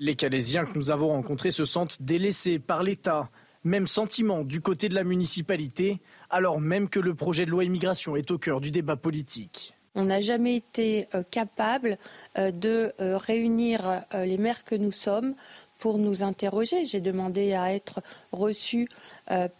[0.00, 3.28] Les Calaisiens que nous avons rencontrés se sentent délaissés par l'État.
[3.62, 8.16] Même sentiment du côté de la municipalité, alors même que le projet de loi immigration
[8.16, 9.73] est au cœur du débat politique.
[9.94, 11.98] On n'a jamais été euh, capable
[12.36, 15.34] euh, de euh, réunir les maires que nous sommes
[15.78, 16.84] pour nous interroger.
[16.84, 18.00] J'ai demandé à être
[18.32, 18.88] reçu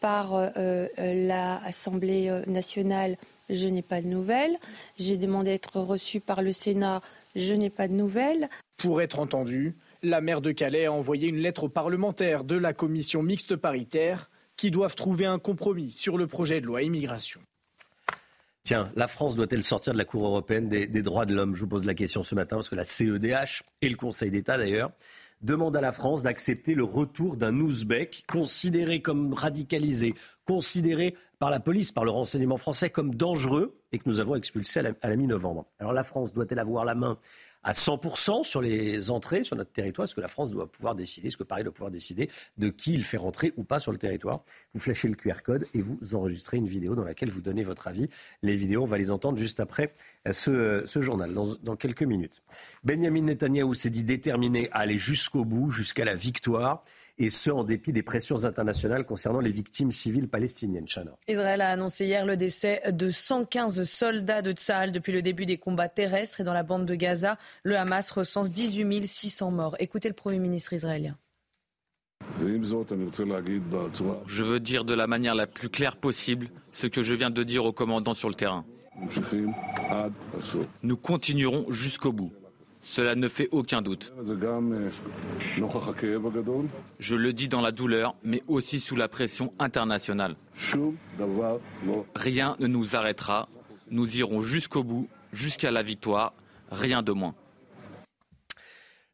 [0.01, 0.51] par
[0.99, 3.19] l'Assemblée nationale.
[3.51, 4.57] Je n'ai pas de nouvelles.
[4.97, 7.03] J'ai demandé à être reçu par le Sénat.
[7.37, 8.49] Je n'ai pas de nouvelles.
[8.79, 12.73] Pour être entendu, la maire de Calais a envoyé une lettre aux parlementaires de la
[12.73, 17.41] commission mixte paritaire qui doivent trouver un compromis sur le projet de loi immigration.
[18.67, 21.55] Tiens, la France doit-elle sortir de la Cour européenne des, droits de l'homme?
[21.55, 24.57] Je vous pose la question ce matin parce que la CEDH et le Conseil d'État
[24.57, 24.91] d'ailleurs
[25.43, 30.15] demande à la France d'accepter le retour d'un Ouzbek considéré comme radicalisé,
[30.47, 34.81] considéré par la police, par le renseignement français comme dangereux et que nous avons expulsé
[34.81, 35.67] à la, mi-novembre.
[35.79, 37.19] Alors la France doit-elle avoir la main
[37.65, 41.29] à 100% sur les entrées sur notre territoire Est-ce que la France doit pouvoir décider,
[41.29, 43.99] est-ce que Paris doit pouvoir décider de qui il fait rentrer ou pas sur le
[43.99, 47.65] territoire Vous flashez le QR code et vous enregistrez une vidéo dans laquelle vous donnez
[47.65, 48.09] votre avis.
[48.43, 49.93] Les vidéos, on va les entendre juste après
[50.31, 52.43] ce, ce journal, dans, dans quelques minutes.
[52.85, 56.85] Benjamin Netanyahou s'est dit déterminé à aller jusqu'au bout, jusqu'à la victoire
[57.19, 60.87] et ce en dépit des pressions internationales concernant les victimes civiles palestiniennes.
[60.87, 61.13] Chana.
[61.29, 65.59] Israël a annoncé hier le décès de 115 soldats de Tsahal depuis le début des
[65.59, 67.39] combats terrestres et dans la bande de Gaza.
[67.63, 69.77] Le Hamas recense 18 600 morts.
[69.79, 71.17] Écoutez le Premier ministre israélien.
[74.27, 77.43] Je veux dire de la manière la plus claire possible ce que je viens de
[77.43, 78.65] dire au commandant sur le terrain.
[80.83, 82.33] Nous continuerons jusqu'au bout.
[82.85, 84.13] Cela ne fait aucun doute.
[86.99, 90.37] Je le dis dans la douleur, mais aussi sous la pression internationale.
[92.15, 93.49] Rien ne nous arrêtera.
[93.91, 96.35] Nous irons jusqu'au bout, jusqu'à la victoire,
[96.71, 97.35] rien de moins.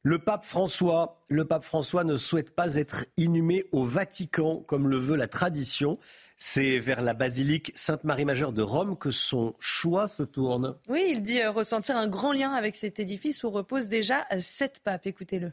[0.02, 4.96] Le pape François, le pape François ne souhaite pas être inhumé au Vatican comme le
[4.96, 5.98] veut la tradition.
[6.42, 10.74] C'est vers la basilique Sainte-Marie-Majeure de Rome que son choix se tourne.
[10.88, 14.80] Oui, il dit euh, ressentir un grand lien avec cet édifice où reposent déjà sept
[14.80, 15.06] papes.
[15.06, 15.52] Écoutez-le.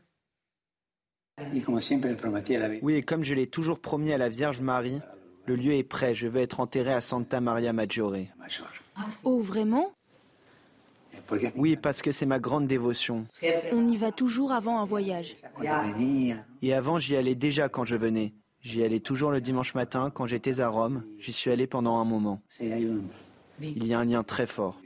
[2.81, 5.01] Oui, et comme je l'ai toujours promis à la Vierge Marie,
[5.45, 6.15] le lieu est prêt.
[6.15, 8.15] Je veux être enterré à Santa Maria Maggiore.
[9.25, 9.91] Oh, vraiment?
[11.57, 13.25] Oui, parce que c'est ma grande dévotion.
[13.73, 15.35] On y va toujours avant un voyage.
[16.61, 18.33] Et avant, j'y allais déjà quand je venais.
[18.67, 21.05] J'y allais toujours le dimanche matin quand j'étais à Rome.
[21.19, 22.41] J'y suis allé pendant un moment.
[22.59, 24.81] Il y a un lien très fort.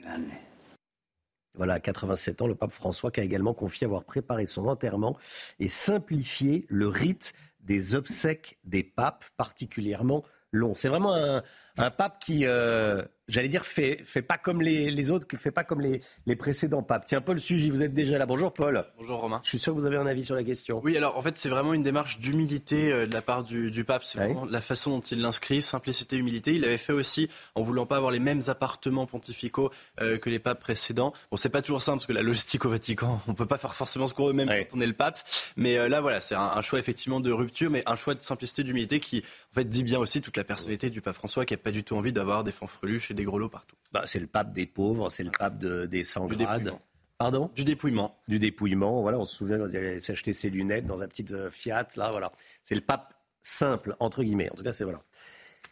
[1.55, 5.17] Voilà, à 87 ans, le pape François qui a également confié avoir préparé son enterrement
[5.59, 10.75] et simplifié le rite des obsèques des papes, particulièrement long.
[10.75, 15.37] C'est vraiment un, pape qui, euh, j'allais dire, fait, fait pas comme les, autres, qui
[15.37, 17.05] fait pas comme les, les précédents papes.
[17.05, 18.25] Tiens, Paul Sugy, vous êtes déjà là.
[18.25, 18.85] Bonjour Paul.
[18.99, 19.39] Bonjour Romain.
[19.43, 20.81] Je suis sûr que vous avez un avis sur la question.
[20.83, 24.03] Oui, alors en fait, c'est vraiment une démarche d'humilité euh, de la part du, pape.
[24.03, 26.53] C'est vraiment la façon dont il l'inscrit, simplicité, humilité.
[26.53, 29.71] Il l'avait fait aussi en voulant pas avoir les mêmes appartements pontificaux
[30.01, 31.13] euh, que les papes précédents.
[31.31, 33.73] Bon, c'est pas toujours simple parce que la logistique au Vatican, on peut pas faire
[33.73, 35.19] forcément ce qu'on veut même quand on est le pape.
[35.55, 38.63] Mais euh, là, voilà, c'est un, choix effectivement de rupture, mais un choix de simplicité,
[38.63, 41.57] d'humilité qui en fait dit bien aussi toute la personnalité du pape François qui a
[41.57, 43.75] pas du tout envie d'avoir des fanfreluches et des grelots partout.
[43.91, 46.73] Bah, c'est le pape des pauvres, c'est le pape des sans grades.
[47.21, 47.51] Pardon?
[47.53, 48.17] Du dépouillement.
[48.27, 49.01] Du dépouillement.
[49.03, 51.85] Voilà, on se souvient quand il allait s'acheter ses lunettes dans un petit euh, Fiat.
[51.95, 52.31] Là, voilà.
[52.63, 54.49] C'est le pape simple, entre guillemets.
[54.49, 55.03] En tout cas, c'est voilà.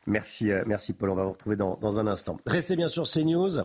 [0.05, 1.09] Merci, euh, merci Paul.
[1.09, 2.37] On va vous retrouver dans, un instant.
[2.45, 3.61] Restez bien sur CNews.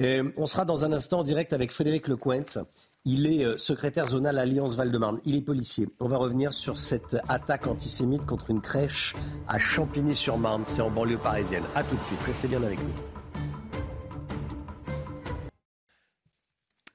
[0.00, 2.58] Euh, on sera dans un instant en direct avec Frédéric Lecointe.
[3.06, 5.20] Il est secrétaire zonal Alliance Val-de-Marne.
[5.26, 5.86] Il est policier.
[6.00, 9.14] On va revenir sur cette attaque antisémite contre une crèche
[9.46, 10.62] à Champigny-sur-Marne.
[10.64, 11.64] C'est en banlieue parisienne.
[11.74, 12.22] A tout de suite.
[12.22, 13.23] Restez bien avec nous.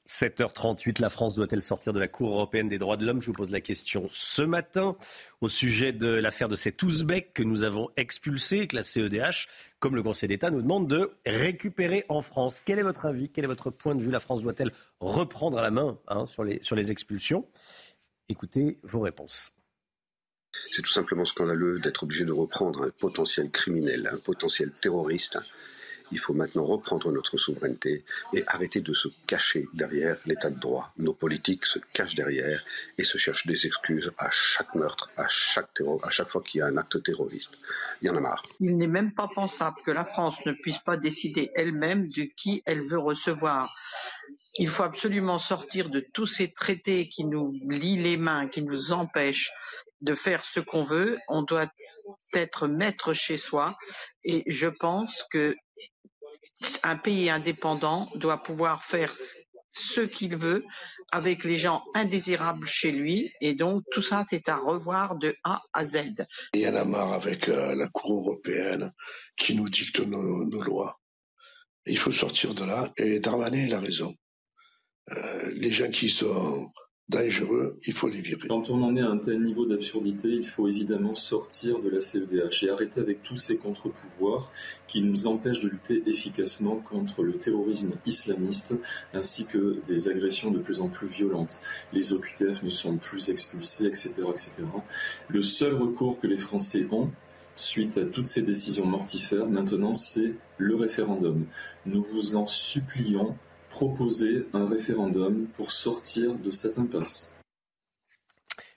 [0.09, 3.21] 7h38, la France doit-elle sortir de la Cour européenne des droits de l'homme?
[3.21, 4.97] Je vous pose la question ce matin
[5.39, 9.95] au sujet de l'affaire de cet Ouzbek que nous avons expulsé, que la CEDH, comme
[9.95, 12.59] le Conseil d'État, nous demande de récupérer en France.
[12.59, 13.29] Quel est votre avis?
[13.29, 14.09] Quel est votre point de vue?
[14.09, 17.47] La France doit-elle reprendre la main hein, sur, les, sur les expulsions?
[18.29, 19.51] Écoutez vos réponses.
[20.71, 25.37] C'est tout simplement scandaleux d'être obligé de reprendre un potentiel criminel, un potentiel terroriste
[26.11, 28.03] il faut maintenant reprendre notre souveraineté
[28.33, 30.91] et arrêter de se cacher derrière l'état de droit.
[30.97, 32.63] Nos politiques se cachent derrière
[32.97, 36.61] et se cherchent des excuses à chaque meurtre, à chaque, à chaque fois qu'il y
[36.61, 37.57] a un acte terroriste.
[38.01, 38.43] Il y en a marre.
[38.59, 42.63] Il n'est même pas pensable que la France ne puisse pas décider elle-même de qui
[42.65, 43.73] elle veut recevoir.
[44.57, 48.91] Il faut absolument sortir de tous ces traités qui nous lient les mains, qui nous
[48.91, 49.51] empêchent
[50.01, 51.17] de faire ce qu'on veut.
[51.27, 51.67] On doit
[52.33, 53.77] être maître chez soi
[54.23, 55.55] et je pense que
[56.83, 59.13] un pays indépendant doit pouvoir faire
[59.69, 60.65] ce qu'il veut
[61.11, 63.31] avec les gens indésirables chez lui.
[63.41, 66.13] Et donc, tout ça, c'est à revoir de A à Z.
[66.53, 68.91] Il y en a marre avec euh, la Cour européenne
[69.37, 70.99] qui nous dicte nos, lois.
[71.85, 72.91] Il faut sortir de là.
[72.97, 74.13] Et Darmanin, a raison.
[75.11, 76.71] Euh, les gens qui sont
[77.09, 78.47] dangereux, il faut les virer.
[78.47, 82.01] Quand on en est à un tel niveau d'absurdité, il faut évidemment sortir de la
[82.01, 84.51] CEDH et arrêter avec tous ces contre-pouvoirs
[84.87, 88.75] qui nous empêchent de lutter efficacement contre le terrorisme islamiste
[89.13, 91.59] ainsi que des agressions de plus en plus violentes.
[91.93, 94.51] Les OQTF ne sont plus expulsés, etc., etc.
[95.27, 97.09] Le seul recours que les Français ont,
[97.55, 101.45] suite à toutes ces décisions mortifères, maintenant, c'est le référendum.
[101.85, 103.35] Nous vous en supplions,
[103.69, 107.39] proposer un référendum pour sortir de cette impasse.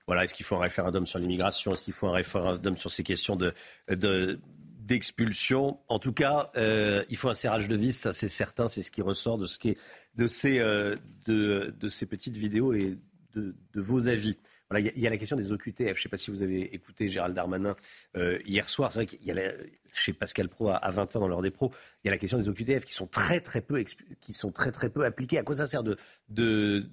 [0.06, 1.72] voilà, est-ce qu'il faut un référendum sur l'immigration?
[1.72, 3.52] Est-ce qu'il faut un référendum sur ces questions de,
[3.88, 4.38] de
[4.78, 5.78] d'expulsion?
[5.88, 8.90] En tout cas, euh, il faut un serrage de vis, ça c'est certain, c'est ce
[8.90, 9.78] qui ressort de, ce qui est,
[10.16, 10.96] de, ces, euh,
[11.26, 12.98] de, de, ces petites vidéos et
[13.34, 14.36] de, de vos avis.
[14.78, 15.78] Il y, a la question des OQTF.
[15.78, 17.76] Je ne sais pas si vous avez écouté Gérald Darmanin
[18.16, 18.92] euh, hier soir.
[18.92, 19.52] C'est vrai qu'il y a
[19.90, 21.72] chez Pascal Pro à, 20h dans l'heure des pros,
[22.02, 23.82] il y a la question des OQTF qui sont très très peu,
[24.20, 25.38] qui sont très, très peu appliquées.
[25.38, 25.96] À quoi ça sert de,
[26.28, 26.86] de,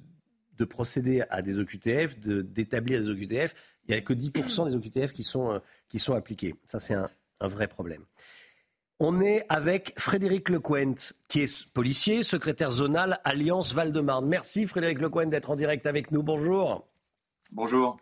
[0.57, 3.53] de procéder à des OQTF, d'établir des OQTF
[3.87, 6.55] Il n'y a que 10% des OQTF qui sont, qui sont appliqués.
[6.67, 8.03] Ça, c'est un, un vrai problème.
[9.01, 14.27] On est avec Frédéric Lecointe, qui est policier, secrétaire zonal Alliance Val-de-Marne.
[14.27, 16.21] Merci Frédéric Lecointe d'être en direct avec nous.
[16.21, 16.88] Bonjour.
[17.51, 17.97] Bonjour.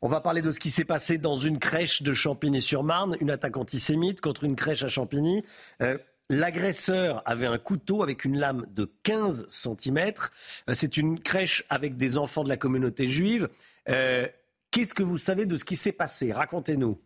[0.00, 3.58] On va parler de ce qui s'est passé dans une crèche de Champigny-sur-Marne, une attaque
[3.58, 5.44] antisémite contre une crèche à Champigny.
[5.82, 5.98] Euh,
[6.30, 10.12] l'agresseur avait un couteau avec une lame de 15 cm.
[10.70, 13.50] Euh, c'est une crèche avec des enfants de la communauté juive.
[13.90, 14.26] Euh,
[14.70, 16.32] qu'est-ce que vous savez de ce qui s'est passé?
[16.32, 16.98] Racontez-nous.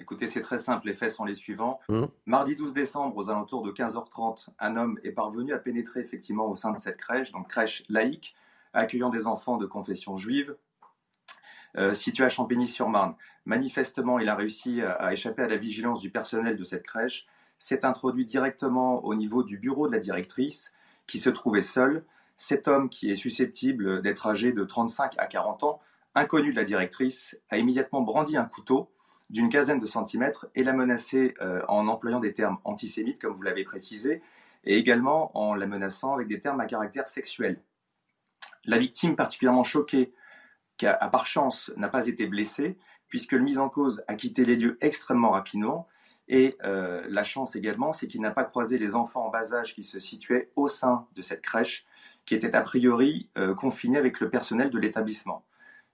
[0.00, 0.86] Écoutez, c'est très simple.
[0.86, 1.80] Les faits sont les suivants.
[1.88, 2.04] Mmh.
[2.26, 6.54] Mardi 12 décembre, aux alentours de 15h30, un homme est parvenu à pénétrer effectivement au
[6.54, 8.36] sein de cette crèche, donc crèche laïque,
[8.72, 10.54] accueillant des enfants de confession juive,
[11.92, 13.14] située à Champigny-sur-Marne.
[13.44, 17.26] Manifestement, il a réussi à, échapper à la vigilance du personnel de cette crèche,
[17.58, 20.72] s'est introduit directement au niveau du bureau de la directrice,
[21.06, 22.04] qui se trouvait seul.
[22.36, 25.80] Cet homme, qui est susceptible d'être âgé de 35 à 40 ans,
[26.14, 28.90] inconnu de la directrice, a immédiatement brandi un couteau
[29.30, 33.42] d'une quinzaine de centimètres et la menacer euh, en employant des termes antisémites, comme vous
[33.42, 34.22] l'avez précisé,
[34.64, 37.60] et également en la menaçant avec des termes à caractère sexuel.
[38.64, 40.12] La victime, particulièrement choquée,
[40.78, 42.78] qu'à par chance n'a pas été blessée,
[43.08, 45.88] puisque le mis en cause a quitté les lieux extrêmement rapidement,
[46.28, 49.74] et euh, la chance également, c'est qu'il n'a pas croisé les enfants en bas âge
[49.74, 51.86] qui se situaient au sein de cette crèche,
[52.26, 55.44] qui était a priori euh, confinée avec le personnel de l'établissement.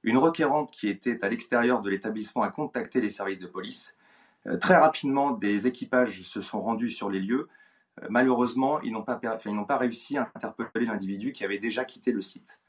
[0.03, 3.97] Une requérante qui était à l'extérieur de l'établissement a contacté les services de police.
[4.47, 7.49] Euh, très rapidement, des équipages se sont rendus sur les lieux.
[8.09, 12.61] Malheureusement, ils n'ont pas, pas, réussi à interpeller l'individu qui avait déjà quitté le site.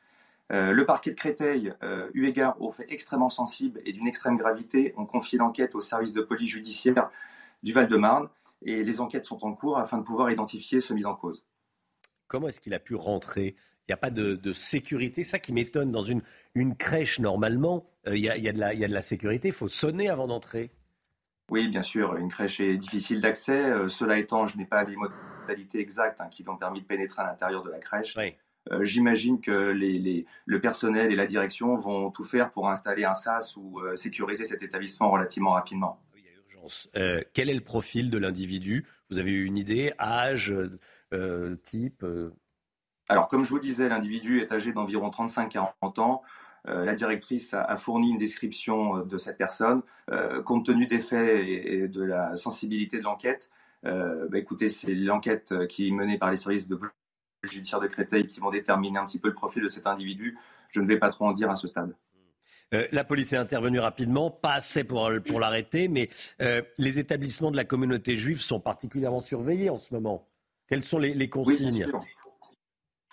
[0.51, 1.73] Euh, le parquet de Créteil,
[2.13, 6.13] eu égard aux faits extrêmement sensibles et d'une extrême gravité, ont confié l'enquête au service
[6.13, 7.09] de police judiciaire
[7.63, 8.29] du Val-de-Marne
[8.61, 11.43] et les enquêtes sont en cours afin de pouvoir identifier ce mis en cause.
[12.27, 13.55] Comment est-ce qu'il a pu rentrer?
[13.87, 15.23] Il n'y a pas de, de sécurité.
[15.23, 16.21] Ça qui m'étonne dans une,
[16.55, 19.03] une crèche, normalement, euh, il y, a, y, a de la, y a de la
[19.03, 19.49] sécurité.
[19.49, 20.71] Il faut sonner avant d'entrer.
[21.51, 22.15] Oui, bien sûr.
[22.15, 23.53] Une crèche est difficile d'accès.
[23.53, 27.21] Euh, cela étant, je n'ai pas les modalités exactes hein, qui ont permis de pénétrer
[27.21, 28.17] à l'intérieur de la crèche.
[28.17, 28.29] Euh,
[28.81, 33.13] j'imagine que les, les, le personnel et la direction vont tout faire pour installer un
[33.13, 36.01] SAS ou sécuriser cet établissement relativement rapidement.
[36.13, 36.89] Oui, il y a urgence.
[37.33, 38.85] quel est le profil de l'individu?
[39.09, 39.93] Vous avez eu une idée?
[39.99, 40.53] Âge
[41.61, 42.03] Type
[43.07, 46.23] alors, comme je vous disais, l'individu est âgé d'environ 35-40 ans.
[46.67, 49.83] Euh, la directrice a, fourni une description euh, de cette personne.
[50.11, 53.49] Euh, compte tenu des faits et, de la sensibilité de l'enquête,
[53.83, 56.75] bah, écoutez, c'est l'enquête qui est menée par les services de
[57.47, 60.37] judiciaire de Créteil qui vont déterminer un petit peu le profil de cet individu.
[60.69, 61.95] Je ne vais pas trop en dire à ce stade.
[62.71, 66.09] la police est intervenue rapidement, pas assez pour, pour l'arrêter, mais
[66.77, 70.27] les établissements de la communauté juive sont particulièrement surveillés en ce moment.
[70.67, 71.87] Quelles sont les, consignes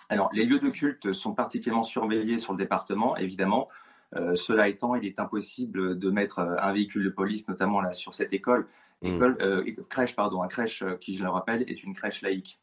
[0.09, 3.69] alors, les lieux de culte sont particulièrement surveillés sur le département, évidemment.
[4.15, 7.93] Euh, cela étant, il est impossible de mettre euh, un véhicule de police, notamment là
[7.93, 8.67] sur cette école,
[9.01, 9.07] mmh.
[9.41, 12.59] euh, crèche, pardon, un crèche qui, je le rappelle, est une crèche laïque.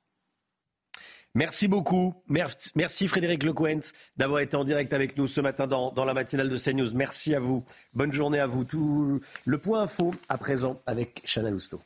[1.35, 2.15] Merci beaucoup.
[2.29, 6.57] Merci Frédéric Lecoent d'avoir été en direct avec nous ce matin dans, la matinale de
[6.57, 6.93] CNews.
[6.95, 7.65] Merci à vous.
[7.95, 8.65] Bonne journée à vous.
[8.65, 11.81] Tout le point info à présent avec Chanel Housteau.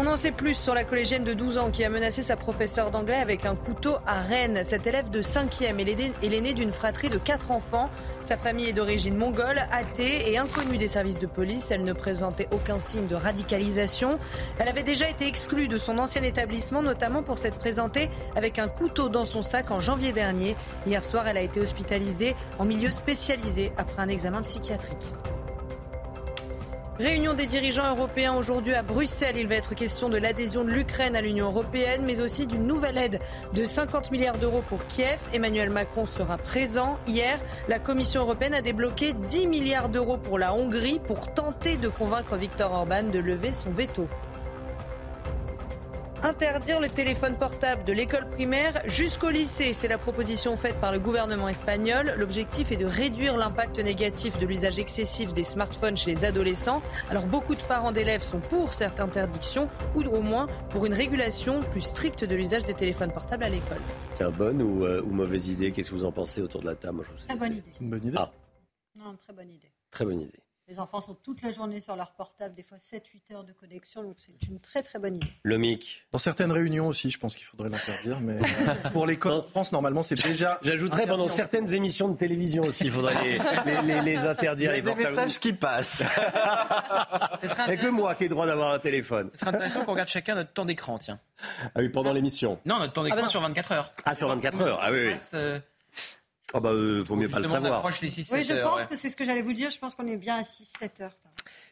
[0.00, 2.92] On en sait plus sur la collégienne de 12 ans qui a menacé sa professeure
[2.92, 4.60] d'anglais avec un couteau à Rennes.
[4.62, 7.90] Cette élève de 5e est l'aînée d'une fratrie de 4 enfants.
[8.22, 11.72] Sa famille est d'origine mongole, athée et inconnue des services de police.
[11.72, 14.20] Elle ne présentait aucun signe de radicalisation.
[14.60, 18.68] Elle avait déjà été exclue de son ancien établissement, notamment pour s'être présentée avec un
[18.68, 20.54] couteau dans son sac en janvier dernier.
[20.86, 25.08] Hier soir, elle a été hospitalisée en milieu spécialisé après un examen psychiatrique.
[26.98, 29.36] Réunion des dirigeants européens aujourd'hui à Bruxelles.
[29.36, 32.98] Il va être question de l'adhésion de l'Ukraine à l'Union européenne, mais aussi d'une nouvelle
[32.98, 33.20] aide
[33.52, 35.20] de 50 milliards d'euros pour Kiev.
[35.32, 36.98] Emmanuel Macron sera présent.
[37.06, 37.38] Hier,
[37.68, 42.36] la Commission européenne a débloqué 10 milliards d'euros pour la Hongrie pour tenter de convaincre
[42.36, 44.08] Viktor Orban de lever son veto.
[46.28, 49.72] Interdire le téléphone portable de l'école primaire jusqu'au lycée.
[49.72, 52.12] C'est la proposition faite par le gouvernement espagnol.
[52.18, 56.82] L'objectif est de réduire l'impact négatif de l'usage excessif des smartphones chez les adolescents.
[57.08, 61.60] Alors beaucoup de parents d'élèves sont pour cette interdiction ou au moins pour une régulation
[61.62, 63.80] plus stricte de l'usage des téléphones portables à l'école.
[64.18, 65.72] C'est bonne ou, euh, ou, mauvaise idée?
[65.72, 67.04] Qu'est-ce que vous en pensez autour de la table?
[67.26, 67.72] Très bonne idée.
[67.80, 68.18] Une bonne idée?
[68.18, 68.30] Ah.
[68.96, 69.72] Non, très bonne idée.
[69.90, 70.42] Très bonne idée.
[70.68, 74.02] Les enfants sont toute la journée sur leur portable, des fois 7-8 heures de connexion,
[74.02, 75.32] donc c'est une très très bonne idée.
[75.42, 76.06] Le MIC.
[76.12, 78.38] Dans certaines réunions aussi, je pense qu'il faudrait l'interdire, mais
[78.92, 80.58] pour l'école en France, normalement, c'est déjà.
[80.60, 84.74] J'ajouterais pendant certaines émissions de télévision aussi, il faudrait les, les, les, interdire.
[84.74, 86.04] Il y a des messages qui passent.
[87.70, 89.30] Il que moi qui ai le droit d'avoir un téléphone.
[89.32, 91.18] Ce serait intéressant qu'on regarde chacun notre temps d'écran, tiens.
[91.74, 92.58] Ah oui, pendant l'émission.
[92.66, 93.92] Non, notre temps d'écran ah bah sur 24 heures.
[94.04, 95.38] Ah, sur 24 heures, ah oui, oui.
[96.54, 97.84] Ah bah, euh, vaut mieux pas le savoir.
[97.84, 99.70] oui, je pense que c'est ce que j'allais vous dire.
[99.70, 101.18] Je pense qu'on est bien à 6-7 heures.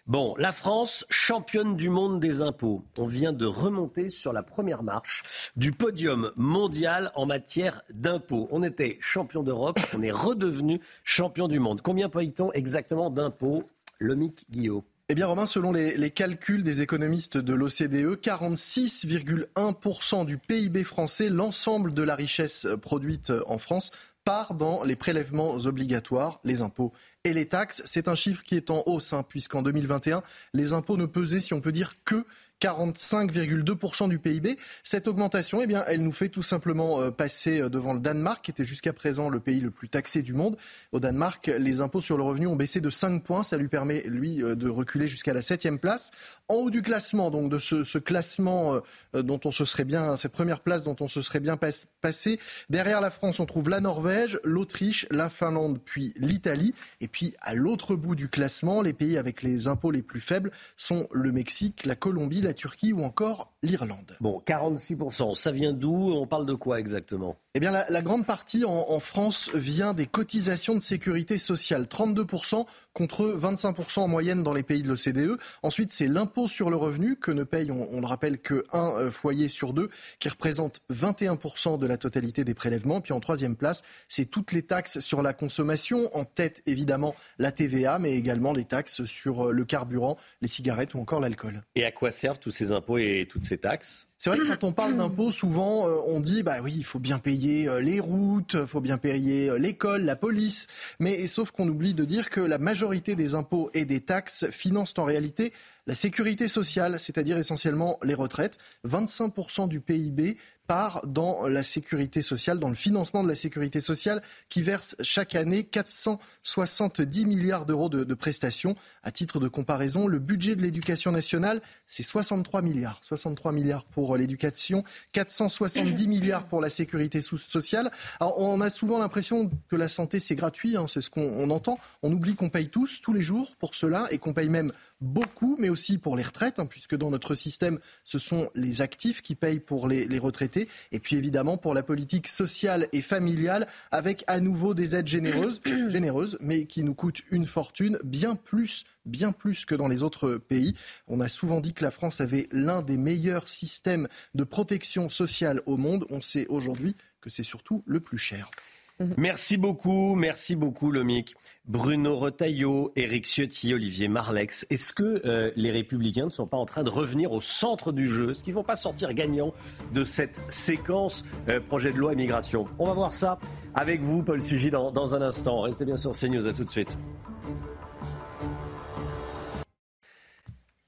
[0.07, 2.85] Bon, la France, championne du monde des impôts.
[2.99, 5.23] On vient de remonter sur la première marche
[5.57, 8.49] du podium mondial en matière d'impôts.
[8.51, 11.81] On était champion d'Europe, on est redevenu champion du monde.
[11.83, 13.65] Combien paye-t-on exactement d'impôts
[13.99, 14.83] Le Mic Guillaume.
[15.09, 21.29] Eh bien, Romain, selon les, les calculs des économistes de l'OCDE, 46,1% du PIB français,
[21.29, 23.93] l'ensemble de la richesse produite en France,
[24.27, 26.93] part dans les prélèvements obligatoires, les impôts
[27.23, 27.81] et les taxes.
[27.85, 30.21] C'est un chiffre qui est en hausse, hein, puisqu'en 2021,
[30.53, 32.27] les impôts ne pesaient, si on peut dire, que
[32.61, 34.57] 45,2% du PIB.
[34.83, 38.45] Cette augmentation, eh bien, elle nous fait tout simplement euh, passer euh, devant le Danemark,
[38.45, 40.57] qui était jusqu'à présent le pays le plus taxé du monde.
[40.93, 43.43] Au Danemark, les impôts sur le revenu ont baissé de 5 points.
[43.43, 46.11] Ça lui permet, lui, euh, de reculer jusqu'à la septième place.
[46.49, 48.81] En haut du classement, donc de ce, ce classement
[49.13, 51.59] dont on se serait bien, cette première place dont on se serait bien
[52.01, 52.39] passé,
[52.71, 56.75] derrière la France, on trouve la Norvège, l'Autriche, la Finlande, puis l'Italie.
[57.01, 60.51] Et puis, à l'autre bout du classement, les pays avec les impôts les plus faibles
[60.77, 64.17] sont le Mexique, la Colombie, la Turquie ou encore l'Irlande.
[64.21, 67.37] Bon, 46%, ça vient d'où On parle de quoi exactement?
[67.55, 73.25] Eh bien, la, grande partie en, France vient des cotisations de sécurité sociale, 32% contre
[73.25, 75.39] 25% en moyenne dans les pays de l'OCDE.
[75.63, 79.49] Ensuite, c'est l'impôt sur le revenu que ne paye, on, le rappelle, qu'un euh, foyer
[79.49, 83.01] sur deux, qui représente 21% de la totalité des prélèvements.
[83.01, 87.53] Puis en troisième place, c'est toutes les taxes sur la consommation, en tête évidemment la
[87.53, 91.63] TVA, mais également les taxes sur euh, le carburant, les cigarettes ou encore l'alcool.
[91.75, 94.65] Et à quoi servent tous ces impôts et toutes ces taxes c'est vrai que quand
[94.65, 98.01] on parle d'impôts, souvent euh, on dit bah oui, il faut bien payer euh, les
[98.01, 100.69] routes, il faut bien payer euh, l'école, la police.
[100.99, 104.95] Mais sauf qu'on oublie de dire que la majorité des impôts et des taxes financent
[104.97, 105.53] en réalité
[105.87, 108.57] la sécurité sociale, c'est-à-dire essentiellement les retraites.
[108.89, 114.23] 25% du PIB part dans la sécurité sociale, dans le financement de la sécurité sociale,
[114.49, 118.75] qui verse chaque année 470 milliards d'euros de, prestations.
[119.03, 123.01] À titre de comparaison, le budget de l'éducation nationale, c'est 63 milliards.
[123.03, 124.83] 63 milliards pour l'éducation,
[125.13, 127.91] 470 milliards pour la sécurité sociale.
[128.21, 131.79] Alors, on a souvent l'impression que la santé, c'est gratuit, hein, c'est ce qu'on entend.
[132.03, 135.57] On oublie qu'on paye tous, tous les jours, pour cela, et qu'on paye même beaucoup,
[135.59, 139.35] mais aussi pour les retraites, hein, puisque dans notre système, ce sont les actifs qui
[139.35, 140.56] payent pour les retraités
[140.93, 145.61] et puis évidemment pour la politique sociale et familiale, avec à nouveau des aides généreuses,
[145.89, 150.37] généreuses mais qui nous coûtent une fortune, bien plus bien plus que dans les autres
[150.37, 150.75] pays.
[151.07, 155.63] On a souvent dit que la France avait l'un des meilleurs systèmes de protection sociale
[155.67, 156.07] au monde.
[156.11, 158.49] On sait aujourd'hui que c'est surtout le plus cher.
[158.99, 159.15] Mhm.
[159.19, 161.35] Merci beaucoup, merci beaucoup Lomic.
[161.67, 164.67] Bruno Retailleau, Éric Ciotti, Olivier Marlex.
[164.71, 168.09] Est-ce que euh, les Républicains ne sont pas en train de revenir au centre du
[168.09, 168.31] jeu?
[168.31, 169.53] Est-ce qu'ils ne vont pas sortir gagnants
[169.93, 172.67] de cette séquence euh, projet de loi immigration?
[172.79, 173.39] On va voir ça
[173.75, 175.61] avec vous, Paul Sugy, dans, un instant.
[175.61, 176.97] Restez bien sur CNews, à tout de suite.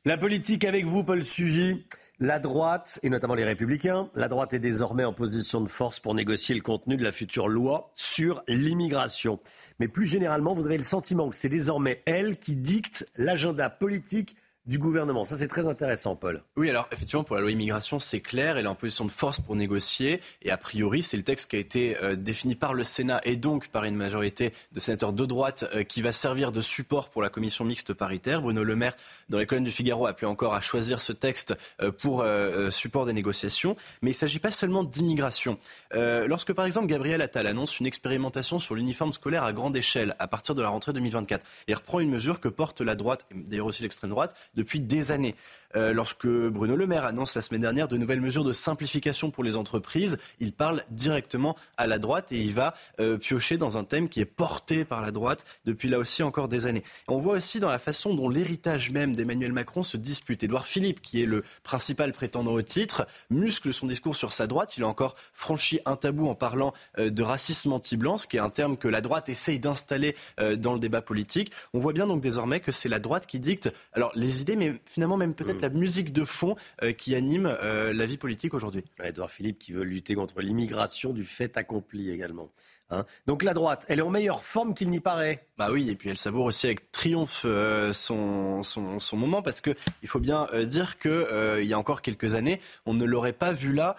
[0.07, 1.85] La politique avec vous, Paul Sugy.
[2.21, 6.17] La droite, et notamment les républicains, la droite est désormais en position de force pour
[6.17, 9.39] négocier le contenu de la future loi sur l'immigration.
[9.79, 14.35] Mais plus généralement, vous avez le sentiment que c'est désormais elle qui dicte l'agenda politique
[14.69, 15.25] du gouvernement.
[15.25, 16.43] Ça, c'est très intéressant, Paul.
[16.57, 18.59] Oui, alors effectivement, pour la loi immigration, c'est clair.
[18.59, 20.21] Elle est en position de force pour négocier.
[20.43, 23.37] Et a priori, c'est le texte qui a été euh, défini par le Sénat et
[23.37, 27.23] donc par une majorité de sénateurs de droite euh, qui va servir de support pour
[27.23, 28.43] la commission mixte paritaire.
[28.43, 28.95] Bruno Le Maire,
[29.31, 32.25] dans les colonnes du Figaro, a appelé encore à choisir ce texte euh, pour
[32.71, 33.75] support des négociations.
[34.03, 35.59] Mais il ne s'agit pas seulement d'immigration.
[35.93, 40.29] lorsque, par exemple, Gabriel Attal annonce une expérimentation sur l'uniforme scolaire à grande échelle à
[40.29, 43.83] partir de la rentrée 2024 et reprend une mesure que porte la droite, d'ailleurs aussi
[43.83, 45.35] l'extrême droite, depuis des années.
[45.77, 49.45] Euh, lorsque Bruno Le Maire annonce la semaine dernière de nouvelles mesures de simplification pour
[49.45, 53.85] les entreprises, il parle directement à la droite et il va euh, piocher dans un
[53.85, 56.85] thème qui est porté par la droite depuis là aussi encore des années.
[57.07, 60.43] on voit aussi dans la façon dont l'héritage même d'Emmanuel Macron se dispute.
[60.43, 64.77] Édouard Philippe, qui est le principal prétendant au titre, muscle son discours sur sa droite.
[64.79, 68.41] Il a encore franchi un tabou en parlant euh, de racisme anti-blanc, ce qui est
[68.41, 70.17] un terme que la droite essaye d'installer
[70.57, 71.53] dans le débat politique.
[71.75, 74.73] On voit bien donc désormais que c'est la droite qui dicte alors les idées, mais
[74.85, 78.85] finalement même peut-être la musique de fond euh, qui anime euh, la vie politique aujourd'hui.
[79.03, 82.51] Edouard Philippe qui veut lutter contre l'immigration du fait accompli également.
[82.91, 83.05] Hein.
[83.27, 85.47] Donc la droite, elle est en meilleure forme qu'il n'y paraît.
[85.59, 89.71] Bah oui, et puis elle savoure aussi avec triomphe euh, son, son, moment parce que
[90.03, 93.05] il faut bien euh, dire que euh, il y a encore quelques années, on ne
[93.05, 93.95] l'aurait pas vu là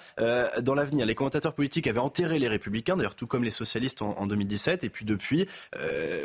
[0.61, 1.05] dans l'avenir.
[1.05, 4.83] Les commentateurs politiques avaient enterré les républicains, d'ailleurs tout comme les socialistes en, en 2017,
[4.83, 5.47] et puis depuis,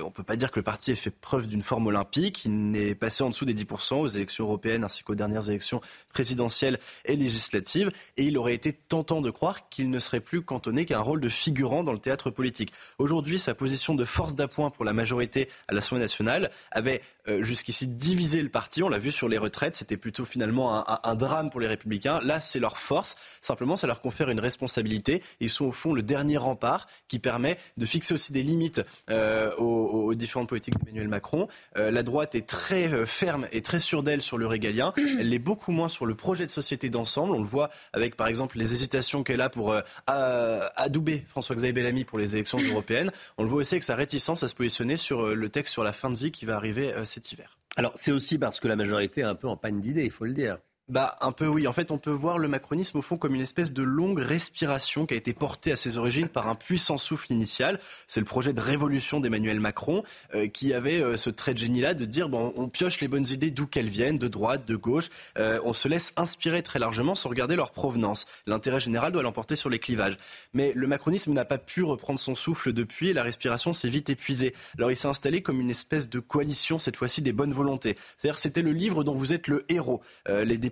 [0.04, 2.44] on peut pas dire que le parti ait fait preuve d'une forme olympique.
[2.44, 5.80] Il n'est passé en dessous des 10% aux élections européennes ainsi qu'aux dernières élections
[6.12, 10.86] présidentielles et législatives, et il aurait été tentant de croire qu'il ne serait plus cantonné
[10.86, 12.72] qu'à un rôle de figurant dans le théâtre politique.
[12.98, 17.86] Aujourd'hui, sa position de force d'appoint pour la majorité à l'Assemblée nationale avait euh, jusqu'ici
[17.86, 18.82] divisé le parti.
[18.82, 22.20] On l'a vu sur les retraites, c'était plutôt finalement un, drame pour les républicains.
[22.22, 23.16] Là, c'est leur force.
[23.40, 25.22] Simplement, ça leur confère une responsabilité.
[25.40, 29.54] Ils sont au fond le dernier rempart qui permet de fixer aussi des limites euh,
[29.56, 31.48] aux, différentes politiques d'Emmanuel Macron.
[31.78, 34.92] Euh, la droite est très ferme et très sûre d'elle sur le régalien.
[34.96, 37.32] Elle l'est beaucoup moins sur le projet de société d'ensemble.
[37.32, 39.74] On le voit avec, par exemple, les hésitations qu'elle a pour
[40.06, 43.10] adouber François-Xavier Bellamy pour les élections européennes.
[43.38, 45.94] On le voit aussi avec sa réticence à se positionner sur le texte sur la
[45.94, 46.92] fin de vie qui va arriver
[47.76, 50.24] Alors c'est aussi parce que la majorité est un peu en panne d'idées, il faut
[50.24, 50.58] le dire.
[50.90, 51.66] Bah un peu oui.
[51.66, 55.06] En fait, on peut voir le macronisme au fond comme une espèce de longue respiration
[55.06, 57.80] qui a été portée à ses origines par un puissant souffle initial.
[58.06, 60.02] C'est le projet de révolution d'Emmanuel Macron
[60.34, 63.26] euh, qui avait euh, ce trait de génie-là de dire bon, on pioche les bonnes
[63.26, 65.08] idées d'où qu'elles viennent, de droite, de gauche.
[65.38, 68.26] Euh, on se laisse inspirer très largement sans regarder leur provenance.
[68.46, 70.18] L'intérêt général doit l'emporter sur les clivages.
[70.52, 74.10] Mais le macronisme n'a pas pu reprendre son souffle depuis et la respiration s'est vite
[74.10, 74.54] épuisée.
[74.76, 77.96] Alors il s'est installé comme une espèce de coalition cette fois-ci des bonnes volontés.
[78.18, 80.02] C'est-à-dire c'était le livre dont vous êtes le héros.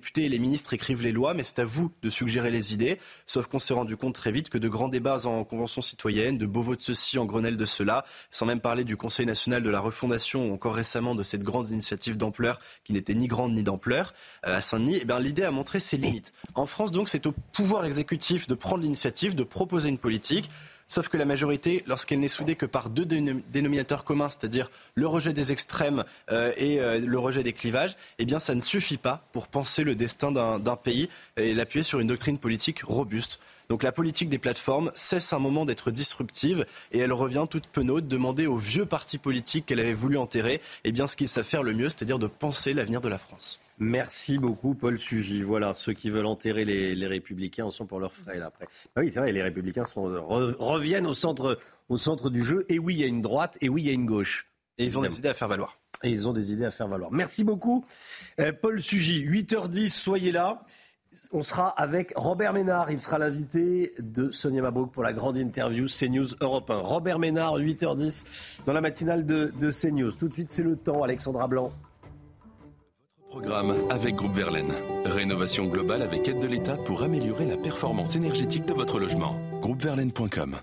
[0.03, 2.99] Députés et les ministres écrivent les lois, mais c'est à vous de suggérer les idées.
[3.25, 6.47] Sauf qu'on s'est rendu compte très vite que de grands débats en convention citoyenne, de
[6.47, 9.71] beaux votes de ceci, en Grenelle de cela, sans même parler du Conseil national de
[9.71, 13.63] la refondation ou encore récemment de cette grande initiative d'ampleur qui n'était ni grande ni
[13.63, 14.13] d'ampleur
[14.45, 16.33] euh, à Saint-Denis, eh bien, l'idée a montré ses limites.
[16.57, 20.51] En France, donc, c'est au pouvoir exécutif de prendre l'initiative, de proposer une politique.
[20.93, 25.33] Sauf que la majorité, lorsqu'elle n'est soudée que par deux dénominateurs communs, c'est-à-dire le rejet
[25.33, 29.27] des extrêmes euh, et euh, le rejet des clivages, eh bien ça ne suffit pas
[29.33, 31.09] pour penser le destin d'un pays
[31.39, 33.41] et l'appuyer sur une doctrine politique robuste.
[33.71, 38.07] Donc la politique des plateformes cesse un moment d'être disruptive et elle revient toute penaude
[38.07, 41.73] demander aux vieux partis politiques qu'elle avait voulu enterrer eh ce qu'ils savent faire le
[41.73, 43.63] mieux, c'est-à-dire de penser l'avenir de la France.
[43.83, 45.43] Merci beaucoup, Paul Sugy.
[45.43, 48.67] Voilà, ceux qui veulent enterrer les, Républicains en sont pour leur frais, après.
[48.95, 52.65] Ah oui, c'est vrai, les Républicains sont, reviennent au centre, au centre du jeu.
[52.69, 54.47] Et oui, il y a une droite, et oui, il y a une gauche.
[54.79, 55.81] Et ils ont des idées à faire valoir.
[56.05, 57.11] Et ils ont des idées à faire valoir.
[57.11, 57.85] Merci beaucoup,
[58.39, 59.27] euh, Paul Sugy.
[59.27, 60.65] 8h10, soyez là.
[61.33, 62.93] On sera avec Robert Ménard.
[62.93, 66.77] Il sera l'invité de Sonia Mabrouk pour la grande interview CNews Europe 1.
[66.77, 68.27] Robert Ménard, 8h10,
[68.65, 70.13] dans la matinale de, de CNews.
[70.13, 71.03] Tout de suite, c'est le temps.
[71.03, 71.73] Alexandra Blanc.
[73.33, 74.75] Programme avec Groupe Verlaine.
[75.07, 79.41] Rénovation globale avec aide de l'État pour améliorer la performance énergétique de votre logement.
[79.63, 80.59] Groupeverlaine.com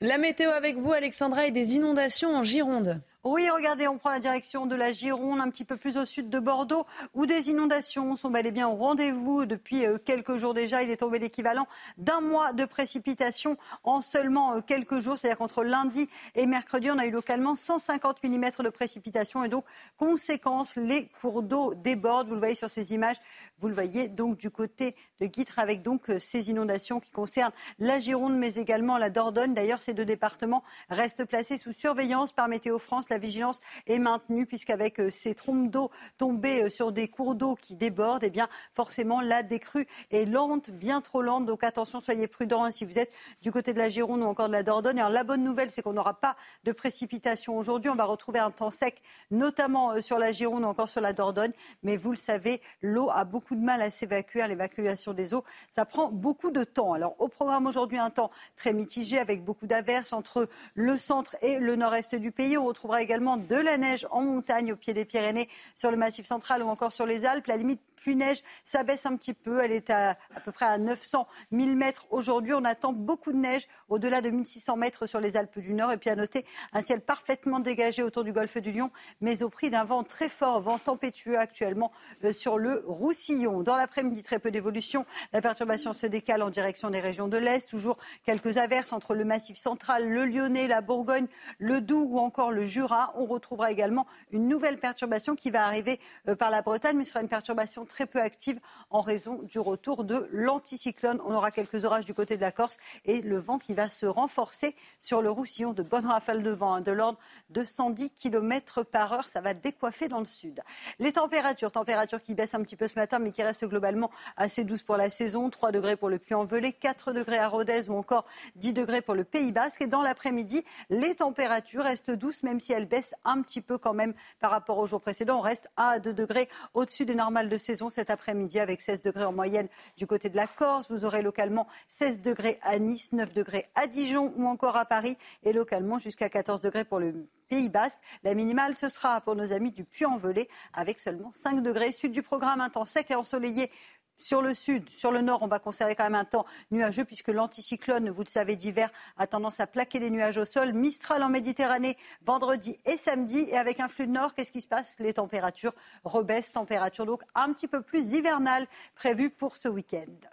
[0.00, 3.04] La météo avec vous, Alexandra, et des inondations en Gironde.
[3.28, 6.30] Oui, regardez, on prend la direction de la Gironde, un petit peu plus au sud
[6.30, 10.54] de Bordeaux, où des inondations sont bel et bien au rendez-vous depuis euh, quelques jours
[10.54, 10.84] déjà.
[10.84, 11.66] Il est tombé l'équivalent
[11.98, 15.18] d'un mois de précipitations en seulement euh, quelques jours.
[15.18, 19.42] C'est-à-dire qu'entre lundi et mercredi, on a eu localement 150 mm de précipitations.
[19.42, 19.64] Et donc,
[19.96, 22.28] conséquence, les cours d'eau débordent.
[22.28, 23.16] Vous le voyez sur ces images.
[23.58, 27.54] Vous le voyez donc du côté de Guitre avec donc euh, ces inondations qui concernent
[27.80, 29.52] la Gironde, mais également la Dordogne.
[29.52, 35.00] D'ailleurs, ces deux départements restent placés sous surveillance par Météo France vigilance est maintenue puisqu'avec
[35.00, 39.20] euh, ces trompes d'eau tombées euh, sur des cours d'eau qui débordent, eh bien forcément
[39.20, 41.46] la décrue est lente, bien trop lente.
[41.46, 43.12] Donc attention, soyez prudents hein, si vous êtes
[43.42, 44.98] du côté de la Gironde ou encore de la Dordogne.
[44.98, 47.90] Alors la bonne nouvelle, c'est qu'on n'aura pas de précipitations aujourd'hui.
[47.90, 51.12] On va retrouver un temps sec, notamment euh, sur la Gironde ou encore sur la
[51.12, 51.52] Dordogne.
[51.82, 54.46] Mais vous le savez, l'eau a beaucoup de mal à s'évacuer.
[54.46, 56.92] L'évacuation des eaux, ça prend beaucoup de temps.
[56.92, 61.58] Alors au programme aujourd'hui, un temps très mitigé avec beaucoup d'averses entre le centre et
[61.58, 62.56] le nord-est du pays.
[62.56, 62.66] On
[63.06, 66.66] également de la neige en montagne au pied des Pyrénées, sur le Massif central ou
[66.66, 67.46] encore sur les Alpes.
[67.46, 69.64] La limite plus neige s'abaisse un petit peu.
[69.64, 72.54] Elle est à, à peu près à 900 000 mètres aujourd'hui.
[72.54, 75.90] On attend beaucoup de neige au-delà de 1600 mètres sur les Alpes du Nord.
[75.90, 79.48] Et puis à noter un ciel parfaitement dégagé autour du golfe du Lion, mais au
[79.48, 81.90] prix d'un vent très fort, vent tempétueux actuellement
[82.22, 83.62] euh, sur le Roussillon.
[83.62, 85.04] Dans l'après-midi, très peu d'évolution.
[85.32, 87.68] La perturbation se décale en direction des régions de l'Est.
[87.68, 91.26] Toujours quelques averses entre le Massif central, le Lyonnais, la Bourgogne,
[91.58, 92.95] le Doubs ou encore le Jura.
[93.16, 97.10] On retrouvera également une nouvelle perturbation qui va arriver euh, par la Bretagne, mais ce
[97.10, 98.60] sera une perturbation très peu active
[98.90, 101.20] en raison du retour de l'anticyclone.
[101.24, 104.06] On aura quelques orages du côté de la Corse et le vent qui va se
[104.06, 105.72] renforcer sur le Roussillon.
[105.72, 107.18] De bonnes rafales de vent, hein, de l'ordre
[107.50, 109.28] de 110 km par heure.
[109.28, 110.60] Ça va décoiffer dans le sud.
[110.98, 114.64] Les températures, températures qui baissent un petit peu ce matin, mais qui restent globalement assez
[114.64, 115.50] douces pour la saison.
[115.50, 119.24] 3 degrés pour le Puy-en-Velay, 4 degrés à Rodez ou encore 10 degrés pour le
[119.24, 119.82] Pays Basque.
[119.82, 123.94] Et dans l'après-midi, les températures restent douces, même si elles baissent un petit peu quand
[123.94, 125.38] même par rapport au jour précédent.
[125.38, 129.02] On reste 1 à 2 degrés au-dessus des normales de saison cet après-midi avec 16
[129.02, 130.90] degrés en moyenne du côté de la Corse.
[130.90, 135.16] Vous aurez localement 16 degrés à Nice, 9 degrés à Dijon ou encore à Paris
[135.42, 137.98] et localement jusqu'à 14 degrés pour le Pays Basque.
[138.24, 141.92] La minimale, ce sera pour nos amis du Puy-en-Velay avec seulement 5 degrés.
[141.92, 143.70] Sud du programme, un temps sec et ensoleillé
[144.16, 147.28] sur le sud, sur le nord, on va conserver quand même un temps nuageux puisque
[147.28, 150.72] l'anticyclone, vous le savez, d'hiver a tendance à plaquer les nuages au sol.
[150.72, 153.46] Mistral en Méditerranée vendredi et samedi.
[153.50, 154.94] Et avec un flux de nord, qu'est-ce qui se passe?
[154.98, 155.74] Les températures
[156.04, 160.28] rebaissent, température donc un petit peu plus hivernale prévue pour ce week-end.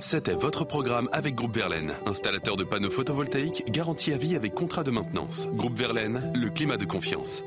[0.00, 4.82] C'était votre programme avec Groupe Verlaine, installateur de panneaux photovoltaïques garantie à vie avec contrat
[4.82, 5.46] de maintenance.
[5.48, 7.44] Groupe Verlaine, le climat de confiance.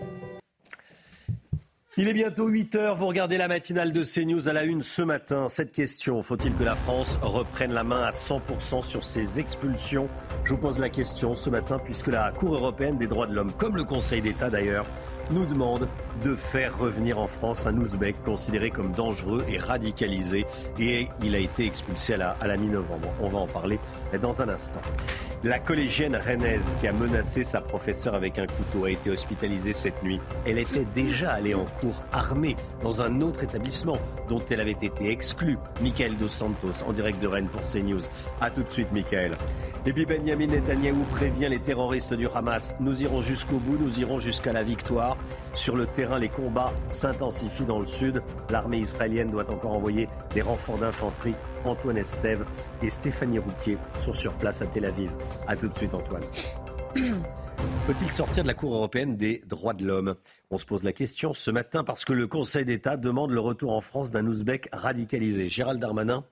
[1.98, 2.95] Il est bientôt 8 heures.
[2.95, 5.49] Vous regardez la matinale de CNews à la une ce matin.
[5.49, 10.07] Cette question, faut-il que la France reprenne la main à 100% sur ses expulsions?
[10.44, 13.52] Je vous pose la question ce matin puisque la Cour européenne des droits de l'homme,
[13.53, 14.86] comme le Conseil d'État d'ailleurs,
[15.31, 15.88] nous demande
[16.23, 20.45] de faire revenir en France un Ouzbek considéré comme dangereux et radicalisé.
[20.80, 23.10] Et il a été expulsé à la, mi-novembre.
[23.22, 23.80] On va en parler
[24.22, 24.81] dans un instant.
[25.43, 30.03] La collégienne rennaise qui a menacé sa professeure avec un couteau a été hospitalisée cette
[30.03, 30.19] nuit.
[30.45, 33.97] Elle était déjà allée en cours armée dans un autre établissement
[34.27, 35.57] dont elle avait été exclue.
[35.81, 38.01] Michael Dos Santos en direct de Rennes pour CNews.
[38.41, 39.38] A tout de suite, Michael.
[39.85, 42.76] Et puis Benjamin Netanyahou prévient les terroristes du Hamas.
[42.81, 45.18] Nous irons jusqu'au bout, nous irons jusqu'à la victoire.
[45.53, 48.21] Sur le terrain, les combats s'intensifient dans le sud.
[48.49, 51.35] L'armée israélienne doit encore envoyer des renforts d'infanterie.
[51.65, 52.45] Antoine Estève
[52.81, 55.11] et Stéphanie Rouquier sont sur place à Tel Aviv.
[55.47, 56.23] A tout de suite, Antoine.
[57.85, 60.15] Faut-il sortir de la Cour européenne des droits de l'homme?
[60.49, 63.73] On se pose la question ce matin parce que le Conseil d'État demande le retour
[63.73, 65.49] en France d'un Ouzbek radicalisé.
[65.49, 66.23] Gérald Darmanin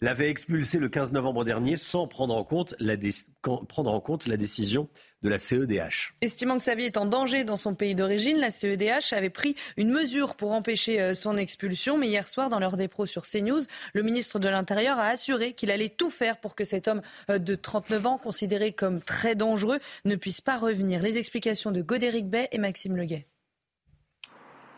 [0.00, 2.94] l'avait expulsé le 15 novembre dernier sans prendre en compte la,
[3.42, 4.88] prendre en compte la décision
[5.22, 6.14] de la CEDH.
[6.20, 9.56] Estimant que sa vie est en danger dans son pays d'origine, la CEDH avait pris
[9.76, 11.98] une mesure pour empêcher euh, son expulsion.
[11.98, 13.62] Mais hier soir, dans l'heure des pros sur CNews,
[13.92, 17.38] le ministre de l'Intérieur a assuré qu'il allait tout faire pour que cet homme euh,
[17.38, 21.02] de 39 ans, considéré comme très dangereux, ne puisse pas revenir.
[21.02, 23.26] Les explications de Godéric Bay et Maxime Leguet.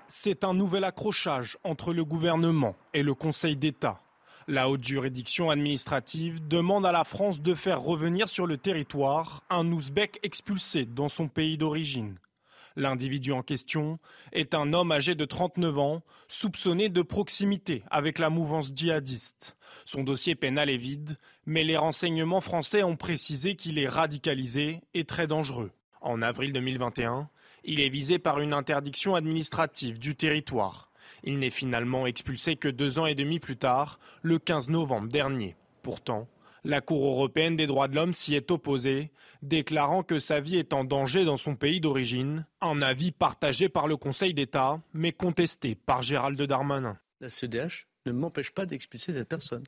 [0.09, 4.01] C'est un nouvel accrochage entre le gouvernement et le Conseil d'État.
[4.53, 9.71] La haute juridiction administrative demande à la France de faire revenir sur le territoire un
[9.71, 12.19] Ouzbek expulsé dans son pays d'origine.
[12.75, 13.97] L'individu en question
[14.33, 19.57] est un homme âgé de 39 ans, soupçonné de proximité avec la mouvance djihadiste.
[19.85, 21.17] Son dossier pénal est vide,
[21.47, 25.71] mais les renseignements français ont précisé qu'il est radicalisé et très dangereux.
[26.01, 27.29] En avril 2021,
[27.63, 30.90] il est visé par une interdiction administrative du territoire.
[31.25, 35.57] Il n'est finalement expulsé que deux ans et demi plus tard, le 15 novembre dernier.
[35.83, 36.29] Pourtant,
[36.65, 39.11] la Cour européenne des droits de l'homme s'y est opposée,
[39.43, 43.89] déclarant que sa vie est en danger dans son pays d'origine, un avis partagé par
[43.89, 46.99] le Conseil d'État, mais contesté par Gérald Darmanin.
[47.21, 49.65] La CEDH ne m'empêche pas d'expulser cette personne.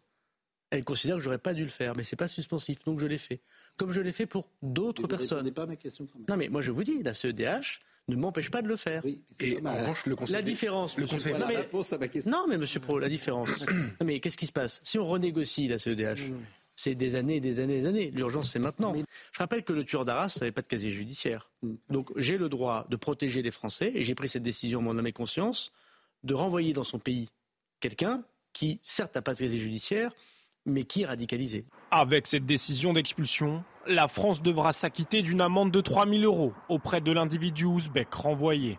[0.71, 3.19] Elle considère que j'aurais pas dû le faire, mais c'est pas suspensif, donc je l'ai
[3.19, 3.43] fait.
[3.77, 5.51] Comme je l'ai fait pour d'autres personnes.
[5.53, 8.69] Pas ma question Non, mais moi je vous dis, la CEDH ne m'empêche pas de
[8.69, 9.05] le faire.
[9.41, 10.35] et en revanche, le Conseil.
[10.35, 11.35] La différence, le Conseil.
[11.35, 11.69] Non, mais,
[12.27, 13.49] non, mais Monsieur Pro, la différence.
[13.71, 14.81] non, mais qu'est-ce qui se passe?
[14.83, 16.33] Si on renégocie la CEDH,
[16.75, 18.11] c'est des années et des années et des années.
[18.11, 18.95] L'urgence, c'est maintenant.
[19.33, 21.51] Je rappelle que le tueur d'Arras n'avait pas de casier judiciaire.
[21.63, 21.75] Mm.
[21.91, 25.07] Donc j'ai le droit de protéger les Français et j'ai pris cette décision, mon âme
[25.07, 25.73] et conscience,
[26.25, 27.29] de renvoyer dans son pays
[27.81, 30.15] quelqu'un qui, certes, n'a pas de casier judiciaire,
[30.67, 31.65] mais qui est radicalisé.
[31.91, 37.01] Avec cette décision d'expulsion, la France devra s'acquitter d'une amende de 3 000 euros auprès
[37.01, 38.79] de l'individu ouzbek renvoyé.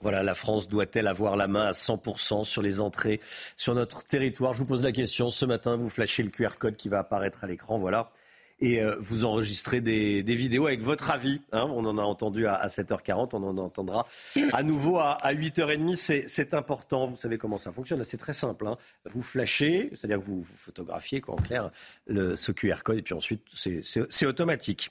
[0.00, 3.20] Voilà, la France doit-elle avoir la main à 100% sur les entrées
[3.56, 4.52] sur notre territoire?
[4.52, 7.42] Je vous pose la question ce matin, vous flashez le QR code qui va apparaître
[7.42, 8.10] à l'écran, voilà.
[8.60, 11.40] Et euh, vous enregistrez des, vidéos avec votre avis.
[11.52, 11.66] Hein.
[11.70, 14.06] on en a entendu à, 7h40, on en entendra
[14.52, 16.26] à nouveau à, 8h30.
[16.26, 18.02] C'est important, vous savez comment ça fonctionne.
[18.04, 18.66] C'est très simple.
[18.66, 18.76] Hein.
[19.12, 21.70] Vous flashez, c'est-à-dire que vous, photographiez en clair
[22.06, 24.90] le, ce QR code et puis ensuite c'est automatique.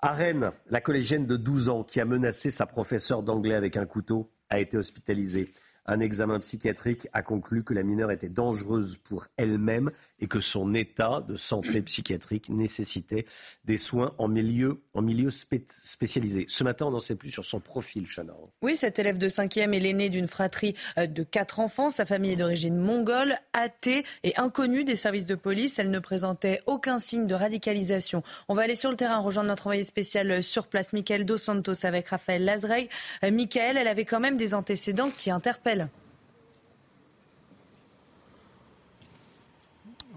[0.00, 3.84] À Rennes, la collégienne de 12 ans qui a menacé sa professeure d'anglais avec un
[3.84, 5.50] couteau a été hospitalisée.
[5.90, 9.90] Un examen psychiatrique a conclu que la mineure était dangereuse pour elle-même
[10.20, 13.24] et que son état de santé psychiatrique nécessitait
[13.64, 16.44] des soins en milieu, en milieu spécialisé.
[16.46, 18.34] Ce matin, on n'en sait plus sur son profil, Chana.
[18.60, 21.88] Oui, cet élève de 5e est l'aîné d'une fratrie euh, de quatre enfants.
[21.88, 25.78] Sa famille est d'origine mongole, athée et inconnue des services de police.
[25.78, 28.22] Elle ne présentait aucun signe de radicalisation.
[28.48, 31.86] On va aller sur le terrain rejoindre notre envoyé spécial sur place, Michael Dos Santos,
[31.86, 32.90] avec Raphaël Lazreg.
[33.24, 35.77] Euh, Michael, elle avait quand même des antécédents qui interpellent.
[35.78, 36.07] Bruxelles.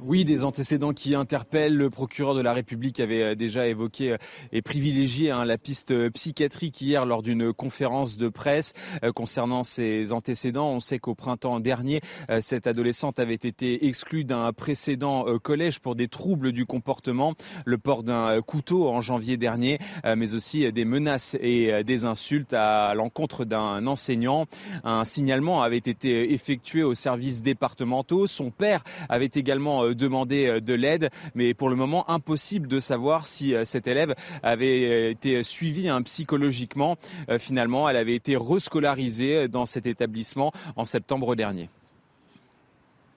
[0.03, 1.77] Oui, des antécédents qui interpellent.
[1.77, 4.17] Le procureur de la République avait euh, déjà évoqué euh,
[4.51, 8.73] et privilégié hein, la piste euh, psychiatrique hier lors d'une conférence de presse
[9.13, 10.71] concernant ces antécédents.
[10.71, 12.01] On sait qu'au printemps dernier,
[12.39, 17.33] cette adolescente avait été exclue d'un précédent collège pour des troubles du comportement,
[17.65, 19.79] le port d'un couteau en janvier dernier,
[20.15, 24.45] mais aussi des menaces et des insultes à l'encontre d'un enseignant.
[24.83, 28.27] Un signalement avait été effectué aux services départementaux.
[28.27, 33.25] Son père avait également demander euh, de l'aide, mais pour le moment impossible de savoir
[33.25, 36.97] si euh, cet élève avait euh, été suivi hein, psychologiquement.
[37.39, 41.69] Finalement, elle avait été rescolarisée dans cet établissement en septembre dernier.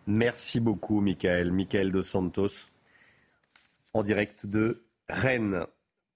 [0.06, 1.52] Merci beaucoup, Michael.
[1.52, 2.68] Michael Dos Santos,
[3.92, 5.66] en direct de Rennes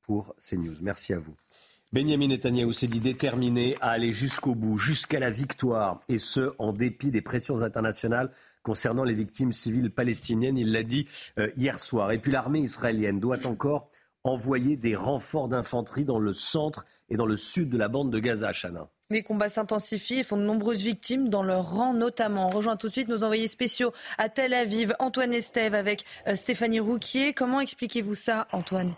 [0.03, 0.77] pour CNews.
[0.83, 1.35] Merci à vous.
[1.91, 6.75] Benjamin Netanyahu s'est dit déterminé à aller jusqu'au bout, jusqu'à la victoire, et ce, en
[6.75, 8.31] dépit des pressions internationales
[8.69, 10.59] concernant les victimes civiles palestiniennes.
[10.59, 11.09] Il l'a dit
[11.39, 12.13] euh, hier soir.
[12.13, 13.89] Et puis l'armée israélienne doit encore
[14.25, 18.19] envoyer des renforts d'infanterie dans le centre et dans le sud de la bande de
[18.19, 18.91] Gaza, Chana.
[19.09, 22.49] Les combats s'intensifient et font de nombreuses victimes dans leur rang notamment.
[22.49, 26.35] On rejoint tout de suite nos envoyés spéciaux à Tel Aviv, Antoine Estève avec euh,
[26.35, 27.33] Stéphanie Rouquier.
[27.33, 28.93] Comment expliquez-vous ça, Antoine?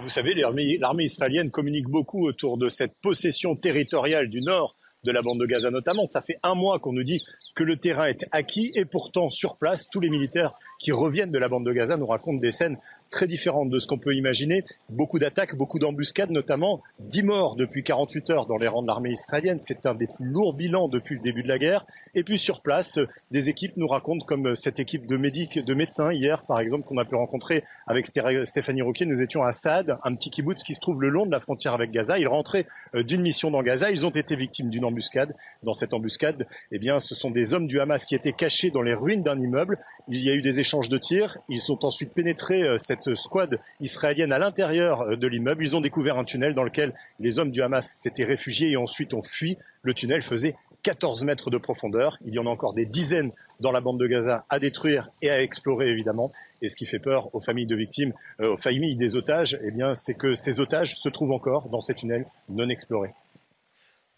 [0.00, 4.76] Vous savez, l'armée israélienne communique beaucoup autour de cette possession territoriale du nord
[5.06, 6.06] de la bande de Gaza notamment.
[6.06, 7.24] Ça fait un mois qu'on nous dit
[7.54, 11.38] que le terrain est acquis et pourtant sur place, tous les militaires qui reviennent de
[11.38, 12.76] la bande de Gaza nous racontent des scènes
[13.10, 14.64] très différente de ce qu'on peut imaginer.
[14.88, 19.10] Beaucoup d'attaques, beaucoup d'embuscades, notamment 10 morts depuis 48 heures dans les rangs de l'armée
[19.10, 19.58] israélienne.
[19.58, 21.86] C'est un des plus lourds bilans depuis le début de la guerre.
[22.14, 22.98] Et puis sur place,
[23.30, 27.14] des équipes nous racontent, comme cette équipe de, médecins hier, par exemple, qu'on a pu
[27.14, 29.06] rencontrer avec Stéphanie Roquier.
[29.06, 31.74] Nous étions à Saad, un petit kibbutz qui se trouve le long de la frontière
[31.74, 32.18] avec Gaza.
[32.18, 33.90] Ils rentraient euh, d'une mission dans Gaza.
[33.90, 35.34] Ils ont été victimes d'une embuscade.
[35.62, 38.82] Dans cette embuscade, eh bien, ce sont des hommes du Hamas qui étaient cachés dans
[38.82, 39.78] les ruines d'un immeuble.
[40.08, 41.38] Il y a eu des échanges de tirs.
[41.48, 45.64] Ils sont ensuite pénétrés euh, cette squad israélienne à l'intérieur euh, de l'immeuble.
[45.64, 49.14] Ils ont découvert un tunnel dans lequel les hommes du Hamas s'étaient réfugiés et ensuite
[49.14, 49.56] ont fui.
[49.82, 52.18] Le tunnel faisait 14 mètres de profondeur.
[52.24, 55.30] Il y en a encore des dizaines dans la bande de Gaza à détruire et
[55.30, 56.32] à explorer évidemment.
[56.62, 59.70] Et ce qui fait peur aux familles de victimes, euh, aux familles des otages, eh
[59.70, 63.12] bien, c'est que ces otages se trouvent encore dans ces tunnels non explorés.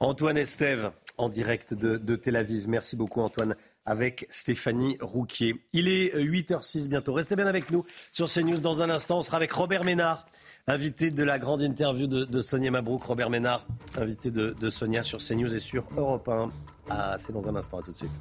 [0.01, 2.69] Antoine Estève, en direct de Tel Aviv.
[2.69, 3.57] Merci beaucoup Antoine
[3.89, 5.65] avec Stéphanie Rouquier.
[5.73, 7.15] Il est 8h06 bientôt.
[7.15, 8.61] Restez bien avec nous sur CNews.
[8.61, 10.27] Dans un instant, on sera avec Robert Ménard,
[10.67, 13.03] invité de la grande interview de, Sonia Mabrouk.
[13.03, 13.67] Robert Ménard,
[13.97, 16.51] invité de, de, Sonia sur CNews et sur Europe 1.
[16.91, 17.79] Ah, c'est dans un instant.
[17.79, 18.19] À tout de suite.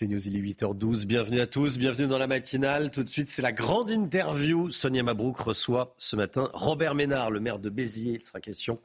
[0.00, 1.04] C'est News, il est 8h12.
[1.04, 2.90] Bienvenue à tous, bienvenue dans la matinale.
[2.90, 4.70] Tout de suite, c'est la grande interview.
[4.70, 8.14] Sonia Mabrouk reçoit ce matin Robert Ménard, le maire de Béziers.
[8.14, 8.80] Il sera question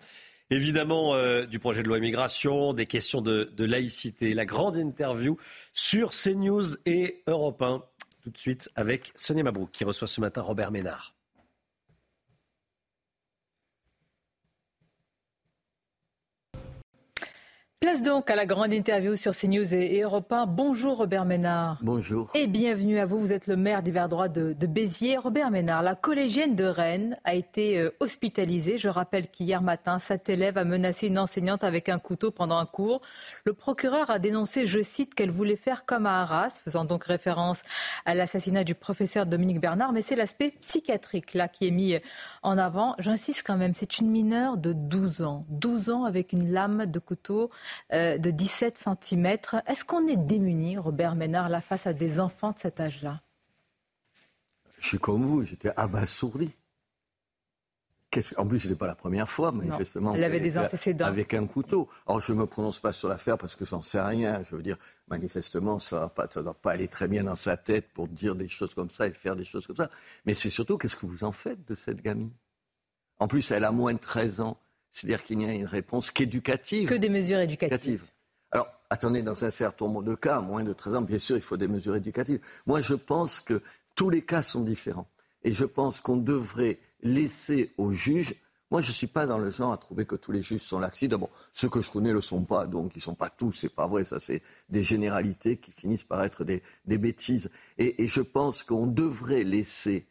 [0.50, 4.34] évidemment euh, du projet de loi immigration, des questions de, laïcité.
[4.34, 5.38] La grande interview
[5.72, 7.82] sur CNews et Europe 1.
[8.22, 11.15] Tout de suite avec Sonia Mabrouk qui reçoit ce matin Robert Ménard.
[17.86, 20.48] Place donc à la grande interview sur CNews et Europe 1.
[20.48, 21.78] Bonjour Robert Ménard.
[21.84, 22.32] Bonjour.
[22.34, 23.20] Et bienvenue à vous.
[23.20, 25.18] Vous êtes le maire d'hiver droit de, de, Béziers.
[25.18, 28.80] Robert Ménard, la collégienne de Rennes a été euh, hospitalisée.
[28.80, 32.66] Je rappelle qu'hier matin, cet élève a menacé une enseignante avec un couteau pendant un
[32.66, 33.02] cours.
[33.46, 37.62] Le procureur a dénoncé, je cite, qu'elle voulait faire comme à Arras, faisant donc référence
[38.06, 39.94] à l'assassinat du professeur Dominique Bernard.
[39.94, 42.00] Mais c'est l'aspect psychiatrique là qui est mis
[42.42, 42.96] en avant.
[42.98, 45.46] J'insiste quand même, c'est une mineure de 12 ans.
[45.50, 47.52] 12 ans avec une lame de couteau.
[47.94, 49.38] Euh, de 17 cm.
[49.68, 53.22] Est-ce qu'on est démuni, Robert Ménard, là, face à des enfants de cet âge-là?
[54.80, 56.56] Je suis comme vous, j'étais abasourdi.
[58.38, 60.14] en plus, ce n'était pas la première fois, manifestement.
[60.16, 61.06] elle avait des antécédents.
[61.06, 61.88] Avec un couteau.
[62.08, 64.44] Alors, je ne me prononce pas sur l'affaire parce que j'en sais rien.
[64.44, 64.78] Je veux dire,
[65.08, 68.74] manifestement, ça ne doit pas aller très bien dans sa tête pour dire des choses
[68.74, 69.90] comme ça et faire des choses comme ça.
[70.26, 72.32] Mais c'est surtout, qu'est-ce que vous en faites de cette gamine?
[73.20, 74.58] En plus, elle a moins de 13 ans.
[74.96, 76.88] C'est-à-dire qu'il n'y a une réponse qu'éducative.
[76.88, 78.06] Que des mesures éducatives.
[78.52, 81.42] Alors, attendez, dans un certain nombre de cas, moins de 13 ans, bien sûr, il
[81.42, 82.40] faut des mesures éducatives.
[82.66, 83.62] Moi, je pense que
[83.94, 85.08] tous les cas sont différents.
[85.44, 88.36] Et je pense qu'on devrait laisser aux juges.
[88.72, 90.80] Moi, je ne suis pas dans le genre à trouver que tous les juges sont
[90.80, 91.12] laxistes.
[91.12, 93.52] D'abord, ceux que je connais ne le sont pas, donc ils ne sont pas tous,
[93.52, 97.50] c'est pas vrai, ça c'est des généralités qui finissent par être des, bêtises.
[97.78, 100.08] Et, et je pense qu'on devrait laisser,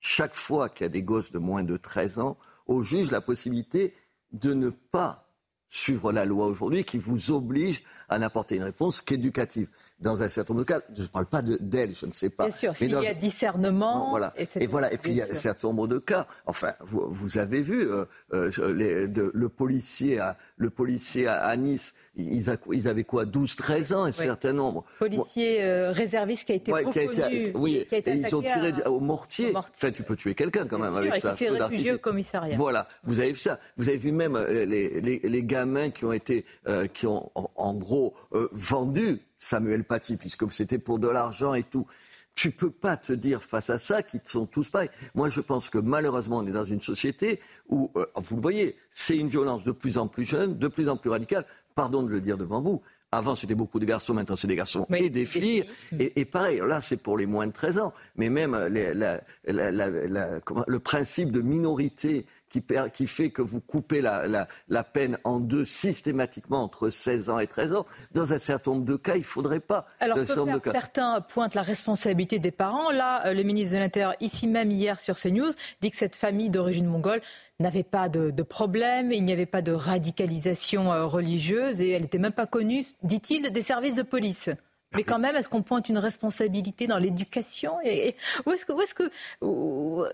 [0.00, 2.36] chaque fois qu'il y a des gosses de moins de 13 ans,
[2.66, 3.94] aux juges la possibilité
[4.40, 5.26] de ne pas
[5.68, 9.68] suivre la loi aujourd'hui qui vous oblige à n'apporter une réponse qu'éducative.
[9.98, 12.48] Dans un certain nombre de cas, je ne parle pas d'elle, je ne sais pas.
[12.48, 14.10] Bien sûr, s'il y a discernement.
[14.10, 14.34] voilà.
[14.60, 14.92] Et voilà.
[14.92, 16.26] Et puis il y a un certain nombre de cas.
[16.44, 18.04] Enfin, vous, vous avez vu euh,
[18.34, 23.92] euh, les, le policier à le policier à, Nice, ils, ils, avaient quoi, 12, 13
[23.94, 24.84] ans, un certain nombre.
[24.98, 28.72] Policier euh, réserviste qui a été ouais, qui a été, oui, et ils ont tiré
[28.84, 29.54] au mortier.
[29.56, 31.30] Enfin, tu peux tuer quelqu'un quand même avec ça.
[31.30, 32.54] Et qui s'est réfugié au commissariat.
[32.54, 32.86] Voilà.
[33.04, 33.58] Vous avez vu ça.
[33.78, 36.44] Vous avez vu même les, les, les gamins qui ont été,
[36.92, 38.14] qui ont en, gros
[38.52, 41.86] vendu Samuel Paty, puisque c'était pour de l'argent et tout.
[42.34, 44.90] Tu peux pas te dire face à ça qu'ils sont tous pareils.
[45.14, 48.76] Moi, je pense que malheureusement, on est dans une société où, euh, vous le voyez,
[48.90, 51.46] c'est une violence de plus en plus jeune, de plus en plus radicale.
[51.74, 52.82] Pardon de le dire devant vous.
[53.12, 55.64] Avant, c'était beaucoup de garçons, maintenant, c'est des garçons et des filles.
[55.98, 57.94] Et, pareil, là, c'est pour les moins de 13 ans.
[58.16, 59.18] Mais même euh,
[59.48, 66.90] le principe de minorité qui, fait que vous coupez la, peine en deux systématiquement entre
[66.90, 67.86] 16 ans et 13 ans.
[68.12, 69.86] Dans un certain nombre de cas, il ne faudrait pas.
[70.00, 70.18] Alors,
[70.64, 72.90] certains pointent la responsabilité des parents.
[72.90, 76.50] Là, euh, le ministre de l'Intérieur, ici même hier sur CNews, dit que cette famille
[76.50, 77.20] d'origine mongole
[77.58, 82.18] n'avait pas de, problème, il n'y avait pas de radicalisation euh, religieuse et elle n'était
[82.18, 84.50] même pas connue, dit-il, des services de police.
[84.94, 88.14] Mais quand même, est-ce qu'on pointe une responsabilité dans l'éducation et,
[88.46, 89.10] Où est-ce que, où est-ce que,
[89.42, 90.04] où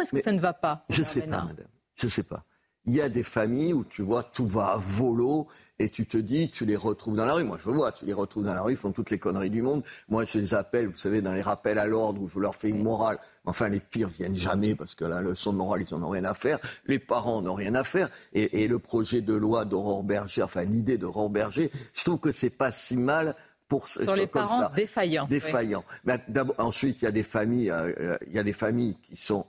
[0.00, 1.66] est-ce que ça ne va pas Je ne sais pas, madame.
[1.94, 2.44] Je ne sais pas.
[2.88, 5.46] Il y a des familles où tu vois tout va à volo
[5.78, 7.44] et tu te dis, tu les retrouves dans la rue.
[7.44, 9.60] Moi, je vois, tu les retrouves dans la rue, ils font toutes les conneries du
[9.60, 9.82] monde.
[10.08, 12.70] Moi, je les appelle, vous savez, dans les rappels à l'ordre où je leur fais
[12.70, 13.18] une morale.
[13.44, 16.24] Enfin, les pires viennent jamais parce que la leçon de morale, ils n'en ont rien
[16.24, 16.58] à faire.
[16.86, 18.08] Les parents n'ont rien à faire.
[18.32, 22.50] Et, le projet de loi d'Aurore Berger, enfin l'idée d'Aurore Berger, je trouve que c'est
[22.50, 23.34] pas si mal
[23.66, 25.26] pour sur les parents défaillants.
[25.26, 25.84] Défaillants.
[26.04, 26.18] Mais
[26.56, 29.46] ensuite, il y a des familles, euh, euh, il y a des familles qui sont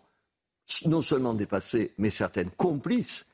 [0.86, 3.26] non seulement dépassées, mais certaines complices.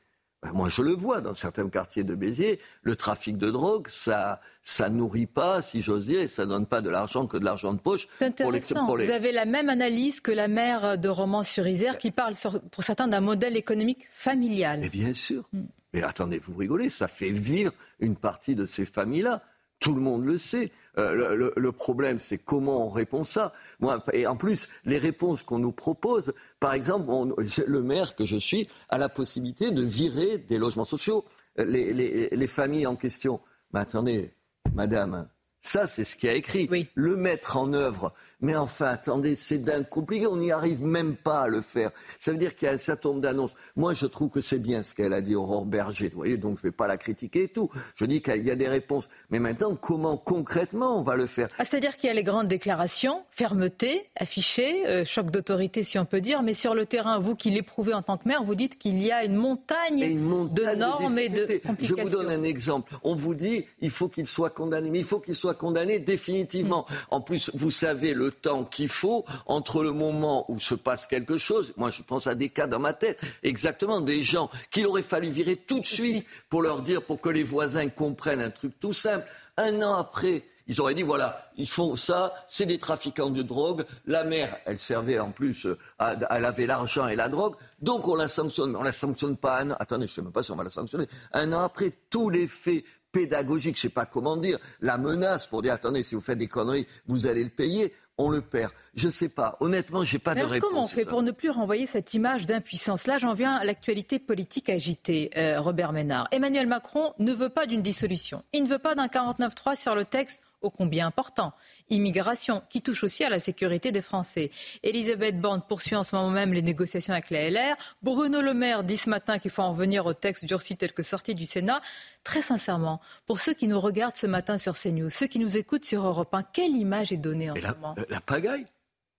[0.42, 4.40] Ben, moi, je le vois dans certains quartiers de Béziers, le trafic de drogue, ça,
[4.62, 7.72] ça nourrit pas, si j'ose dire, et ça donne pas de l'argent que de l'argent
[7.72, 8.06] de poche.
[8.18, 8.86] C'est intéressant.
[8.86, 12.34] Vous avez la même analyse que la maire de Romans-sur-Isère, qui parle
[12.70, 14.80] pour certains d'un modèle économique familial.
[14.80, 15.48] Mais bien sûr.
[15.52, 15.62] Mm.
[15.94, 19.42] Mais attendez, vous rigolez, ça fait vivre une partie de ces familles-là.
[19.80, 20.70] Tout le monde le sait.
[20.98, 23.52] Euh, le, problème, c'est comment on répond ça.
[23.80, 27.34] Moi, et en plus, les réponses qu'on nous propose, par exemple,
[27.66, 31.24] le maire que je suis a la possibilité de virer des logements sociaux.
[31.58, 31.92] Les,
[32.30, 33.40] les familles en question.
[33.72, 34.32] Mais attendez,
[34.74, 35.28] madame,
[35.66, 36.88] ça, c'est ce qui a écrit.
[36.94, 41.42] Le mettre en œuvre, mais enfin, attendez, c'est dingue compliqué, on n'y arrive même pas
[41.42, 41.90] à le faire.
[42.18, 43.54] Ça veut dire qu'il y a un certain nombre d'annonces.
[43.76, 46.58] Moi, je trouve que c'est bien ce qu'elle a dit, Aurore Berger, vous voyez, donc
[46.58, 47.70] je ne vais pas la critiquer et tout.
[47.94, 49.08] Je dis qu'il y a des réponses.
[49.30, 51.48] Mais maintenant, comment concrètement on va le faire?
[51.58, 56.04] Ah, C'est-à-dire qu'il y a les grandes déclarations, fermeté, affichée, euh, choc d'autorité si on
[56.04, 58.78] peut dire, mais sur le terrain, vous qui l'éprouvez en tant que maire, vous dites
[58.78, 61.46] qu'il y a une montagne, de normes et de
[61.80, 62.94] Je vous donne un exemple.
[63.02, 66.86] On vous dit, il faut qu'il soit condamné, mais il faut qu'il soit condamné définitivement.
[67.10, 71.06] En plus, vous savez, le le temps qu'il faut entre le moment où se passe
[71.06, 71.72] quelque chose.
[71.76, 75.28] Moi, je pense à des cas dans ma tête, exactement, des gens qu'il aurait fallu
[75.28, 78.92] virer tout de suite pour leur dire, pour que les voisins comprennent un truc tout
[78.92, 79.26] simple.
[79.56, 83.84] Un an après, ils auraient dit voilà, ils font ça, c'est des trafiquants de drogue.
[84.06, 88.16] La mère, elle servait en plus à, à laver l'argent et la drogue, donc on
[88.16, 88.72] la sanctionne.
[88.72, 89.76] Mais on la sanctionne pas un an.
[89.78, 91.06] Attendez, je ne sais même pas si on va la sanctionner.
[91.32, 92.84] Un an après, tous les faits
[93.16, 96.36] pédagogiques, je ne sais pas comment dire, la menace pour dire attendez, si vous faites
[96.36, 98.72] des conneries, vous allez le payer on le perd.
[98.94, 99.56] Je ne sais pas.
[99.60, 100.68] Honnêtement, je n'ai pas de réponse.
[100.68, 103.06] Comment on fait pour ne plus renvoyer cette image d'impuissance?
[103.06, 106.28] Là, j'en viens à l'actualité politique agitée, euh, Robert Ménard.
[106.30, 108.42] Emmanuel Macron ne veut pas d'une dissolution.
[108.52, 111.52] Il ne veut pas d'un 49-3 sur le texte ô combien important.
[111.90, 114.50] Immigration, qui touche aussi à la sécurité des Français.
[114.82, 117.76] Elisabeth Borne poursuit en ce moment même les négociations avec la LR.
[118.02, 121.02] Bruno Le Maire dit ce matin qu'il faut en revenir au texte durci tel que
[121.02, 121.80] sorti du Sénat.
[122.24, 125.84] Très sincèrement, pour ceux qui nous regardent ce matin sur CNews, ceux qui nous écoutent
[125.84, 127.94] sur Europe 1, quelle image est donnée en ce moment?
[128.08, 128.66] La pagaille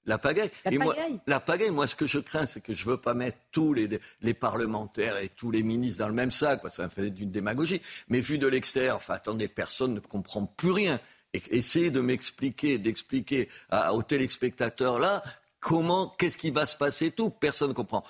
[0.08, 0.50] la pagaille.
[0.66, 1.20] La et moi, pagaille?
[1.28, 4.00] la pagaille, moi, ce que je crains, c'est que je veux pas mettre tous les,
[4.22, 6.70] les parlementaires et tous les ministres dans le même sac, quoi.
[6.70, 7.82] ça fait d'une démagogie.
[8.08, 11.00] Mais vu de l'extérieur, enfin, attendez, personne ne comprend plus rien.
[11.34, 13.50] Essayez de m'expliquer, d'expliquer
[13.92, 15.24] aux téléspectateurs là
[15.60, 18.04] comment, qu'est-ce qui va se passer, tout, personne ne comprend.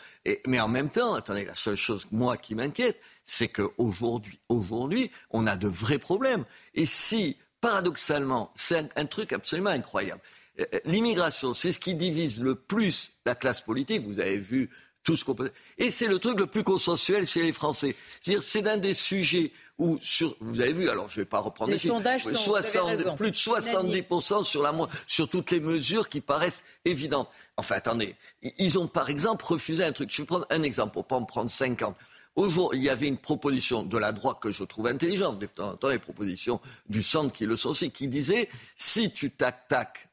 [0.45, 5.47] Mais en même temps, attendez, la seule chose, moi, qui m'inquiète, c'est qu'aujourd'hui, aujourd'hui, on
[5.47, 6.45] a de vrais problèmes.
[6.75, 10.21] Et si, paradoxalement, c'est un, truc absolument incroyable,
[10.59, 14.69] euh, euh, l'immigration, c'est ce qui divise le plus la classe politique, vous avez vu
[15.03, 15.51] tout ce qu'on peut...
[15.77, 17.95] Et c'est le truc le plus consensuel chez les Français.
[18.19, 21.39] C'est-à-dire, c'est un des sujets où, sur, vous avez vu, alors je ne vais pas
[21.39, 23.15] reprendre Les chiffres, sondages sont- vous avez 60 raison.
[23.15, 24.73] plus de 70% sur, la,
[25.05, 27.29] sur toutes les mesures qui paraissent évidentes.
[27.57, 28.15] Enfin, attendez,
[28.57, 30.09] ils ont par exemple refusé un truc.
[30.11, 31.95] Je vais prendre un exemple pour pas en prendre 50.
[32.35, 35.69] Aujourd'hui, il y avait une proposition de la droite que je trouve intelligente, de temps
[35.71, 40.09] en temps, les propositions du centre qui le sont aussi, qui disait si tu t'attaques,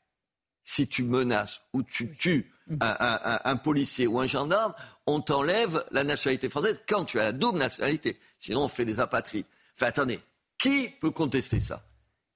[0.63, 2.51] si tu menaces ou tu tues
[2.81, 4.73] un- un- un policier ou un gendarme,
[5.07, 8.19] on t'enlève la nationalité française quand tu as la double nationalité.
[8.39, 9.45] Sinon, on fait des apatrides.
[9.77, 10.21] Enfin, attendez,
[10.59, 11.83] qui peut contester ça?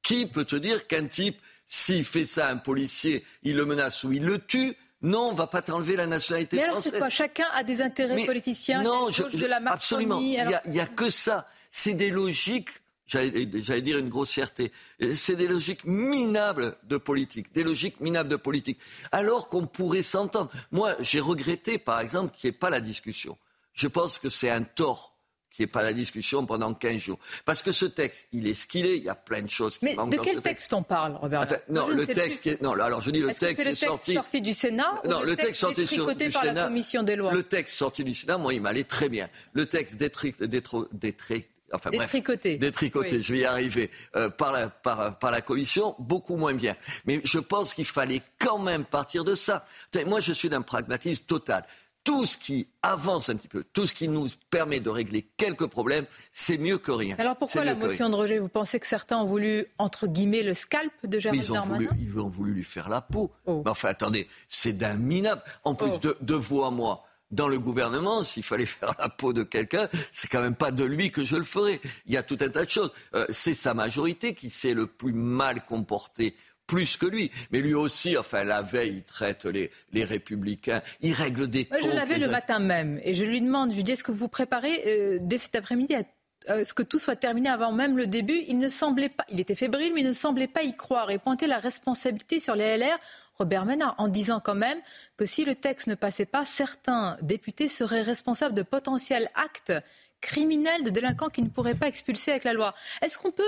[0.03, 4.05] Qui peut te dire qu'un type, s'il fait ça à un policier, il le menace
[4.05, 6.93] ou il le tue, non, on va pas t'enlever la nationalité Mais alors française.
[6.95, 7.09] c'est quoi?
[7.11, 8.83] Chacun a des intérêts Mais politiciens.
[8.83, 10.19] non, je- de la absolument.
[10.19, 10.31] Il
[10.67, 11.47] n'y a, a que ça.
[11.71, 12.69] C'est des logiques,
[13.07, 14.73] j'allais dire une grossièreté,
[15.15, 18.79] c'est des logiques minables de politique, des logiques minables de politique.
[19.13, 20.51] Alors qu'on pourrait s'entendre.
[20.73, 23.39] Moi, j'ai regretté, par exemple, qu'il n'y ait pas la discussion.
[23.75, 25.15] Je pense que c'est un tort
[25.51, 27.19] qu'il n'y ait pas la discussion pendant 15 jours.
[27.45, 29.79] Parce que ce texte, il est ce qu'il est, il y a plein de choses
[29.79, 30.73] qui Mais manquent de dans quel ce texte.
[30.73, 33.41] on parle, Robert Attends, non, le texte qui est, non, alors je dis le texte
[33.41, 34.15] c'est le est texte sorti.
[34.15, 36.65] sorti du Sénat ou Non, le le texte sorti sur, détricoté du par la Sénat.
[36.67, 39.29] commission des lois Le texte sorti du Sénat, moi, il m'allait très bien.
[39.53, 42.59] Le texte détri, détro- détri- enfin, bref, Détricoté.
[42.59, 43.23] détricoté, Oui.
[43.23, 46.75] je vais y arriver, euh, par, la, par, par la commission, beaucoup moins bien.
[47.07, 49.67] Mais je pense qu'il fallait quand même partir de ça.
[50.07, 51.65] Moi, je suis d'un pragmatisme total.
[52.09, 55.67] Tout ce qui avance un petit peu, tout ce qui nous permet de régler quelques
[55.67, 57.15] problèmes, c'est mieux que rien.
[57.19, 58.39] Alors pourquoi la motion de rejet?
[58.39, 61.89] Vous pensez que certains ont voulu, entre guillemets, le scalp de Gérald ils ont, Darmanin?
[61.91, 63.31] voulu, ils ont voulu lui faire la peau.
[63.47, 65.43] Mais enfin, attendez, c'est d'un minable.
[65.65, 65.99] En plus Oh.
[65.99, 69.87] de, de vous à moi, dans le gouvernement, s'il fallait faire la peau de quelqu'un,
[70.11, 71.79] c'est quand même pas de lui que je le ferais.
[72.07, 72.91] Il y a tout un tas de choses.
[73.17, 76.35] Euh, c'est sa majorité qui s'est le plus mal comporté
[76.69, 77.33] plus que lui.
[77.51, 81.81] Mais lui aussi, enfin, la veille, il traite les, les républicains, il règle des Moi,
[81.81, 84.05] je comptes, l'avais les- le matin même et je lui demande, je lui dis, est-ce
[84.05, 86.03] que vous préparez euh, dès cet après-midi à
[86.51, 88.45] euh, ce que tout soit terminé avant même le début?
[88.47, 91.19] Il ne semblait pas, il était fébrile, mais il ne semblait pas y croire et
[91.19, 92.97] pointer la responsabilité sur les LR,
[93.39, 94.79] Robert Ménard, en disant quand même
[95.17, 99.73] que si le texte ne passait pas, certains députés seraient responsables de potentiels actes
[100.21, 102.75] criminels de délinquants qui ne pourraient pas expulser avec la loi.
[103.03, 103.43] Est-ce qu'on peut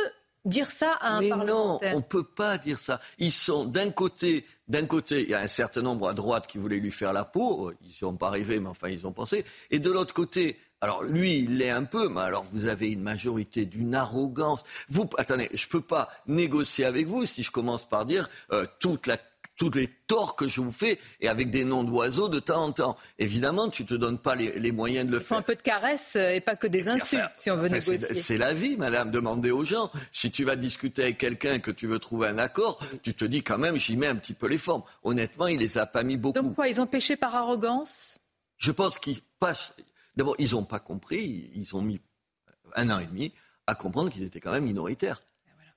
[0.44, 3.00] dire ça à un Mais non, on peut pas dire ça.
[3.18, 6.58] Ils sont d'un côté, d'un côté, il y a un certain nombre à droite qui
[6.58, 7.72] voulaient lui faire la peau.
[7.82, 9.44] Ils n'y sont pas arrivés, mais enfin ils ont pensé.
[9.70, 13.02] Et de l'autre côté, alors lui, il l'est un peu, mais alors vous avez une
[13.02, 14.62] majorité d'une arrogance.
[14.88, 19.06] Vous, attendez, je peux pas négocier avec vous si je commence par dire euh, toute
[19.06, 19.18] la
[19.60, 22.72] tous les torts que je vous fais et avec des noms d'oiseaux de temps en
[22.72, 22.96] temps.
[23.18, 25.38] Évidemment, tu te donnes pas les, les moyens de le Il faut faire.
[25.38, 27.98] un peu de caresse euh, et pas que des insultes, si on veut Enfin, négocier.
[28.14, 29.10] C'est la vie, madame.
[29.10, 29.90] Demandez aux gens.
[30.12, 33.26] Si tu vas discuter avec quelqu'un et que tu veux trouver un accord, tu te
[33.26, 34.82] dis quand même, j'y mets un petit peu les formes.
[35.02, 36.40] Honnêtement, il les a pas mis beaucoup.
[36.40, 38.18] Donc quoi, ils ont péché par arrogance?
[38.56, 39.74] Je pense qu'ils passent.
[40.16, 41.50] D'abord, ils n'ont pas compris.
[41.54, 42.00] Ils ont mis
[42.76, 43.30] un an et demi
[43.66, 45.20] à comprendre qu'ils étaient quand même minoritaires.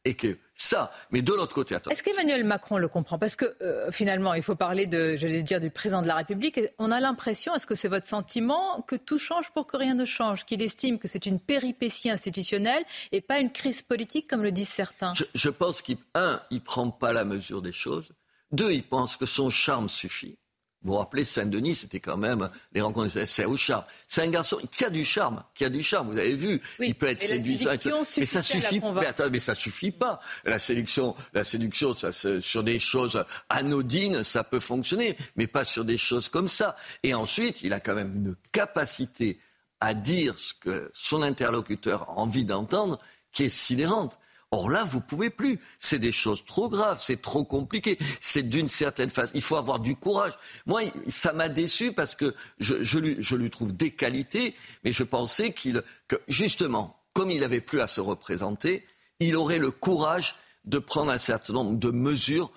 [0.05, 1.89] Et que ça, mais de l'autre côté, attends.
[1.89, 3.17] Est-ce qu'Emmanuel Macron le comprend?
[3.17, 6.59] Parce que euh, finalement, il faut parler de, j'allais dire, du président de la République.
[6.77, 10.03] On a l'impression, est-ce que c'est votre sentiment, que tout change pour que rien ne
[10.03, 14.51] change, qu'il estime que c'est une péripétie institutionnelle et pas une crise politique comme le
[14.51, 15.13] disent certains.
[15.13, 18.11] Je, je pense qu'il, un, il prend pas la mesure des choses.
[18.51, 20.37] Deux, il pense que son charme suffit.
[20.83, 23.85] Vous vous rappelez, Saint-Denis, c'était quand même les rencontres, c'est au charme.
[24.07, 26.11] C'est un garçon qui a du charme, qui a du charme.
[26.11, 27.71] Vous avez vu, Oui, il peut être séduisant.
[28.17, 28.81] mais ça suffit.
[28.81, 30.19] Mais, attends, mais ça suffit pas.
[30.43, 35.85] La séduction, la séduction, ça, sur des choses anodines, ça peut fonctionner, mais pas sur
[35.85, 36.75] des choses comme ça.
[37.03, 39.39] Et ensuite, il a quand même une capacité
[39.79, 42.99] à dire ce que son interlocuteur a envie d'entendre,
[43.31, 44.19] qui est sidérante.
[44.53, 45.59] Or là, vous pouvez plus.
[45.79, 47.97] C'est des choses trop graves, c'est trop compliqué.
[48.21, 49.31] C'est d'une certaine façon.
[49.33, 50.33] Il faut avoir du courage.
[50.67, 54.53] Moi, ça m'a déçu parce que je, je lui, je lui trouve des qualités,
[54.83, 58.85] mais je pensais qu'il, que justement, comme il n'avait plus à se représenter,
[59.19, 60.35] il aurait le courage
[60.65, 62.51] de prendre un certain nombre de mesures.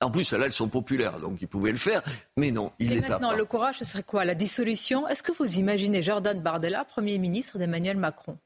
[0.00, 2.00] En plus, là, elles sont populaires, donc il pouvait le faire.
[2.38, 4.24] Mais non, il et les a maintenant, le courage, ce serait quoi?
[4.24, 5.06] La dissolution?
[5.06, 8.38] Est-ce que vous imaginez Jordan Bardella, Premier ministre d'Emmanuel Macron?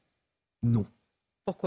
[0.61, 0.85] Non.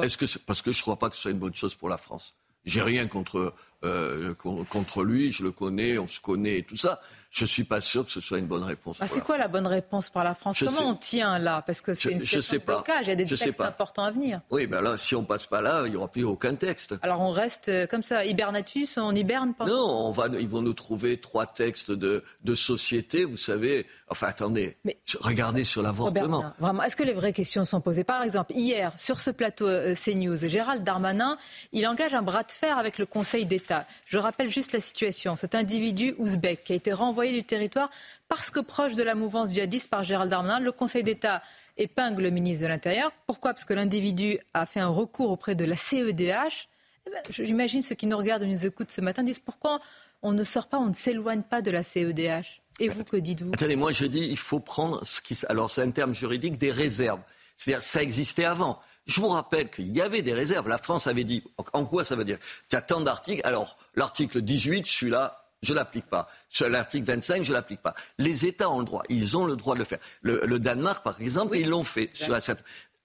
[0.03, 1.89] Est-ce que parce que je ne crois pas que ce soit une bonne chose pour
[1.89, 2.35] la France?
[2.65, 3.55] J'ai rien contre
[3.85, 7.01] euh, contre lui, je le connais, on se connaît et tout ça.
[7.31, 8.99] Je ne suis pas sûr que ce soit une bonne réponse.
[8.99, 10.65] Bah, c'est quoi la bonne réponse par la France?
[10.67, 11.63] Comment on tient là?
[11.65, 14.41] Parce que c'est une situation de blocage, il y a des textes importants à venir.
[14.51, 16.97] Oui, ben là, si on passe pas là, il n'y aura plus aucun texte.
[17.03, 19.65] Alors on reste euh, comme ça, hibernatus, on hiberne pas?
[19.67, 23.87] Non, on va, ils vont nous trouver trois textes de, de société, vous savez.
[24.09, 24.77] Enfin, attendez,
[25.21, 26.53] regardez sur l'avortement.
[26.59, 28.03] Vraiment, est-ce que les vraies questions sont posées?
[28.03, 31.39] Par exemple, hier, sur ce plateau euh, CNews, Gérald Darmanin,
[31.73, 33.70] il engage un bras de fer avec le Conseil d'État.
[34.05, 35.37] Je rappelle juste la situation.
[35.37, 37.91] Cet individu ouzbek qui a été renvoyé du territoire
[38.29, 40.61] parce que proche de la mouvance djihadiste par Gérald Darmanin.
[40.61, 41.43] Le Conseil d'État
[41.77, 43.13] épingle le ministre de l'Intérieur.
[43.27, 43.53] Pourquoi?
[43.55, 46.69] Parce que l'individu a fait un recours auprès de la CEDH.
[47.07, 49.81] Eh ben, j'imagine ceux qui nous regardent et nous écoutent ce matin disent pourquoi
[50.23, 52.61] on ne sort pas, on ne s'éloigne pas de la CEDH.
[52.79, 53.53] Et vous, que dites-vous?
[53.55, 55.03] Attendez, moi je dis il faut prendre.
[55.49, 57.21] Alors c'est un terme juridique des réserves.
[57.57, 58.81] C'est-à-dire ça existait avant.
[59.11, 60.69] Je vous rappelle qu'il y avait des réserves.
[60.69, 61.43] La France avait dit.
[61.73, 62.39] En quoi ça veut dire
[62.69, 63.41] Tu as tant d'articles.
[63.45, 66.31] Alors, l'article 18, celui-là, je l'applique pas.
[66.61, 67.95] L'article 25, je l'applique pas.
[68.19, 69.03] Les États ont le droit.
[69.09, 69.99] Ils ont le droit de le faire.
[70.23, 72.11] Le, Danemark, par exemple, ils l'ont fait.
[72.15, 72.39] Sur la,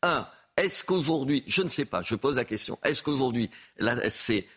[0.04, 0.28] un,
[0.58, 3.50] est-ce qu'aujourd'hui, je ne sais pas, je pose la question, est-ce qu'aujourd'hui,
[4.10, 4.48] c'est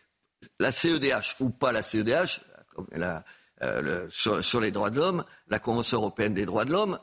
[0.60, 2.40] la CEDH ou pas la CEDH,
[3.62, 7.00] euh, sur, sur, les droits de l'homme, la Convention européenne des droits de l'homme,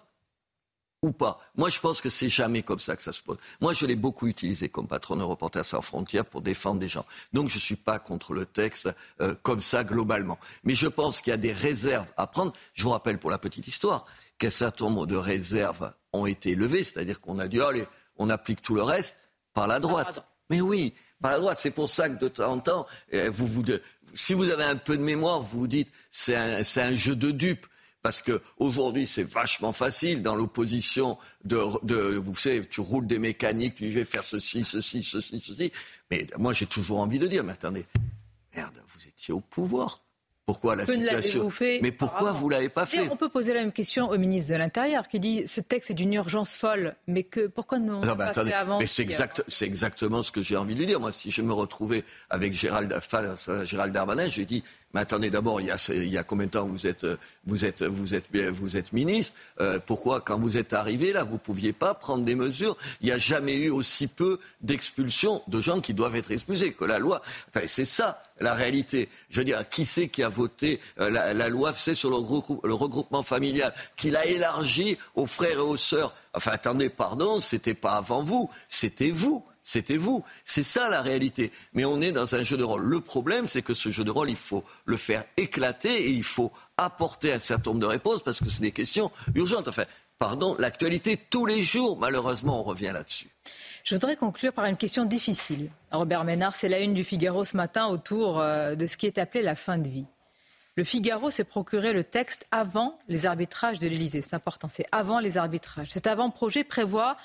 [1.06, 1.40] ou pas.
[1.56, 3.38] Moi, je pense que c'est jamais comme ça que ça se pose.
[3.62, 7.06] Moi, je l'ai beaucoup utilisé comme patron de Reporters sans frontières pour défendre des gens.
[7.34, 8.90] Donc, je ne suis pas contre le texte
[9.22, 10.40] euh, comme ça globalement.
[10.64, 12.54] Mais je pense qu'il y a des réserves à prendre.
[12.74, 14.06] Je vous rappelle pour la petite histoire
[14.38, 17.86] qu'un certain nombre de réserves ont été levées, c'est-à-dire qu'on a dit allez,
[18.18, 19.16] on applique tout le reste
[19.54, 20.26] par la droite.
[20.50, 21.60] Mais oui, par la droite.
[21.60, 23.64] C'est pour ça que de temps en temps, euh, vous, vous,
[24.14, 27.32] si vous avez un peu de mémoire, vous vous dites c'est un, un jeu de
[27.32, 27.66] dupes
[28.06, 33.86] parce qu'aujourd'hui, c'est vachement facile dans l'opposition de, vous savez, tu roules des mécaniques, tu
[33.86, 35.72] dis je vais faire ceci, ceci, ceci, ceci.
[36.12, 37.84] Mais moi, j'ai toujours envie de dire, mais attendez,
[38.56, 40.06] merde, vous étiez au pouvoir.
[40.46, 41.50] Pourquoi la situation
[41.82, 44.58] Mais pourquoi vous l'avez pas fait On peut poser la même question au ministre de
[44.58, 48.52] l'Intérieur qui dit ce texte est d'une urgence folle, mais que pourquoi ne pas attendez,
[48.52, 51.00] fait avant Mais c'est exact, c'est exactement ce que j'ai envie de lui dire.
[51.00, 52.96] Moi, si je me retrouvais avec Gérald,
[53.64, 54.64] Gérald Darmanin, j'ai dit
[54.96, 57.06] mais attendez, d'abord, il, y a combien de temps vous êtes,
[57.44, 62.24] vous êtes, ministre euh, Pourquoi, quand vous êtes arrivé là, vous ne pouviez pas prendre
[62.24, 62.78] des mesures?
[63.02, 66.86] Il n'y a jamais eu aussi peu d'expulsions de gens qui doivent être expulsés que
[66.86, 67.22] la loi.
[67.66, 69.10] C'est ça la réalité.
[69.30, 72.16] Je veux dire, qui c'est qui a voté euh, la, loi c'est sur le,
[72.64, 76.14] le, regroupement familial, qui l'a élargi aux frères et aux sœurs?
[76.34, 80.24] Enfin, attendez, pardon, c'était pas avant vous, c'était vous c'était vous.
[80.46, 81.52] C'est ça la réalité.
[81.74, 82.84] Mais on est dans un jeu de rôle.
[82.84, 86.24] Le problème, c'est que ce jeu de rôle, il faut le faire éclater et il
[86.24, 89.68] faut apporter un certain nombre de réponses parce que c'est des questions urgentes.
[89.68, 89.86] Enfin,
[90.20, 93.28] pardon, l'actualité, tous les jours, malheureusement, on revient là-dessus.
[93.84, 95.72] Je voudrais conclure par une question difficile.
[95.92, 99.18] Robert Ménard, c'est la une du Figaro ce matin autour euh, de ce qui est
[99.18, 100.06] appelé la fin de vie.
[100.76, 104.22] Le Figaro s'est procuré le texte avant les arbitrages de l'Élysée.
[104.22, 105.88] C'est important, c'est avant les arbitrages.
[105.90, 107.16] Cet avant-projet prévoit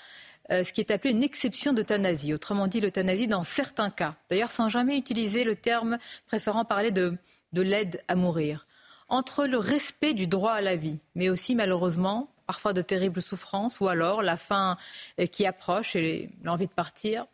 [0.51, 2.35] euh, ce qui est appelé une exception d'euthanasie.
[2.35, 4.16] Autrement dit, l'euthanasie dans certains cas.
[4.28, 7.16] D'ailleurs, sans jamais utiliser le terme, préférant parler de,
[7.52, 8.66] de l'aide à mourir.
[9.09, 13.78] Entre le respect du droit à la vie, mais aussi malheureusement parfois de terribles souffrances,
[13.78, 14.77] ou alors la fin
[15.20, 17.27] euh, qui approche et l'envie de partir.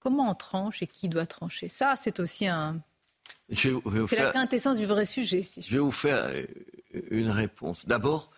[0.00, 1.68] Comment on tranche et qui doit trancher?
[1.68, 2.80] Ça, c'est aussi un.
[3.52, 5.42] C'est la quintessence du vrai sujet.
[5.42, 6.44] je vais vous faire euh,
[7.10, 7.86] une réponse.
[7.86, 8.30] D'abord,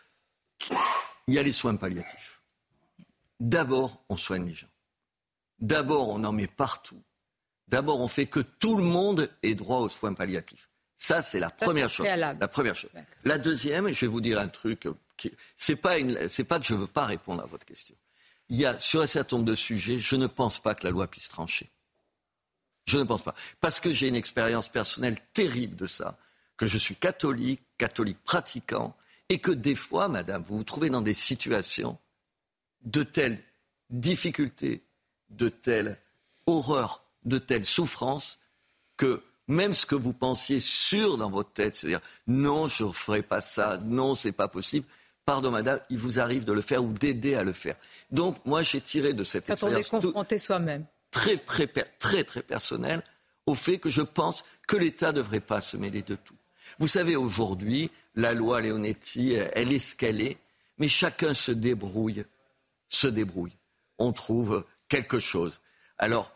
[1.27, 2.40] il y a les soins palliatifs.
[3.41, 4.69] D'abord, on soigne les gens.
[5.59, 7.03] D'abord, on en met partout.
[7.69, 10.69] D'abord, on fait que tout le monde ait droit aux soins palliatifs.
[10.97, 12.07] Ça, c'est la première chose.
[12.07, 12.91] La première chose.
[13.25, 14.87] La deuxième, je vais vous dire un truc.
[15.57, 15.95] C'est pas
[16.29, 17.95] c'est pas que je veux pas répondre à votre question.
[18.51, 20.91] Il y a sur un certain nombre de sujets, je ne pense pas que la
[20.91, 21.71] loi puisse trancher.
[22.87, 26.19] Je ne pense pas, parce que j'ai une expérience personnelle terrible de ça,
[26.57, 28.97] que je suis catholique, catholique pratiquant,
[29.29, 31.99] et que des fois, Madame, vous vous trouvez dans des situations
[32.83, 33.39] de telles
[33.91, 34.83] difficultés,
[35.31, 35.99] de telles
[36.47, 38.39] horreurs, de telles souffrances,
[38.97, 43.23] que même ce que vous pensiez sûr dans votre tête, c'est-à-dire non, je ne ferai
[43.23, 44.87] pas ça, non, c'est pas possible,
[45.25, 47.77] pardon madame, il vous arrive de le faire ou d'aider à le faire.
[48.11, 49.91] Donc moi j'ai tiré de cette expérience
[50.39, 50.87] soi-même.
[51.11, 53.03] Très, très, très, très personnel
[53.47, 56.37] au fait que je pense que l'État ne devrait pas se mêler de tout.
[56.79, 60.39] Vous savez, aujourd'hui, la loi Leonetti, elle est ce qu'elle est,
[60.79, 62.25] mais chacun se débrouille
[62.91, 63.57] se débrouille.
[63.99, 65.61] On trouve quelque chose.
[65.97, 66.31] Alors,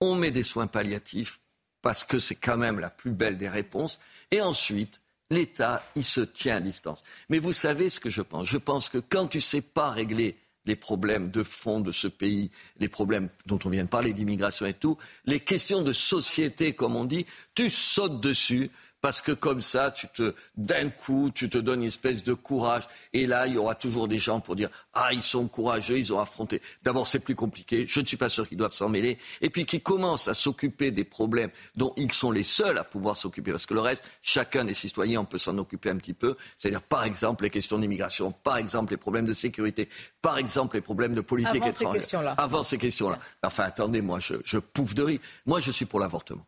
[0.00, 1.40] on met des soins palliatifs
[1.82, 4.00] parce que c'est quand même la plus belle des réponses.
[4.30, 7.02] Et ensuite, l'État, il se tient à distance.
[7.28, 9.90] Mais vous savez ce que je pense Je pense que quand tu ne sais pas
[9.90, 14.12] régler les problèmes de fond de ce pays, les problèmes dont on vient de parler,
[14.12, 18.70] d'immigration et tout, les questions de société, comme on dit, tu sautes dessus
[19.00, 22.84] parce que comme ça, tu te, d'un coup, tu te donnes une espèce de courage.
[23.12, 26.12] Et là, il y aura toujours des gens pour dire, ah, ils sont courageux, ils
[26.12, 26.60] ont affronté.
[26.82, 27.86] D'abord, c'est plus compliqué.
[27.88, 29.18] Je ne suis pas sûr qu'ils doivent s'en mêler.
[29.40, 33.16] Et puis, qu'ils commencent à s'occuper des problèmes dont ils sont les seuls à pouvoir
[33.16, 33.52] s'occuper.
[33.52, 36.36] Parce que le reste, chacun des citoyens, on peut s'en occuper un petit peu.
[36.56, 39.88] C'est-à-dire, par exemple, les questions d'immigration, par exemple, les problèmes de sécurité,
[40.20, 41.92] par exemple, les problèmes de politique Avant étrangère.
[41.92, 42.34] Ces questions-là.
[42.36, 43.18] Avant ces questions-là.
[43.42, 45.20] Enfin, attendez, moi, je, je pouffe de rire.
[45.46, 46.46] Moi, je suis pour l'avortement.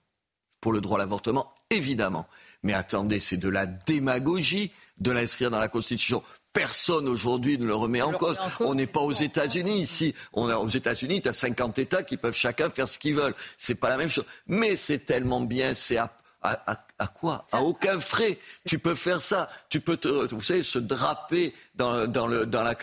[0.60, 2.26] Pour le droit à l'avortement, évidemment.
[2.62, 6.22] Mais attendez, c'est de la démagogie de l'inscrire dans la Constitution.
[6.52, 8.36] Personne aujourd'hui ne le remet en cause.
[8.60, 10.14] On n'est pas aux États-Unis ici.
[10.32, 13.34] On est aux États-Unis, tu as 50 États qui peuvent chacun faire ce qu'ils veulent.
[13.56, 14.26] C'est pas la même chose.
[14.46, 17.44] Mais c'est tellement bien, c'est à, à, à, à, quoi?
[17.52, 18.38] À aucun frais.
[18.66, 19.50] Tu peux faire ça.
[19.70, 22.74] Tu peux te, vous savez, se draper dans, dans, le, dans la,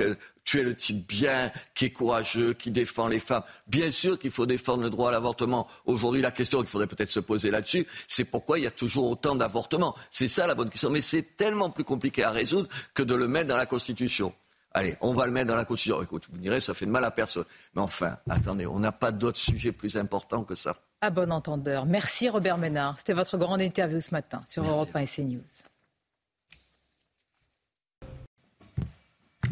[0.50, 3.44] tu es le type bien, qui est courageux, qui défend les femmes.
[3.68, 5.68] Bien sûr qu'il faut défendre le droit à l'avortement.
[5.86, 9.12] Aujourd'hui, la question qu'il faudrait peut-être se poser là-dessus, c'est pourquoi il y a toujours
[9.12, 9.96] autant d'avortements.
[10.10, 10.90] C'est ça la bonne question.
[10.90, 14.34] Mais c'est tellement plus compliqué à résoudre que de le mettre dans la Constitution.
[14.74, 16.02] Allez, on va le mettre dans la Constitution.
[16.02, 17.46] Écoute, vous direz, ça fait de mal à personne.
[17.76, 20.76] Mais enfin, attendez, on n'a pas d'autres sujets plus importants que ça.
[21.02, 21.86] À bon entendeur.
[21.86, 22.98] Merci Robert Ménard.
[22.98, 24.76] C'était votre grande interview ce matin sur Merci.
[24.76, 25.79] Europe 1 et CNews.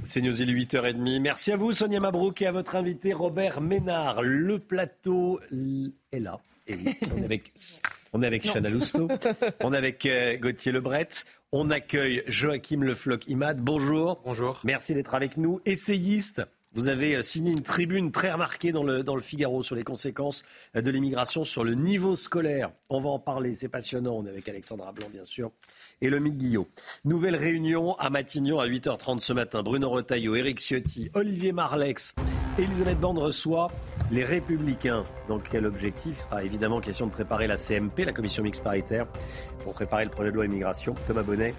[0.08, 1.20] C'est News, il est 8h30.
[1.20, 4.22] Merci à vous, Sonia Mabrouk, et à votre invité, Robert Ménard.
[4.22, 5.42] Le plateau
[6.14, 6.40] est là.
[6.66, 7.52] Et oui, on est avec,
[8.14, 8.44] on est avec.
[8.44, 9.10] Chana Lousteau,
[9.60, 11.10] on est avec euh, Gauthier Lebret,
[11.52, 13.60] on accueille Joachim Le Floch Imad.
[13.60, 14.22] Bonjour.
[14.24, 14.62] Bonjour.
[14.64, 15.60] Merci d'être avec nous.
[15.66, 19.76] Essayiste, vous avez euh, signé une tribune très remarquée dans le, dans le Figaro sur
[19.76, 20.44] les conséquences
[20.76, 22.72] euh, de l'immigration sur le niveau scolaire.
[22.90, 24.14] On va en parler, c'est passionnant.
[24.14, 25.52] On est avec Alexandra Blanc, bien sûr,
[26.02, 26.68] et le Guillot.
[27.06, 29.64] Nouvelle réunion à Matignon à 8h30 ce matin.
[29.64, 32.14] Bruno Retailleau, Éric Ciotti, Olivier Marlex,
[32.60, 33.72] Elisabeth Borne reçoit
[34.12, 35.06] les Républicains.
[35.28, 39.08] Donc quel objectif Il sera évidemment question de préparer la CMP, la commission mixte paritaire,
[39.64, 40.96] pour préparer le projet de loi immigration.
[41.06, 41.54] Thomas Bonnet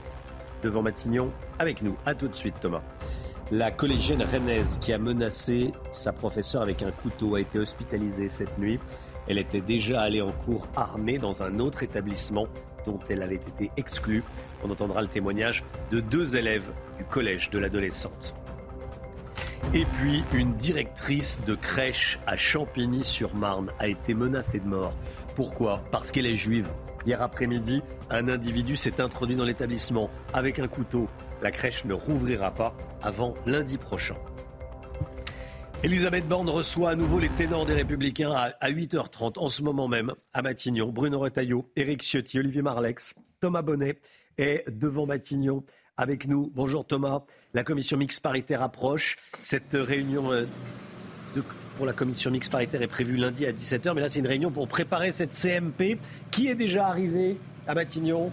[0.62, 1.96] devant Matignon avec nous.
[2.06, 2.82] À tout de suite Thomas.
[3.50, 8.58] La collégienne rennaise qui a menacé sa professeure avec un couteau a été hospitalisée cette
[8.58, 8.78] nuit.
[9.26, 12.46] Elle était déjà allée en cours armée dans un autre établissement
[12.88, 14.22] dont elle avait été exclue.
[14.64, 18.34] On entendra le témoignage de deux élèves du collège de l'adolescente.
[19.74, 24.94] Et puis, une directrice de crèche à Champigny-sur-Marne a été menacée de mort.
[25.36, 25.82] Pourquoi?
[25.90, 26.68] Parce qu'elle est juive.
[27.06, 31.08] Hier après-midi, un individu s'est introduit dans l'établissement avec un couteau.
[31.42, 34.16] La crèche ne rouvrira pas avant lundi prochain.
[35.84, 39.86] Elisabeth Borne reçoit à nouveau les ténors des Républicains à, à 8h30 en ce moment
[39.86, 40.88] même à Matignon.
[40.88, 43.96] Bruno Retailleau, Éric Ciotti, Olivier Marlex, Thomas Bonnet
[44.38, 45.62] est devant Matignon
[45.96, 46.50] avec nous.
[46.52, 47.22] Bonjour Thomas.
[47.54, 49.18] La commission mixte paritaire approche.
[49.42, 50.46] Cette réunion euh,
[51.76, 54.50] pour la commission mixte paritaire est prévue lundi à 17h, mais là c'est une réunion
[54.50, 55.96] pour préparer cette CMP
[56.32, 57.36] qui est déjà arrivée
[57.68, 58.32] à Matignon.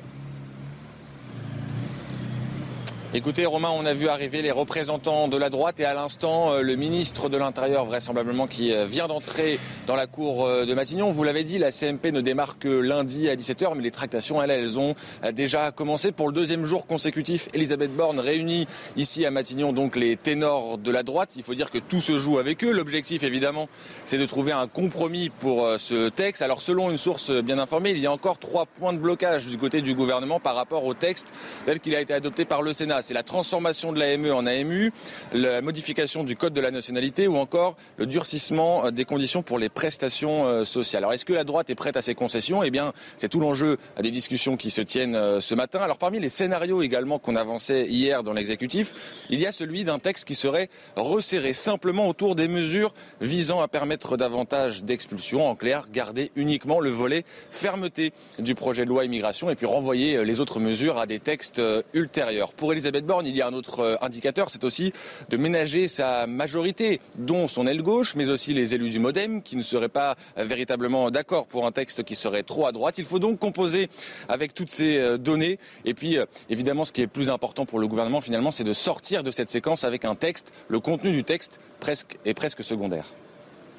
[3.15, 6.61] Écoutez, Romain, on a vu arriver les représentants de la droite et à l'instant, euh,
[6.61, 11.11] le ministre de l'Intérieur, vraisemblablement, qui euh, vient d'entrer dans la cour euh, de Matignon.
[11.11, 14.51] Vous l'avez dit, la CMP ne démarre que lundi à 17h, mais les tractations, elles,
[14.51, 14.95] elles ont
[15.31, 16.11] déjà commencé.
[16.11, 18.67] Pour le deuxième jour consécutif, Elisabeth Borne réunit
[18.97, 21.37] ici à Matignon donc les ténors de la droite.
[21.37, 22.73] Il faut dire que tout se joue avec eux.
[22.73, 23.69] L'objectif, évidemment,
[24.05, 26.41] c'est de trouver un compromis pour ce texte.
[26.41, 29.57] Alors, selon une source bien informée, il y a encore trois points de blocage du
[29.57, 31.33] côté du gouvernement par rapport au texte
[31.65, 33.04] tel qu'il a été adopté par le Sénat.
[33.05, 34.91] C'est la transformation de l'AME en AMU,
[35.31, 39.59] la modification du code de la nationalité ou encore le durcissement euh, des conditions pour
[39.59, 41.03] les prestations euh, sociales.
[41.03, 42.63] Alors est-ce que la droite est prête à ces concessions?
[42.63, 45.81] Eh bien, c'est tout l'enjeu des discussions qui se tiennent euh, ce matin.
[45.81, 48.95] Alors parmi les scénarios également qu'on avançait hier dans l'exécutif,
[49.29, 52.91] il y a celui d'un texte qui serait resserré simplement autour des mesures
[53.21, 55.45] visant à permettre davantage d'expulsions.
[55.45, 60.25] En clair, garder uniquement le volet fermeté du projet de loi immigration et puis renvoyer
[60.25, 61.61] les autres mesures à des textes
[61.93, 62.53] ultérieurs.
[62.53, 64.93] Pour Elisabeth Il y a un autre euh, indicateur, c'est aussi
[65.29, 69.55] de ménager sa majorité, dont son aile gauche, mais aussi les élus du Modem, qui
[69.57, 72.97] ne seraient pas véritablement d'accord pour un texte qui serait trop à droite.
[72.97, 73.89] Il faut donc composer
[74.29, 75.59] avec toutes ces euh, données.
[75.83, 78.73] Et puis, euh, évidemment, ce qui est plus important pour le gouvernement, finalement, c'est de
[78.73, 83.05] sortir de cette séquence avec un texte, le contenu du texte presque, est presque secondaire.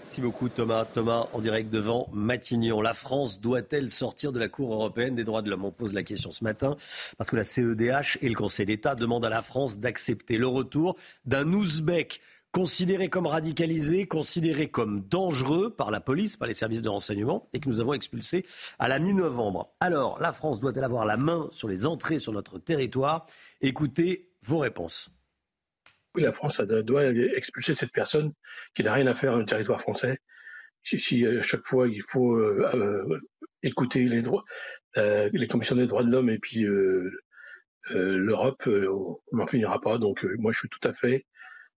[0.07, 0.85] Merci beaucoup Thomas.
[0.85, 2.81] Thomas en direct devant Matignon.
[2.81, 5.65] La France doit-elle sortir de la Cour européenne des droits de l'homme?
[5.65, 6.77] On pose la question ce matin
[7.19, 10.95] parce que la CEDH et le Conseil d'État demandent à la France d'accepter le retour
[11.25, 12.21] d'un Ouzbek
[12.53, 17.59] considéré comme radicalisé, considéré comme dangereux par la police, par les services de renseignement, et
[17.59, 18.47] que nous avons expulsé
[18.79, 19.73] à la mi-novembre.
[19.81, 23.27] Alors, la France doit-elle avoir la main sur les entrées sur notre territoire?
[23.61, 25.16] Écoutez vos réponses.
[26.23, 28.33] La France doit expulser cette personne
[28.75, 30.19] qui n'a rien à faire dans le territoire français.
[30.83, 32.41] Si, à chaque fois il faut
[33.63, 34.45] écouter les droits,
[34.95, 36.65] les commissions des droits de l'homme et puis
[37.91, 39.99] l'Europe, on n'en finira pas.
[39.99, 41.27] Donc moi je suis tout à fait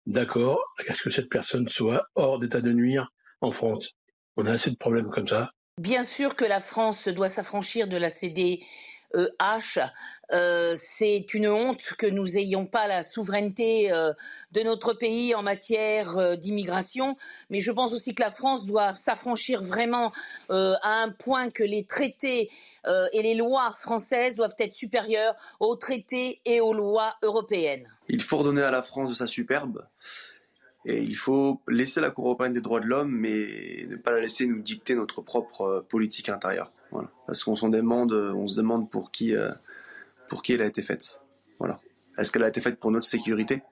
[0.06, 3.12] d'accord à ce que cette personne soit hors d'état de nuire
[3.42, 3.96] en France.
[4.38, 5.52] On a assez de problèmes comme ça.
[5.78, 8.64] Bien sûr que la France doit s'affranchir de la CDH.
[9.16, 14.14] Euh, c'est une honte que nous n'ayons pas la souveraineté euh,
[14.52, 17.18] de notre pays en matière euh, d'immigration,
[17.50, 20.12] mais je pense aussi que la France doit s'affranchir vraiment
[20.50, 22.50] à un point que les traités
[22.88, 27.88] et les lois françaises doivent être supérieures aux traités et aux lois européennes.
[28.08, 29.86] Il faut redonner à la France de sa superbe.
[30.86, 34.22] Et il faut laisser la Cour européenne des droits de l'homme, mais ne pas la
[34.22, 36.72] laisser nous dicter notre propre politique intérieure.
[37.26, 39.52] Parce qu'on se demande, on se demande pour qui, euh,
[40.30, 41.22] pour qui elle a été faite.
[41.60, 41.80] Voilà.
[42.18, 43.64] Est-ce qu'elle a été faite pour notre sécurité?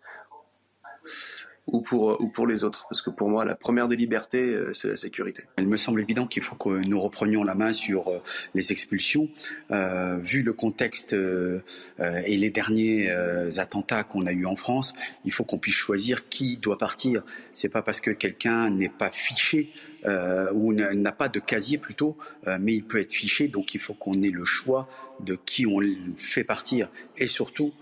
[1.68, 2.86] Ou pour, euh, ou pour les autres.
[2.90, 5.44] Parce que pour moi, la première des libertés, euh, c'est la sécurité.
[5.58, 8.20] Il me semble évident qu'il faut que nous reprenions la main sur euh,
[8.54, 9.30] les expulsions.
[9.72, 11.60] Euh, vu le contexte euh,
[12.00, 13.10] et les derniers
[13.58, 14.94] attentats qu'on a eus en France,
[15.26, 17.24] il faut qu'on puisse choisir qui doit partir.
[17.54, 19.72] C'est pas parce que quelqu'un n'est pas fiché
[20.06, 22.18] euh, ou n'a pas de casier plutôt,
[22.60, 23.48] mais il peut être fiché.
[23.48, 24.88] Donc il faut qu'on ait le choix
[25.20, 25.80] de qui on
[26.18, 27.74] fait partir et surtout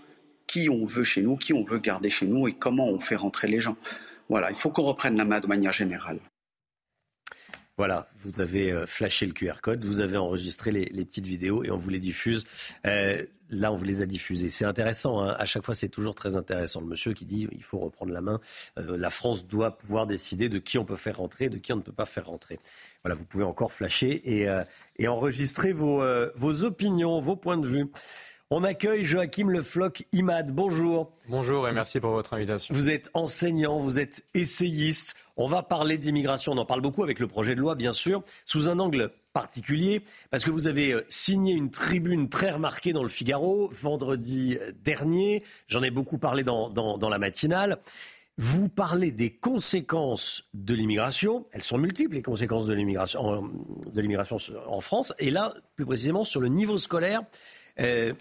[0.46, 3.16] qui on veut chez nous, qui on veut garder chez nous et comment on fait
[3.16, 3.76] rentrer les gens.
[4.28, 6.18] Voilà, il faut qu'on reprenne la main de manière générale.
[7.78, 11.70] Voilà, vous avez euh, flashé le QR code, vous avez enregistré les, petites vidéos et
[11.70, 12.46] on vous les diffuse.
[12.86, 14.48] Euh, là, on vous les a diffusées.
[14.48, 15.36] C'est intéressant, hein.
[15.38, 16.80] à chaque fois c'est toujours très intéressant.
[16.80, 18.40] Le monsieur qui dit il faut reprendre la main,
[18.78, 21.76] euh, la France doit pouvoir décider de qui on peut faire rentrer, de qui on
[21.76, 22.58] ne peut pas faire rentrer.
[23.04, 24.48] Voilà, vous pouvez encore flasher et,
[25.06, 27.86] enregistrer vos opinions, vos points de vue.
[28.50, 30.52] On accueille Joachim Le Floch Imad.
[30.52, 31.10] Bonjour.
[31.28, 32.72] Bonjour et merci pour votre invitation.
[32.72, 35.16] Vous êtes enseignant, vous êtes essayiste.
[35.36, 36.52] On va parler d'immigration.
[36.52, 40.00] On en parle beaucoup avec le projet de loi, bien sûr, sous un angle particulier,
[40.30, 44.70] parce que vous avez euh, signé une tribune très remarquée dans le Figaro vendredi euh,
[44.80, 45.40] dernier.
[45.66, 47.80] J'en ai beaucoup parlé dans, dans la matinale.
[48.38, 51.46] Vous parlez des conséquences de l'immigration.
[51.50, 53.50] Elles sont multiples, les conséquences de l'immigration
[53.92, 54.36] l'immigration
[54.68, 55.12] en France.
[55.18, 57.22] Et là, plus précisément, sur le niveau scolaire.
[57.80, 58.12] Euh,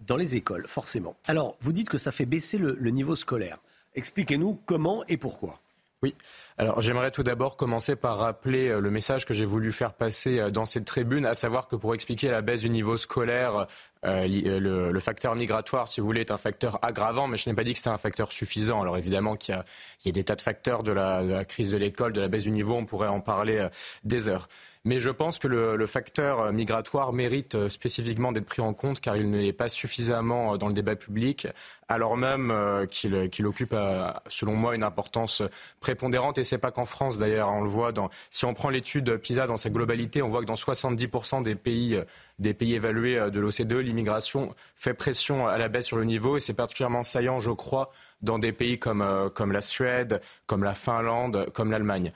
[0.00, 1.16] dans les écoles, forcément.
[1.26, 3.58] Alors, vous dites que ça fait baisser le, niveau scolaire.
[3.94, 5.60] Expliquez-nous comment et pourquoi.
[6.02, 6.14] Oui.
[6.58, 10.38] Alors j'aimerais tout d'abord commencer par rappeler euh, le message que j'ai voulu faire passer
[10.38, 13.66] euh, dans cette tribune, à savoir que pour expliquer la baisse du niveau scolaire,
[14.04, 17.64] euh, le, facteur migratoire, si vous voulez, est un facteur aggravant, mais je n'ai pas
[17.64, 18.82] dit que c'était un facteur suffisant.
[18.82, 19.54] Alors évidemment qu'il
[20.04, 22.50] y, a des tas de facteurs de la crise de l'école, de la baisse du
[22.50, 23.66] niveau, on pourrait en parler
[24.04, 24.48] des heures.
[24.86, 29.00] Mais je pense que le, facteur euh, migratoire mérite euh, spécifiquement d'être pris en compte
[29.00, 31.48] car il ne l'est pas suffisamment euh, dans le débat public,
[31.88, 32.54] alors même
[32.90, 33.74] qu'il occupe,
[34.28, 35.42] selon moi, une importance
[35.80, 36.38] prépondérante.
[36.38, 37.90] Et c'est pas qu'en France d'ailleurs, on le voit.
[37.90, 41.54] Dans, si on prend l'étude PISA dans sa globalité, on voit que dans 70% des
[41.56, 42.00] pays,
[42.38, 46.36] des pays évalués de l'OCDE, l'immigration fait pression à la baisse sur le niveau.
[46.36, 47.92] Et c'est particulièrement saillant, je crois,
[48.22, 52.12] dans des pays comme la Suède, comme la Finlande, comme l'Allemagne.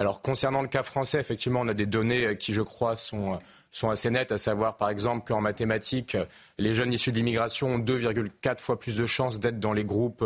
[0.00, 3.34] Alors concernant le cas français, effectivement, on a des données euh, qui, je crois, sont,
[3.34, 3.36] euh,
[3.70, 6.16] sont assez nettes, à savoir par exemple qu'en mathématiques,
[6.56, 10.24] les jeunes issus de l'immigration ont 2,4 fois plus de chances d'être dans les groupes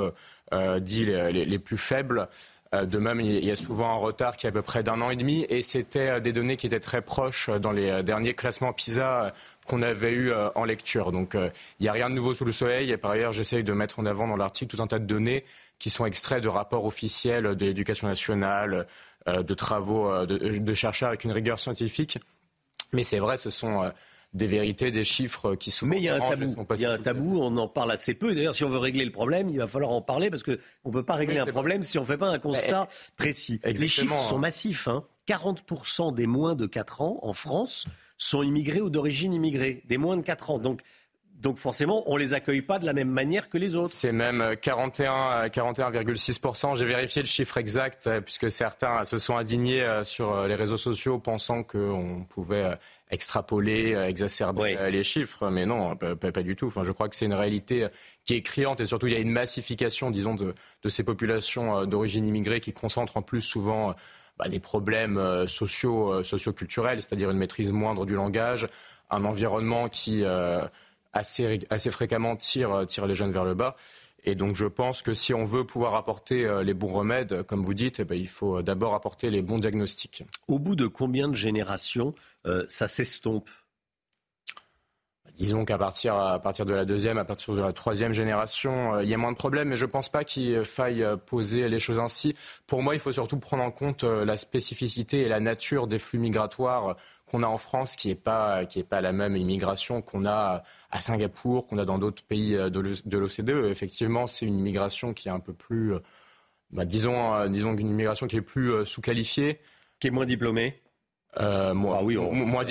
[0.53, 2.29] euh, dits les, plus faibles.
[2.73, 5.11] de même, il y a souvent un retard qui est à peu près d'un an
[5.11, 9.33] et demi, et c'était des données qui étaient très proches dans les derniers classements PISA
[9.67, 11.11] qu'on avait eu en lecture.
[11.11, 13.73] Donc il n'y a rien de nouveau sous le soleil, et par ailleurs, j'essaye de
[13.73, 15.45] mettre en avant dans l'article tout un tas de données
[15.79, 18.85] qui sont extraits de rapports officiels de l'éducation nationale, euh,
[19.27, 22.19] de travaux euh, de, chercheurs avec une rigueur scientifique.
[22.93, 23.91] Mais c'est vrai, ce sont euh,
[24.33, 25.87] des vérités, des chiffres qui sont.
[25.87, 26.67] Mais il y a un tabou.
[26.77, 28.35] Il y a un tabou, on en parle assez peu.
[28.35, 30.53] D'ailleurs, si on veut régler le problème, il va falloir en parler parce qu'on
[30.85, 33.61] ne peut pas régler un problème si on ne fait pas un constat précis.
[33.65, 34.89] Les chiffres sont massifs.
[35.29, 36.13] 40% hein.
[36.13, 37.87] des moins de 4 ans en France
[38.19, 40.59] sont immigrés ou d'origine immigrée, des moins de 4 ans.
[40.59, 40.83] Donc
[41.41, 43.93] donc forcément, on ne les accueille pas de la même manière que les autres.
[43.93, 46.77] C'est même 41, 41,6%.
[46.77, 50.55] J'ai vérifié le chiffre exact euh, puisque certains se sont indignés euh, sur euh, les
[50.55, 52.79] réseaux sociaux pensant qu'on pouvait
[53.11, 56.67] extrapoler, exacerber les chiffres, mais non, pas, du tout.
[56.67, 57.87] Enfin, je crois que c'est une réalité
[58.25, 60.55] qui est criante et surtout il y a une massification, disons, de,
[60.89, 63.95] ces populations d'origine immigrée qui concentrent en plus souvent
[64.37, 68.67] bah, des problèmes sociaux, socioculturels, c'est-à-dire une maîtrise moindre du langage,
[69.11, 70.25] un environnement qui
[71.15, 73.77] assez, assez fréquemment tire, tire les jeunes vers le bas.
[74.25, 77.63] Et donc je pense que si on veut pouvoir apporter euh, les bons remèdes, comme
[77.63, 80.25] vous dites, eh ben, il faut d'abord apporter les bons diagnostics.
[80.49, 82.15] Au bout de combien de générations
[82.47, 83.51] euh, ça s'estompe?
[85.37, 89.09] Disons qu'à partir, à partir de la deuxième, à partir de la troisième génération, il
[89.09, 91.99] y a moins de problèmes, mais je ne pense pas qu'il faille poser les choses
[91.99, 92.37] ainsi.
[92.69, 96.21] Pour moi, il faut surtout prendre en compte la spécificité et la nature des flux
[96.21, 96.97] migratoires
[97.27, 100.63] qu'on a en France, qui n'est pas, qui pas la même immigration qu'on a
[100.93, 103.67] à Singapour, qu'on a dans d'autres pays de l'OCDE.
[103.71, 105.95] Effectivement, c'est une immigration qui est un peu plus,
[106.71, 109.59] bah, disons, disons une immigration qui est plus sous-qualifiée.
[110.01, 110.83] Qui est moins diplômée
[111.41, 112.65] euh, moins, ah oui, moins,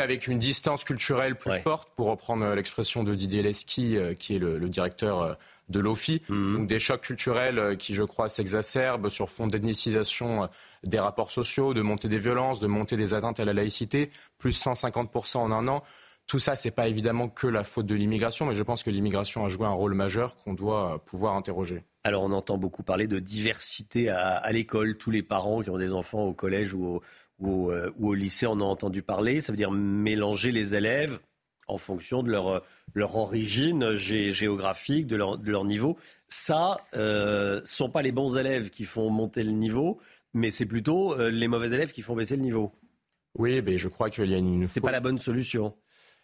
[0.00, 4.38] avec une distance culturelle plus forte, pour reprendre l'expression de Didier Lesky, euh, qui est
[4.38, 5.34] le, directeur euh,
[5.68, 6.20] de l'OFI.
[6.28, 6.56] Mhm.
[6.56, 10.48] Donc des chocs culturels qui, je crois, s'exacerbent sur fond d'ethnicisation
[10.84, 14.62] des rapports sociaux, de montée des violences, de montée des atteintes à la laïcité, plus
[14.62, 15.82] 150% en un an.
[16.26, 19.46] Tout ça, c'est pas évidemment que la faute de l'immigration, mais je pense que l'immigration
[19.46, 21.84] a joué un rôle majeur qu'on doit pouvoir interroger.
[22.04, 24.98] Alors, on entend beaucoup parler de diversité à, à l'école.
[24.98, 27.02] Tous les parents qui ont des enfants au collège ou au,
[27.42, 29.40] euh, ou, au lycée on a entendu parler.
[29.40, 31.18] Ça veut dire mélanger les élèves
[31.66, 32.62] en fonction de leur,
[32.94, 35.98] leur origine géographique, de leur, de leur niveau.
[36.28, 39.98] Ça, euh, sont pas les bons élèves qui font monter le niveau,
[40.34, 42.72] mais c'est plutôt euh, les mauvais élèves qui font baisser le niveau.
[43.34, 44.66] Oui, mais je crois qu'il y a une.
[44.66, 45.74] C'est pas la bonne solution.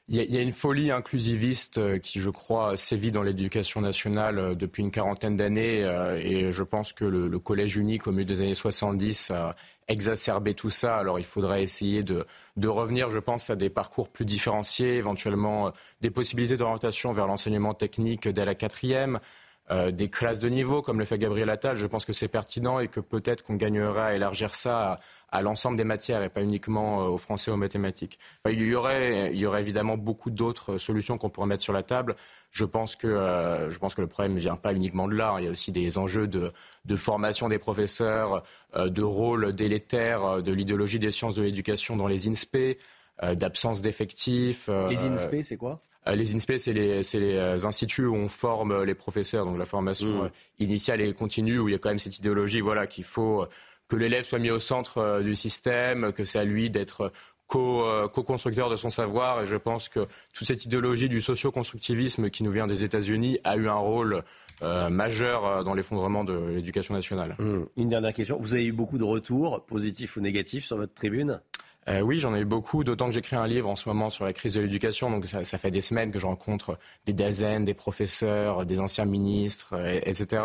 [0.09, 4.83] Il y, a, une folie inclusiviste euh, qui, je crois, sévit dans l'éducation nationale depuis
[4.83, 5.81] une quarantaine d'années.
[6.23, 9.55] Et je pense que le, le, collège unique au milieu des années 70 a
[9.89, 10.97] exacerber tout ça.
[10.97, 12.27] Alors il faudrait essayer de,
[12.57, 15.71] de, revenir, je pense, à des parcours plus différenciés, éventuellement euh,
[16.01, 19.21] des possibilités d'orientation vers l'enseignement technique dès la quatrième.
[19.71, 22.81] Euh, des classes de niveau, comme le fait Gabriel Attal, je pense que c'est pertinent
[22.81, 25.01] et que peut-être qu'on gagnerait à élargir ça à,
[25.43, 28.19] l'ensemble des matières et pas uniquement euh, aux français ou aux mathématiques.
[28.47, 31.82] il, y aurait, il y aurait évidemment beaucoup d'autres solutions qu'on pourrait mettre sur la
[31.82, 32.16] table.
[32.51, 35.36] Je pense que, euh, je pense que le problème ne vient pas uniquement de là.
[35.39, 36.52] Il y a aussi des enjeux de,
[36.85, 38.43] de formation des professeurs,
[38.77, 42.78] de rôle délétère de l'idéologie des sciences de l'éducation dans les INSPE,
[43.35, 44.69] d'absence d'effectifs.
[44.69, 45.81] les INSPE, c'est quoi?
[46.06, 49.59] Euh, les INSPE, c'est les, les, euh, instituts où on forme euh, les professeurs, donc
[49.59, 50.31] la formation mmh.
[50.61, 53.47] initiale et continue, où il y a quand même cette idéologie voilà, qu'il faut
[53.89, 57.12] que l'élève soit mis au centre du système, que c'est à lui d'être
[57.47, 59.43] co-constructeur de son savoir.
[59.43, 63.56] Et je pense que toute cette idéologie du socio-constructivisme qui nous vient des États-Unis a
[63.56, 64.23] eu un rôle
[64.62, 67.36] majeur dans l'effondrement de l'éducation nationale.
[67.39, 67.65] Mmh.
[67.77, 68.39] Une dernière question.
[68.40, 71.40] Vous avez eu beaucoup de retours, positifs ou négatifs, sur votre tribune?
[71.89, 74.24] Euh, oui, j'en ai eu beaucoup, d'autant que j'écris un livre en ce moment sur
[74.24, 75.11] la crise de l'éducation.
[75.11, 79.05] Donc ça, ça, fait des semaines que je rencontre des dizaines, des professeurs, des anciens
[79.05, 79.74] ministres,
[80.05, 80.43] etc.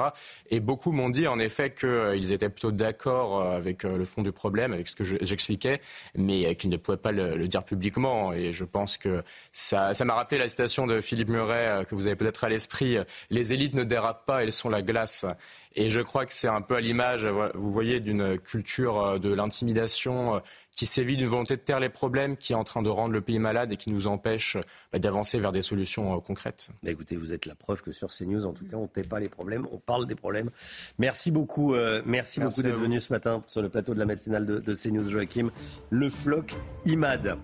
[0.50, 4.22] Et beaucoup m'ont dit en effet qu'ils euh, étaient plutôt d'accord euh, avec le fond
[4.22, 5.80] du problème, avec ce que j'expliquais,
[6.16, 8.34] mais qu'ils ne pouvaient pas le, dire publiquement.
[8.34, 12.16] Et je pense que ça m'a rappelé la citation de Philippe Muret que vous avez
[12.16, 12.98] peut-être à l'esprit.
[13.30, 15.26] Les élites ne dérapent pas, elles sont la glace.
[15.76, 20.42] Et je crois que c'est un peu à l'image, vous voyez, d'une culture de l'intimidation
[20.80, 23.20] qui sévit d'une volonté de taire les problèmes, qui est en train de rendre le
[23.20, 24.56] pays malade et qui nous empêche
[24.94, 26.70] bah, d'avancer vers des solutions euh, concrètes.
[26.84, 29.02] Bah, écoutez, vous êtes la preuve que sur CNews, en tout cas, on ne tait
[29.02, 30.50] pas les problèmes, on parle des problèmes.
[30.98, 34.46] Merci beaucoup, euh, merci, beaucoup d'être venu ce matin sur le plateau de la matinale
[34.46, 35.52] de, de CNews, Joachim.
[35.90, 37.38] Le floc IMAD.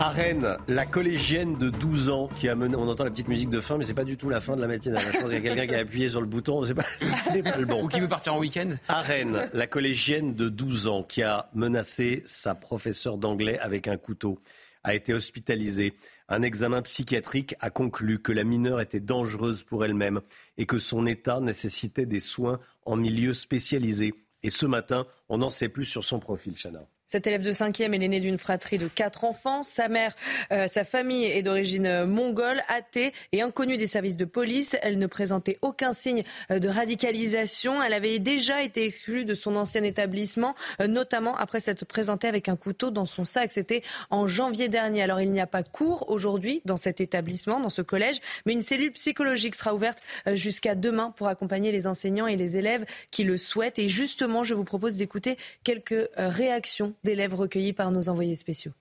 [0.00, 2.76] À Rennes, la collégienne de 12 ans qui a mené.
[2.76, 4.60] On entend la petite musique de fin, mais c'est pas du tout la fin de
[4.60, 5.00] la matinale.
[5.00, 6.62] Je pense qu'il y a quelqu'un qui a appuyé sur le bouton.
[6.62, 6.82] C'est pas,
[7.42, 7.82] pas le bon.
[7.82, 8.70] Ou qui veut partir en week-end.
[8.86, 13.96] À Rennes, la collégienne de 12 ans qui a menacé sa professeure d'anglais avec un
[13.96, 14.38] couteau
[14.84, 15.94] a été hospitalisée.
[16.28, 20.20] Un examen psychiatrique a conclu que la mineure était dangereuse pour elle-même
[20.58, 24.14] et que son état nécessitait des soins en milieu spécialisé.
[24.44, 26.86] Et ce matin, on n'en sait plus sur son profil, Chana.
[27.10, 29.62] Cet élève de 5e est l'aîné d'une fratrie de quatre enfants.
[29.62, 30.14] Sa mère,
[30.52, 34.76] euh, sa famille est d'origine mongole, athée et inconnue des services de police.
[34.82, 37.82] Elle ne présentait aucun signe euh, de radicalisation.
[37.82, 42.46] Elle avait déjà été exclue de son ancien établissement, euh, notamment après s'être présentée avec
[42.50, 43.52] un couteau dans son sac.
[43.52, 43.80] C'était
[44.10, 45.02] en janvier dernier.
[45.02, 48.60] Alors il n'y a pas cours aujourd'hui dans cet établissement, dans ce collège, mais une
[48.60, 50.02] cellule psychologique sera ouverte
[50.34, 53.78] jusqu'à demain pour accompagner les enseignants et les élèves qui le souhaitent.
[53.78, 58.72] Et justement, je vous propose d'écouter quelques réactions d'élèves recueillis par nos envoyés spéciaux.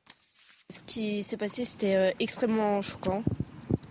[0.69, 3.23] Ce qui s'est passé, c'était euh, extrêmement choquant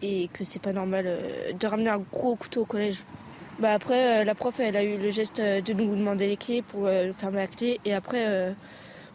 [0.02, 2.98] et que c'est pas normal euh, de ramener un gros couteau au collège.
[3.58, 6.60] Bah après, euh, la prof, elle a eu le geste de nous demander les clés
[6.60, 6.88] pour
[7.18, 8.54] fermer la clé et après,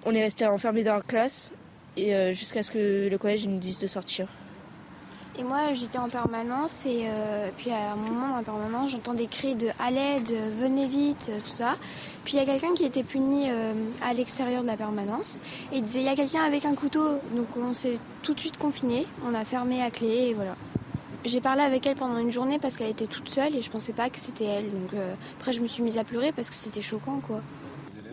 [0.03, 1.51] on est resté enfermés dans la classe
[1.95, 4.27] jusqu'à ce que le collège nous dise de sortir.
[5.39, 7.05] Et moi, j'étais en permanence et
[7.57, 10.29] puis à un moment la permanence, j'entends des cris de à l'aide,
[10.59, 11.75] venez vite, tout ça.
[12.23, 15.39] Puis il y a quelqu'un qui était puni euh, à l'extérieur de la permanence
[15.71, 17.17] et il disait il y a quelqu'un avec un couteau.
[17.35, 20.55] Donc on s'est tout de suite confiné, on a fermé à clé et voilà.
[21.25, 23.93] J'ai parlé avec elle pendant une journée parce qu'elle était toute seule et je pensais
[23.93, 24.71] pas que c'était elle.
[24.71, 27.41] Donc euh, après je me suis mise à pleurer parce que c'était choquant quoi.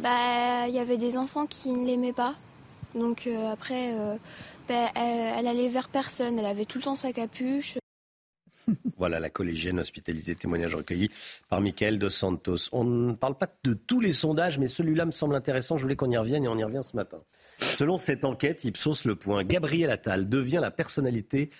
[0.01, 2.35] Bah il y avait des enfants qui ne l'aimaient pas
[2.95, 4.15] Donc euh, après, euh,
[4.71, 6.39] elle, elle allait vers personne.
[6.39, 7.79] Elle avait tout le temps sa capuche.
[8.97, 11.11] Voilà la collégienne hospitalisée, témoignage recueilli
[11.49, 12.69] par Michael Dos Santos.
[12.73, 15.77] On ne parle pas de tous les sondages, mais celui-là me semble intéressant.
[15.79, 17.19] Je voulais qu'on y revienne et on y revient ce matin.
[17.59, 21.51] Selon cette enquête, Ipsos Le Point, Gabriel Attal devient la personnalité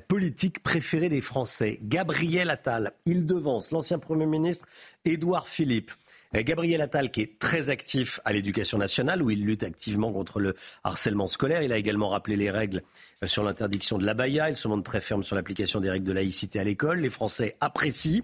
[0.00, 1.78] politique préférée des Français.
[1.82, 4.66] Gabriel Attal, il devance l'ancien Premier ministre
[5.04, 5.90] Édouard Philippe.
[6.34, 10.40] Euh, Gabriel Attal, qui est très actif à l'éducation nationale, où il lutte activement contre
[10.40, 10.54] le
[10.84, 11.62] harcèlement scolaire.
[11.62, 12.82] Il a également rappelé les règles
[13.22, 14.50] euh, sur l'interdiction de l'abaya.
[14.50, 17.00] Il se montre très ferme sur l'application des règles de laïcité à l'école.
[17.00, 18.22] Les Français apprécient.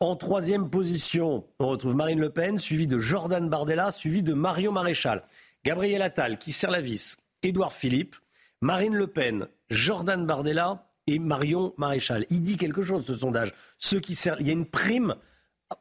[0.00, 4.72] En troisième position, on retrouve Marine Le Pen, suivie de Jordan Bardella, suivie de Marion
[4.72, 5.22] Maréchal.
[5.62, 8.16] Gabriel Attal, qui sert la vis, Édouard Philippe,
[8.62, 12.24] Marine Le Pen, Jordan Bardella et Marion Maréchal.
[12.30, 13.52] Il dit quelque chose, ce sondage.
[13.76, 15.16] Ceux qui servent, il y a une prime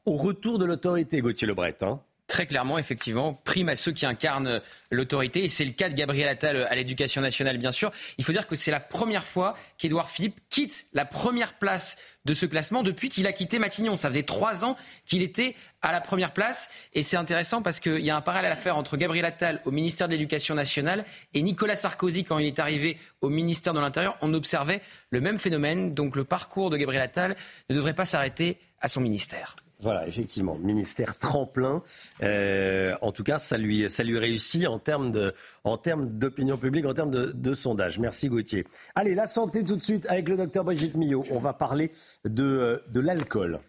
[0.06, 1.78] au retour de l'autorité, Gauthier Lebret.
[1.82, 2.00] Hein.
[2.30, 4.62] Très clairement, effectivement, prime à ceux qui incarnent
[4.92, 5.44] l'autorité.
[5.46, 7.92] Et c'est le cas de Gabriel Attal à l'éducation nationale, bien sûr.
[8.20, 12.36] Il faut dire que c'est la première fois qu'Édouard Philippe quitte la première place de
[12.36, 13.98] ce classement depuis qu'il a quitté Matignon.
[13.98, 14.76] Ça faisait trois ans
[15.08, 16.70] qu'il était à la première place.
[16.94, 19.72] Et c'est intéressant parce qu'il y a un parallèle à faire entre Gabriel Attal au
[19.72, 24.16] ministère de l'Éducation nationale et Nicolas Sarkozy quand il est arrivé au ministère de l'Intérieur.
[24.22, 25.96] On observait le même phénomène.
[25.96, 27.36] Donc le parcours de Gabriel Attal
[27.72, 29.56] ne devrait pas s'arrêter à son ministère.
[29.82, 31.82] Voilà, effectivement, ministère tremplin.
[32.22, 35.34] Euh, en tout cas, ça lui, ça lui réussit en termes de,
[35.64, 37.98] en termes d'opinion publique, en termes de, de, sondage.
[37.98, 38.66] Merci Gauthier.
[38.96, 41.24] Allez, la santé tout de suite avec le docteur Brigitte Millot.
[41.32, 41.92] On va parler
[42.26, 43.60] de, de l'alcool.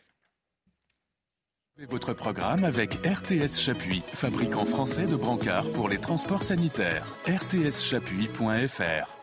[1.88, 7.06] Votre programme avec RTS Chapuis, fabricant français de brancards pour les transports sanitaires.
[7.26, 9.16] rtschapuis.fr.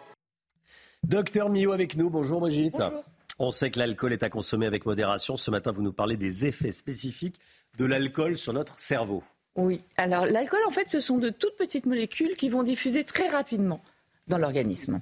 [1.03, 2.09] Docteur Millot avec nous.
[2.09, 2.77] Bonjour Brigitte.
[2.79, 3.03] Bonjour.
[3.39, 5.37] On sait que l'alcool est à consommer avec modération.
[5.37, 7.39] Ce matin, vous nous parlez des effets spécifiques
[7.77, 9.23] de l'alcool sur notre cerveau.
[9.55, 13.27] Oui, alors l'alcool, en fait, ce sont de toutes petites molécules qui vont diffuser très
[13.27, 13.81] rapidement
[14.27, 14.99] dans l'organisme.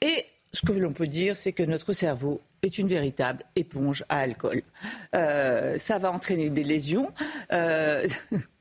[0.00, 4.18] Et ce que l'on peut dire, c'est que notre cerveau est une véritable éponge à
[4.18, 4.62] alcool.
[5.14, 7.12] Euh, ça va entraîner des lésions.
[7.52, 8.06] Euh,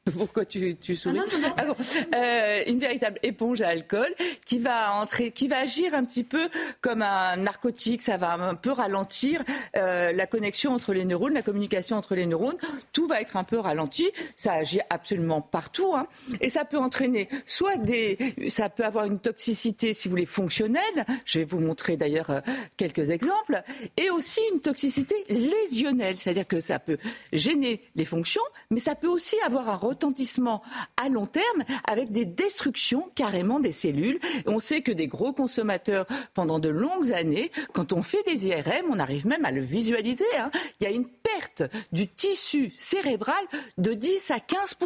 [0.18, 1.20] Pourquoi tu, tu souris
[1.58, 1.76] ah bon.
[2.16, 4.08] euh, Une véritable éponge à alcool
[4.46, 6.50] qui va entrer, qui va agir un petit peu
[6.82, 8.02] comme un narcotique.
[8.02, 9.44] Ça va un peu ralentir
[9.76, 12.58] euh, la connexion entre les neurones, la communication entre les neurones.
[12.94, 14.10] Tout va être un peu ralenti.
[14.36, 16.08] Ça agit absolument partout, hein.
[16.42, 18.18] et ça peut entraîner soit des,
[18.50, 21.06] ça peut avoir une toxicité, si vous voulez, fonctionnelle.
[21.26, 22.40] Je vais vous montrer d'ailleurs euh,
[22.78, 23.62] quelques exemples,
[23.98, 26.98] et aussi une toxicité lésionnelle, c'est-à-dire que ça peut
[27.34, 30.62] gêner les fonctions, mais ça peut aussi avoir un retentissement
[30.98, 34.20] à long terme avec des destructions carrément des cellules.
[34.46, 38.86] on sait que des gros consommateurs, pendant de longues années, quand on fait des IRM,
[38.90, 43.44] on arrive même à le visualiser, hein, il y a une perte du tissu cérébral
[43.78, 44.78] de 10 à 15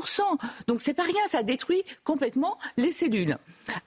[0.68, 3.38] Donc c'est pas rien, ça détruit complètement les cellules.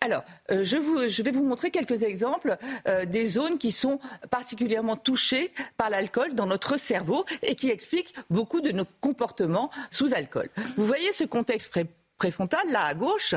[0.00, 2.56] Alors, euh, je, vais vous montrer quelques exemples
[2.88, 3.98] euh, des zones qui sont
[4.30, 10.14] particulièrement touchées par l'alcool dans notre cerveau et qui expliquent beaucoup de nos comportements sous
[10.14, 10.48] alcool.
[10.76, 11.86] Vous voyez ce contexte pré
[12.18, 13.34] préfrontal, là à gauche,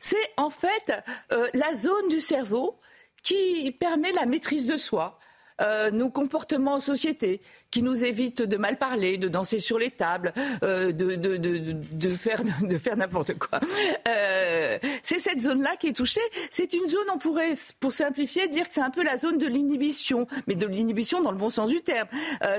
[0.00, 0.92] c'est en fait
[1.32, 2.80] euh, la zone du cerveau
[3.22, 5.18] qui permet la maîtrise de soi,
[5.62, 9.90] euh, nos comportements en société, qui nous évitent de mal parler, de danser sur les
[9.90, 12.10] tables, euh, de,
[12.78, 13.60] faire, n'importe quoi.
[14.06, 16.20] Euh, c'est cette zone-là qui est touchée.
[16.50, 19.46] C'est une zone, on pourrait, pour simplifier, dire que c'est un peu la zone de
[19.46, 22.08] l'inhibition, mais de l'inhibition dans le bon sens du terme.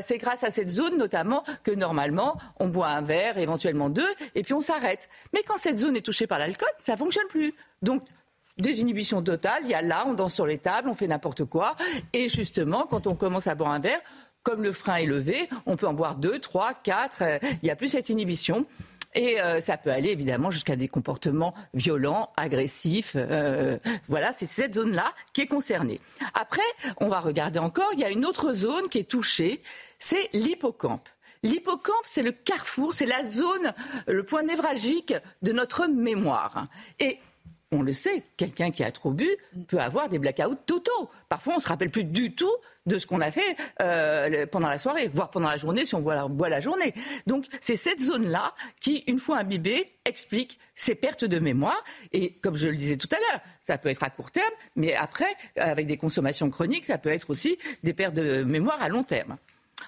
[0.01, 4.41] C'est grâce à cette zone, notamment, que normalement, on boit un verre, éventuellement deux, et
[4.43, 5.07] puis on s'arrête.
[5.33, 7.53] Mais quand cette zone est touchée par l'alcool, ça fonctionne plus.
[7.81, 8.03] Donc,
[8.57, 9.61] désinhibition totale.
[9.63, 11.75] Il y a là, on danse sur les tables, on fait n'importe quoi.
[12.13, 14.01] Et justement, quand on commence à boire un verre,
[14.43, 17.21] comme le frein est levé, on peut en boire deux, trois, quatre.
[17.21, 18.65] Euh, il n'y a plus cette inhibition.
[19.13, 23.13] Et euh, ça peut aller évidemment jusqu'à des comportements violents, agressifs.
[23.15, 23.77] Euh,
[24.07, 25.99] voilà, c'est cette zone-là qui est concernée.
[26.33, 26.61] Après,
[27.01, 29.61] on va regarder encore, il y a une autre zone qui est touchée,
[29.97, 31.09] c'est l'hippocampe.
[31.43, 33.73] L'hippocampe, c'est le carrefour, c'est la zone,
[34.07, 36.65] le point névralgique de notre mémoire.
[36.99, 37.19] Et
[37.71, 39.27] on le sait, quelqu'un qui a trop bu
[39.67, 41.09] peut avoir des blackouts totaux.
[41.27, 42.51] Parfois, on ne se rappelle plus du tout
[42.85, 45.99] de ce qu'on a fait euh, pendant la soirée, voire pendant la journée si on
[45.99, 46.93] boit la, boit la journée.
[47.25, 51.83] Donc, c'est cette zone-là qui, une fois imbibée, explique ces pertes de mémoire.
[52.13, 54.95] Et comme je le disais tout à l'heure, ça peut être à court terme, mais
[54.95, 59.03] après, avec des consommations chroniques, ça peut être aussi des pertes de mémoire à long
[59.03, 59.37] terme.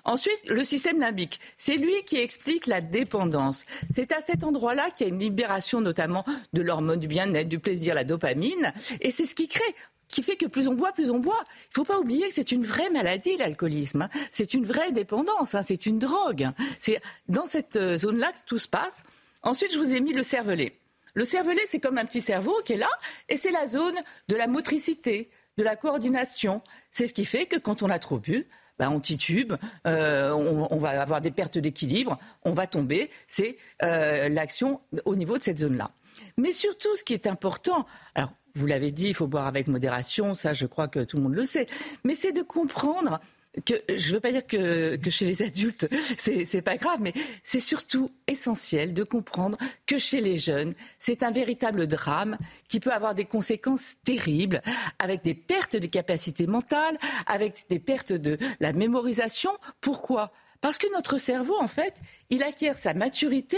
[0.04, 3.66] Ensuite, le système limbique, c'est lui qui explique la dépendance.
[3.90, 7.60] C'est à cet endroit-là qu'il y a une libération notamment de l'hormone du bien-être, du
[7.60, 9.76] plaisir, la dopamine, et c'est ce qui crée
[10.10, 11.44] qui fait que plus on boit, plus on boit.
[11.70, 14.02] Il faut pas oublier que c'est une vraie maladie, l'alcoolisme.
[14.02, 14.10] Hein.
[14.32, 15.62] C'est une vraie dépendance, hein.
[15.66, 16.50] c'est une drogue.
[16.80, 19.04] C'est dans cette euh, zone-là que tout se passe.
[19.44, 20.80] Ensuite, je vous ai mis le cervelet.
[21.14, 22.90] Le cervelet, c'est comme un petit cerveau qui est là,
[23.30, 23.96] et c'est la zone
[24.28, 26.62] de la motricité, de la coordination.
[26.92, 28.48] C'est ce qui fait que quand on a trop bu,
[28.80, 29.54] ben on titube,
[29.86, 33.10] euh, on, va avoir des pertes d'équilibre, on va tomber.
[33.28, 35.92] C'est euh, l'action au niveau de cette zone-là.
[36.38, 37.86] Mais surtout, ce qui est important,
[38.16, 41.24] alors vous l'avez dit, il faut boire avec modération, ça je crois que tout le
[41.24, 41.68] monde le sait,
[42.04, 43.20] mais c'est de comprendre
[43.68, 45.88] je ne veux pas dire que, chez les adultes,
[46.18, 47.14] c'est, c'est pas grave, mais
[47.44, 52.38] c'est surtout essentiel de comprendre que chez les jeunes, c'est un véritable drame
[52.68, 54.62] qui peut avoir des conséquences terribles,
[55.00, 59.52] avec des pertes de capacité mentale, avec des pertes de la mémorisation.
[59.82, 60.32] Pourquoi?
[60.62, 61.96] Parce que notre cerveau, en fait,
[62.30, 63.58] il acquiert sa maturité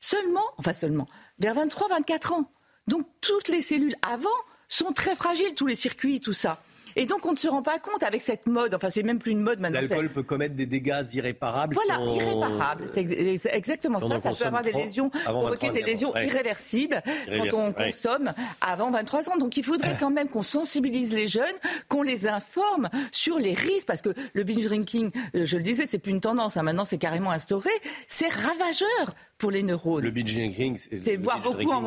[0.00, 2.50] seulement, enfin seulement, vers 23-24 ans.
[2.88, 4.28] Donc toutes les cellules avant
[4.68, 6.62] sont très fragiles, tous les circuits, tout ça.
[6.96, 8.74] Et donc, on ne se rend pas compte avec cette mode.
[8.74, 9.80] Enfin, c'est même plus une mode maintenant.
[9.80, 11.74] L'alcool peut commettre des dégâts irréparables.
[11.74, 12.84] Voilà, irréparables.
[12.92, 14.20] C'est exactement ça.
[14.20, 19.36] Ça peut avoir des lésions, provoquer des lésions irréversibles quand on consomme avant 23 ans.
[19.38, 21.44] Donc, il faudrait quand même qu'on sensibilise les jeunes,
[21.88, 25.86] qu'on les informe sur les risques, parce que le binge drinking, euh, je le disais,
[25.86, 26.56] c'est plus une tendance.
[26.56, 26.62] Hein.
[26.62, 27.70] Maintenant, c'est carrément instauré.
[28.08, 30.02] C'est ravageur pour les neurones.
[30.02, 31.80] Le binge drinking, c'est boire beaucoup en,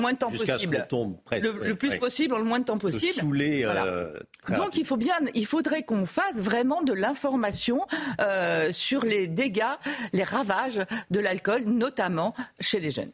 [0.00, 0.86] moins de temps possible.
[0.88, 3.12] Tombe presque, le, plus possible en le moins de temps possible.
[3.12, 4.12] Saouler, euh,
[4.48, 7.86] donc il faut bien, il faudrait qu'on fasse vraiment de l'information
[8.20, 9.62] euh, sur les dégâts,
[10.12, 10.80] les ravages
[11.10, 13.12] de l'alcool, notamment chez les jeunes.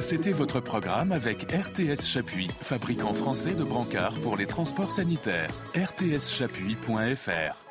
[0.00, 5.50] C'était votre programme avec RTS Chapuis, fabricant français de brancards pour les transports sanitaires.
[5.76, 7.63] rtschapuis.fr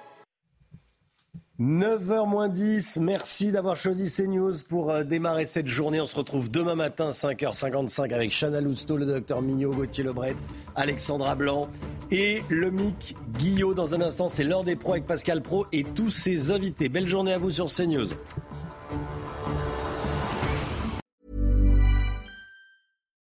[1.63, 6.01] 9h moins 10, merci d'avoir choisi CNews pour euh, démarrer cette journée.
[6.01, 10.35] On se retrouve demain matin, 5h55, avec Chana Lousteau, le docteur Mignot, Gauthier Lebret,
[10.75, 11.69] Alexandra Blanc
[12.11, 13.73] et le MIC Guillot.
[13.73, 16.89] Dans un instant, c'est l'heure des pros avec Pascal Pro et tous ses invités.
[16.89, 18.07] Belle journée à vous sur CNews.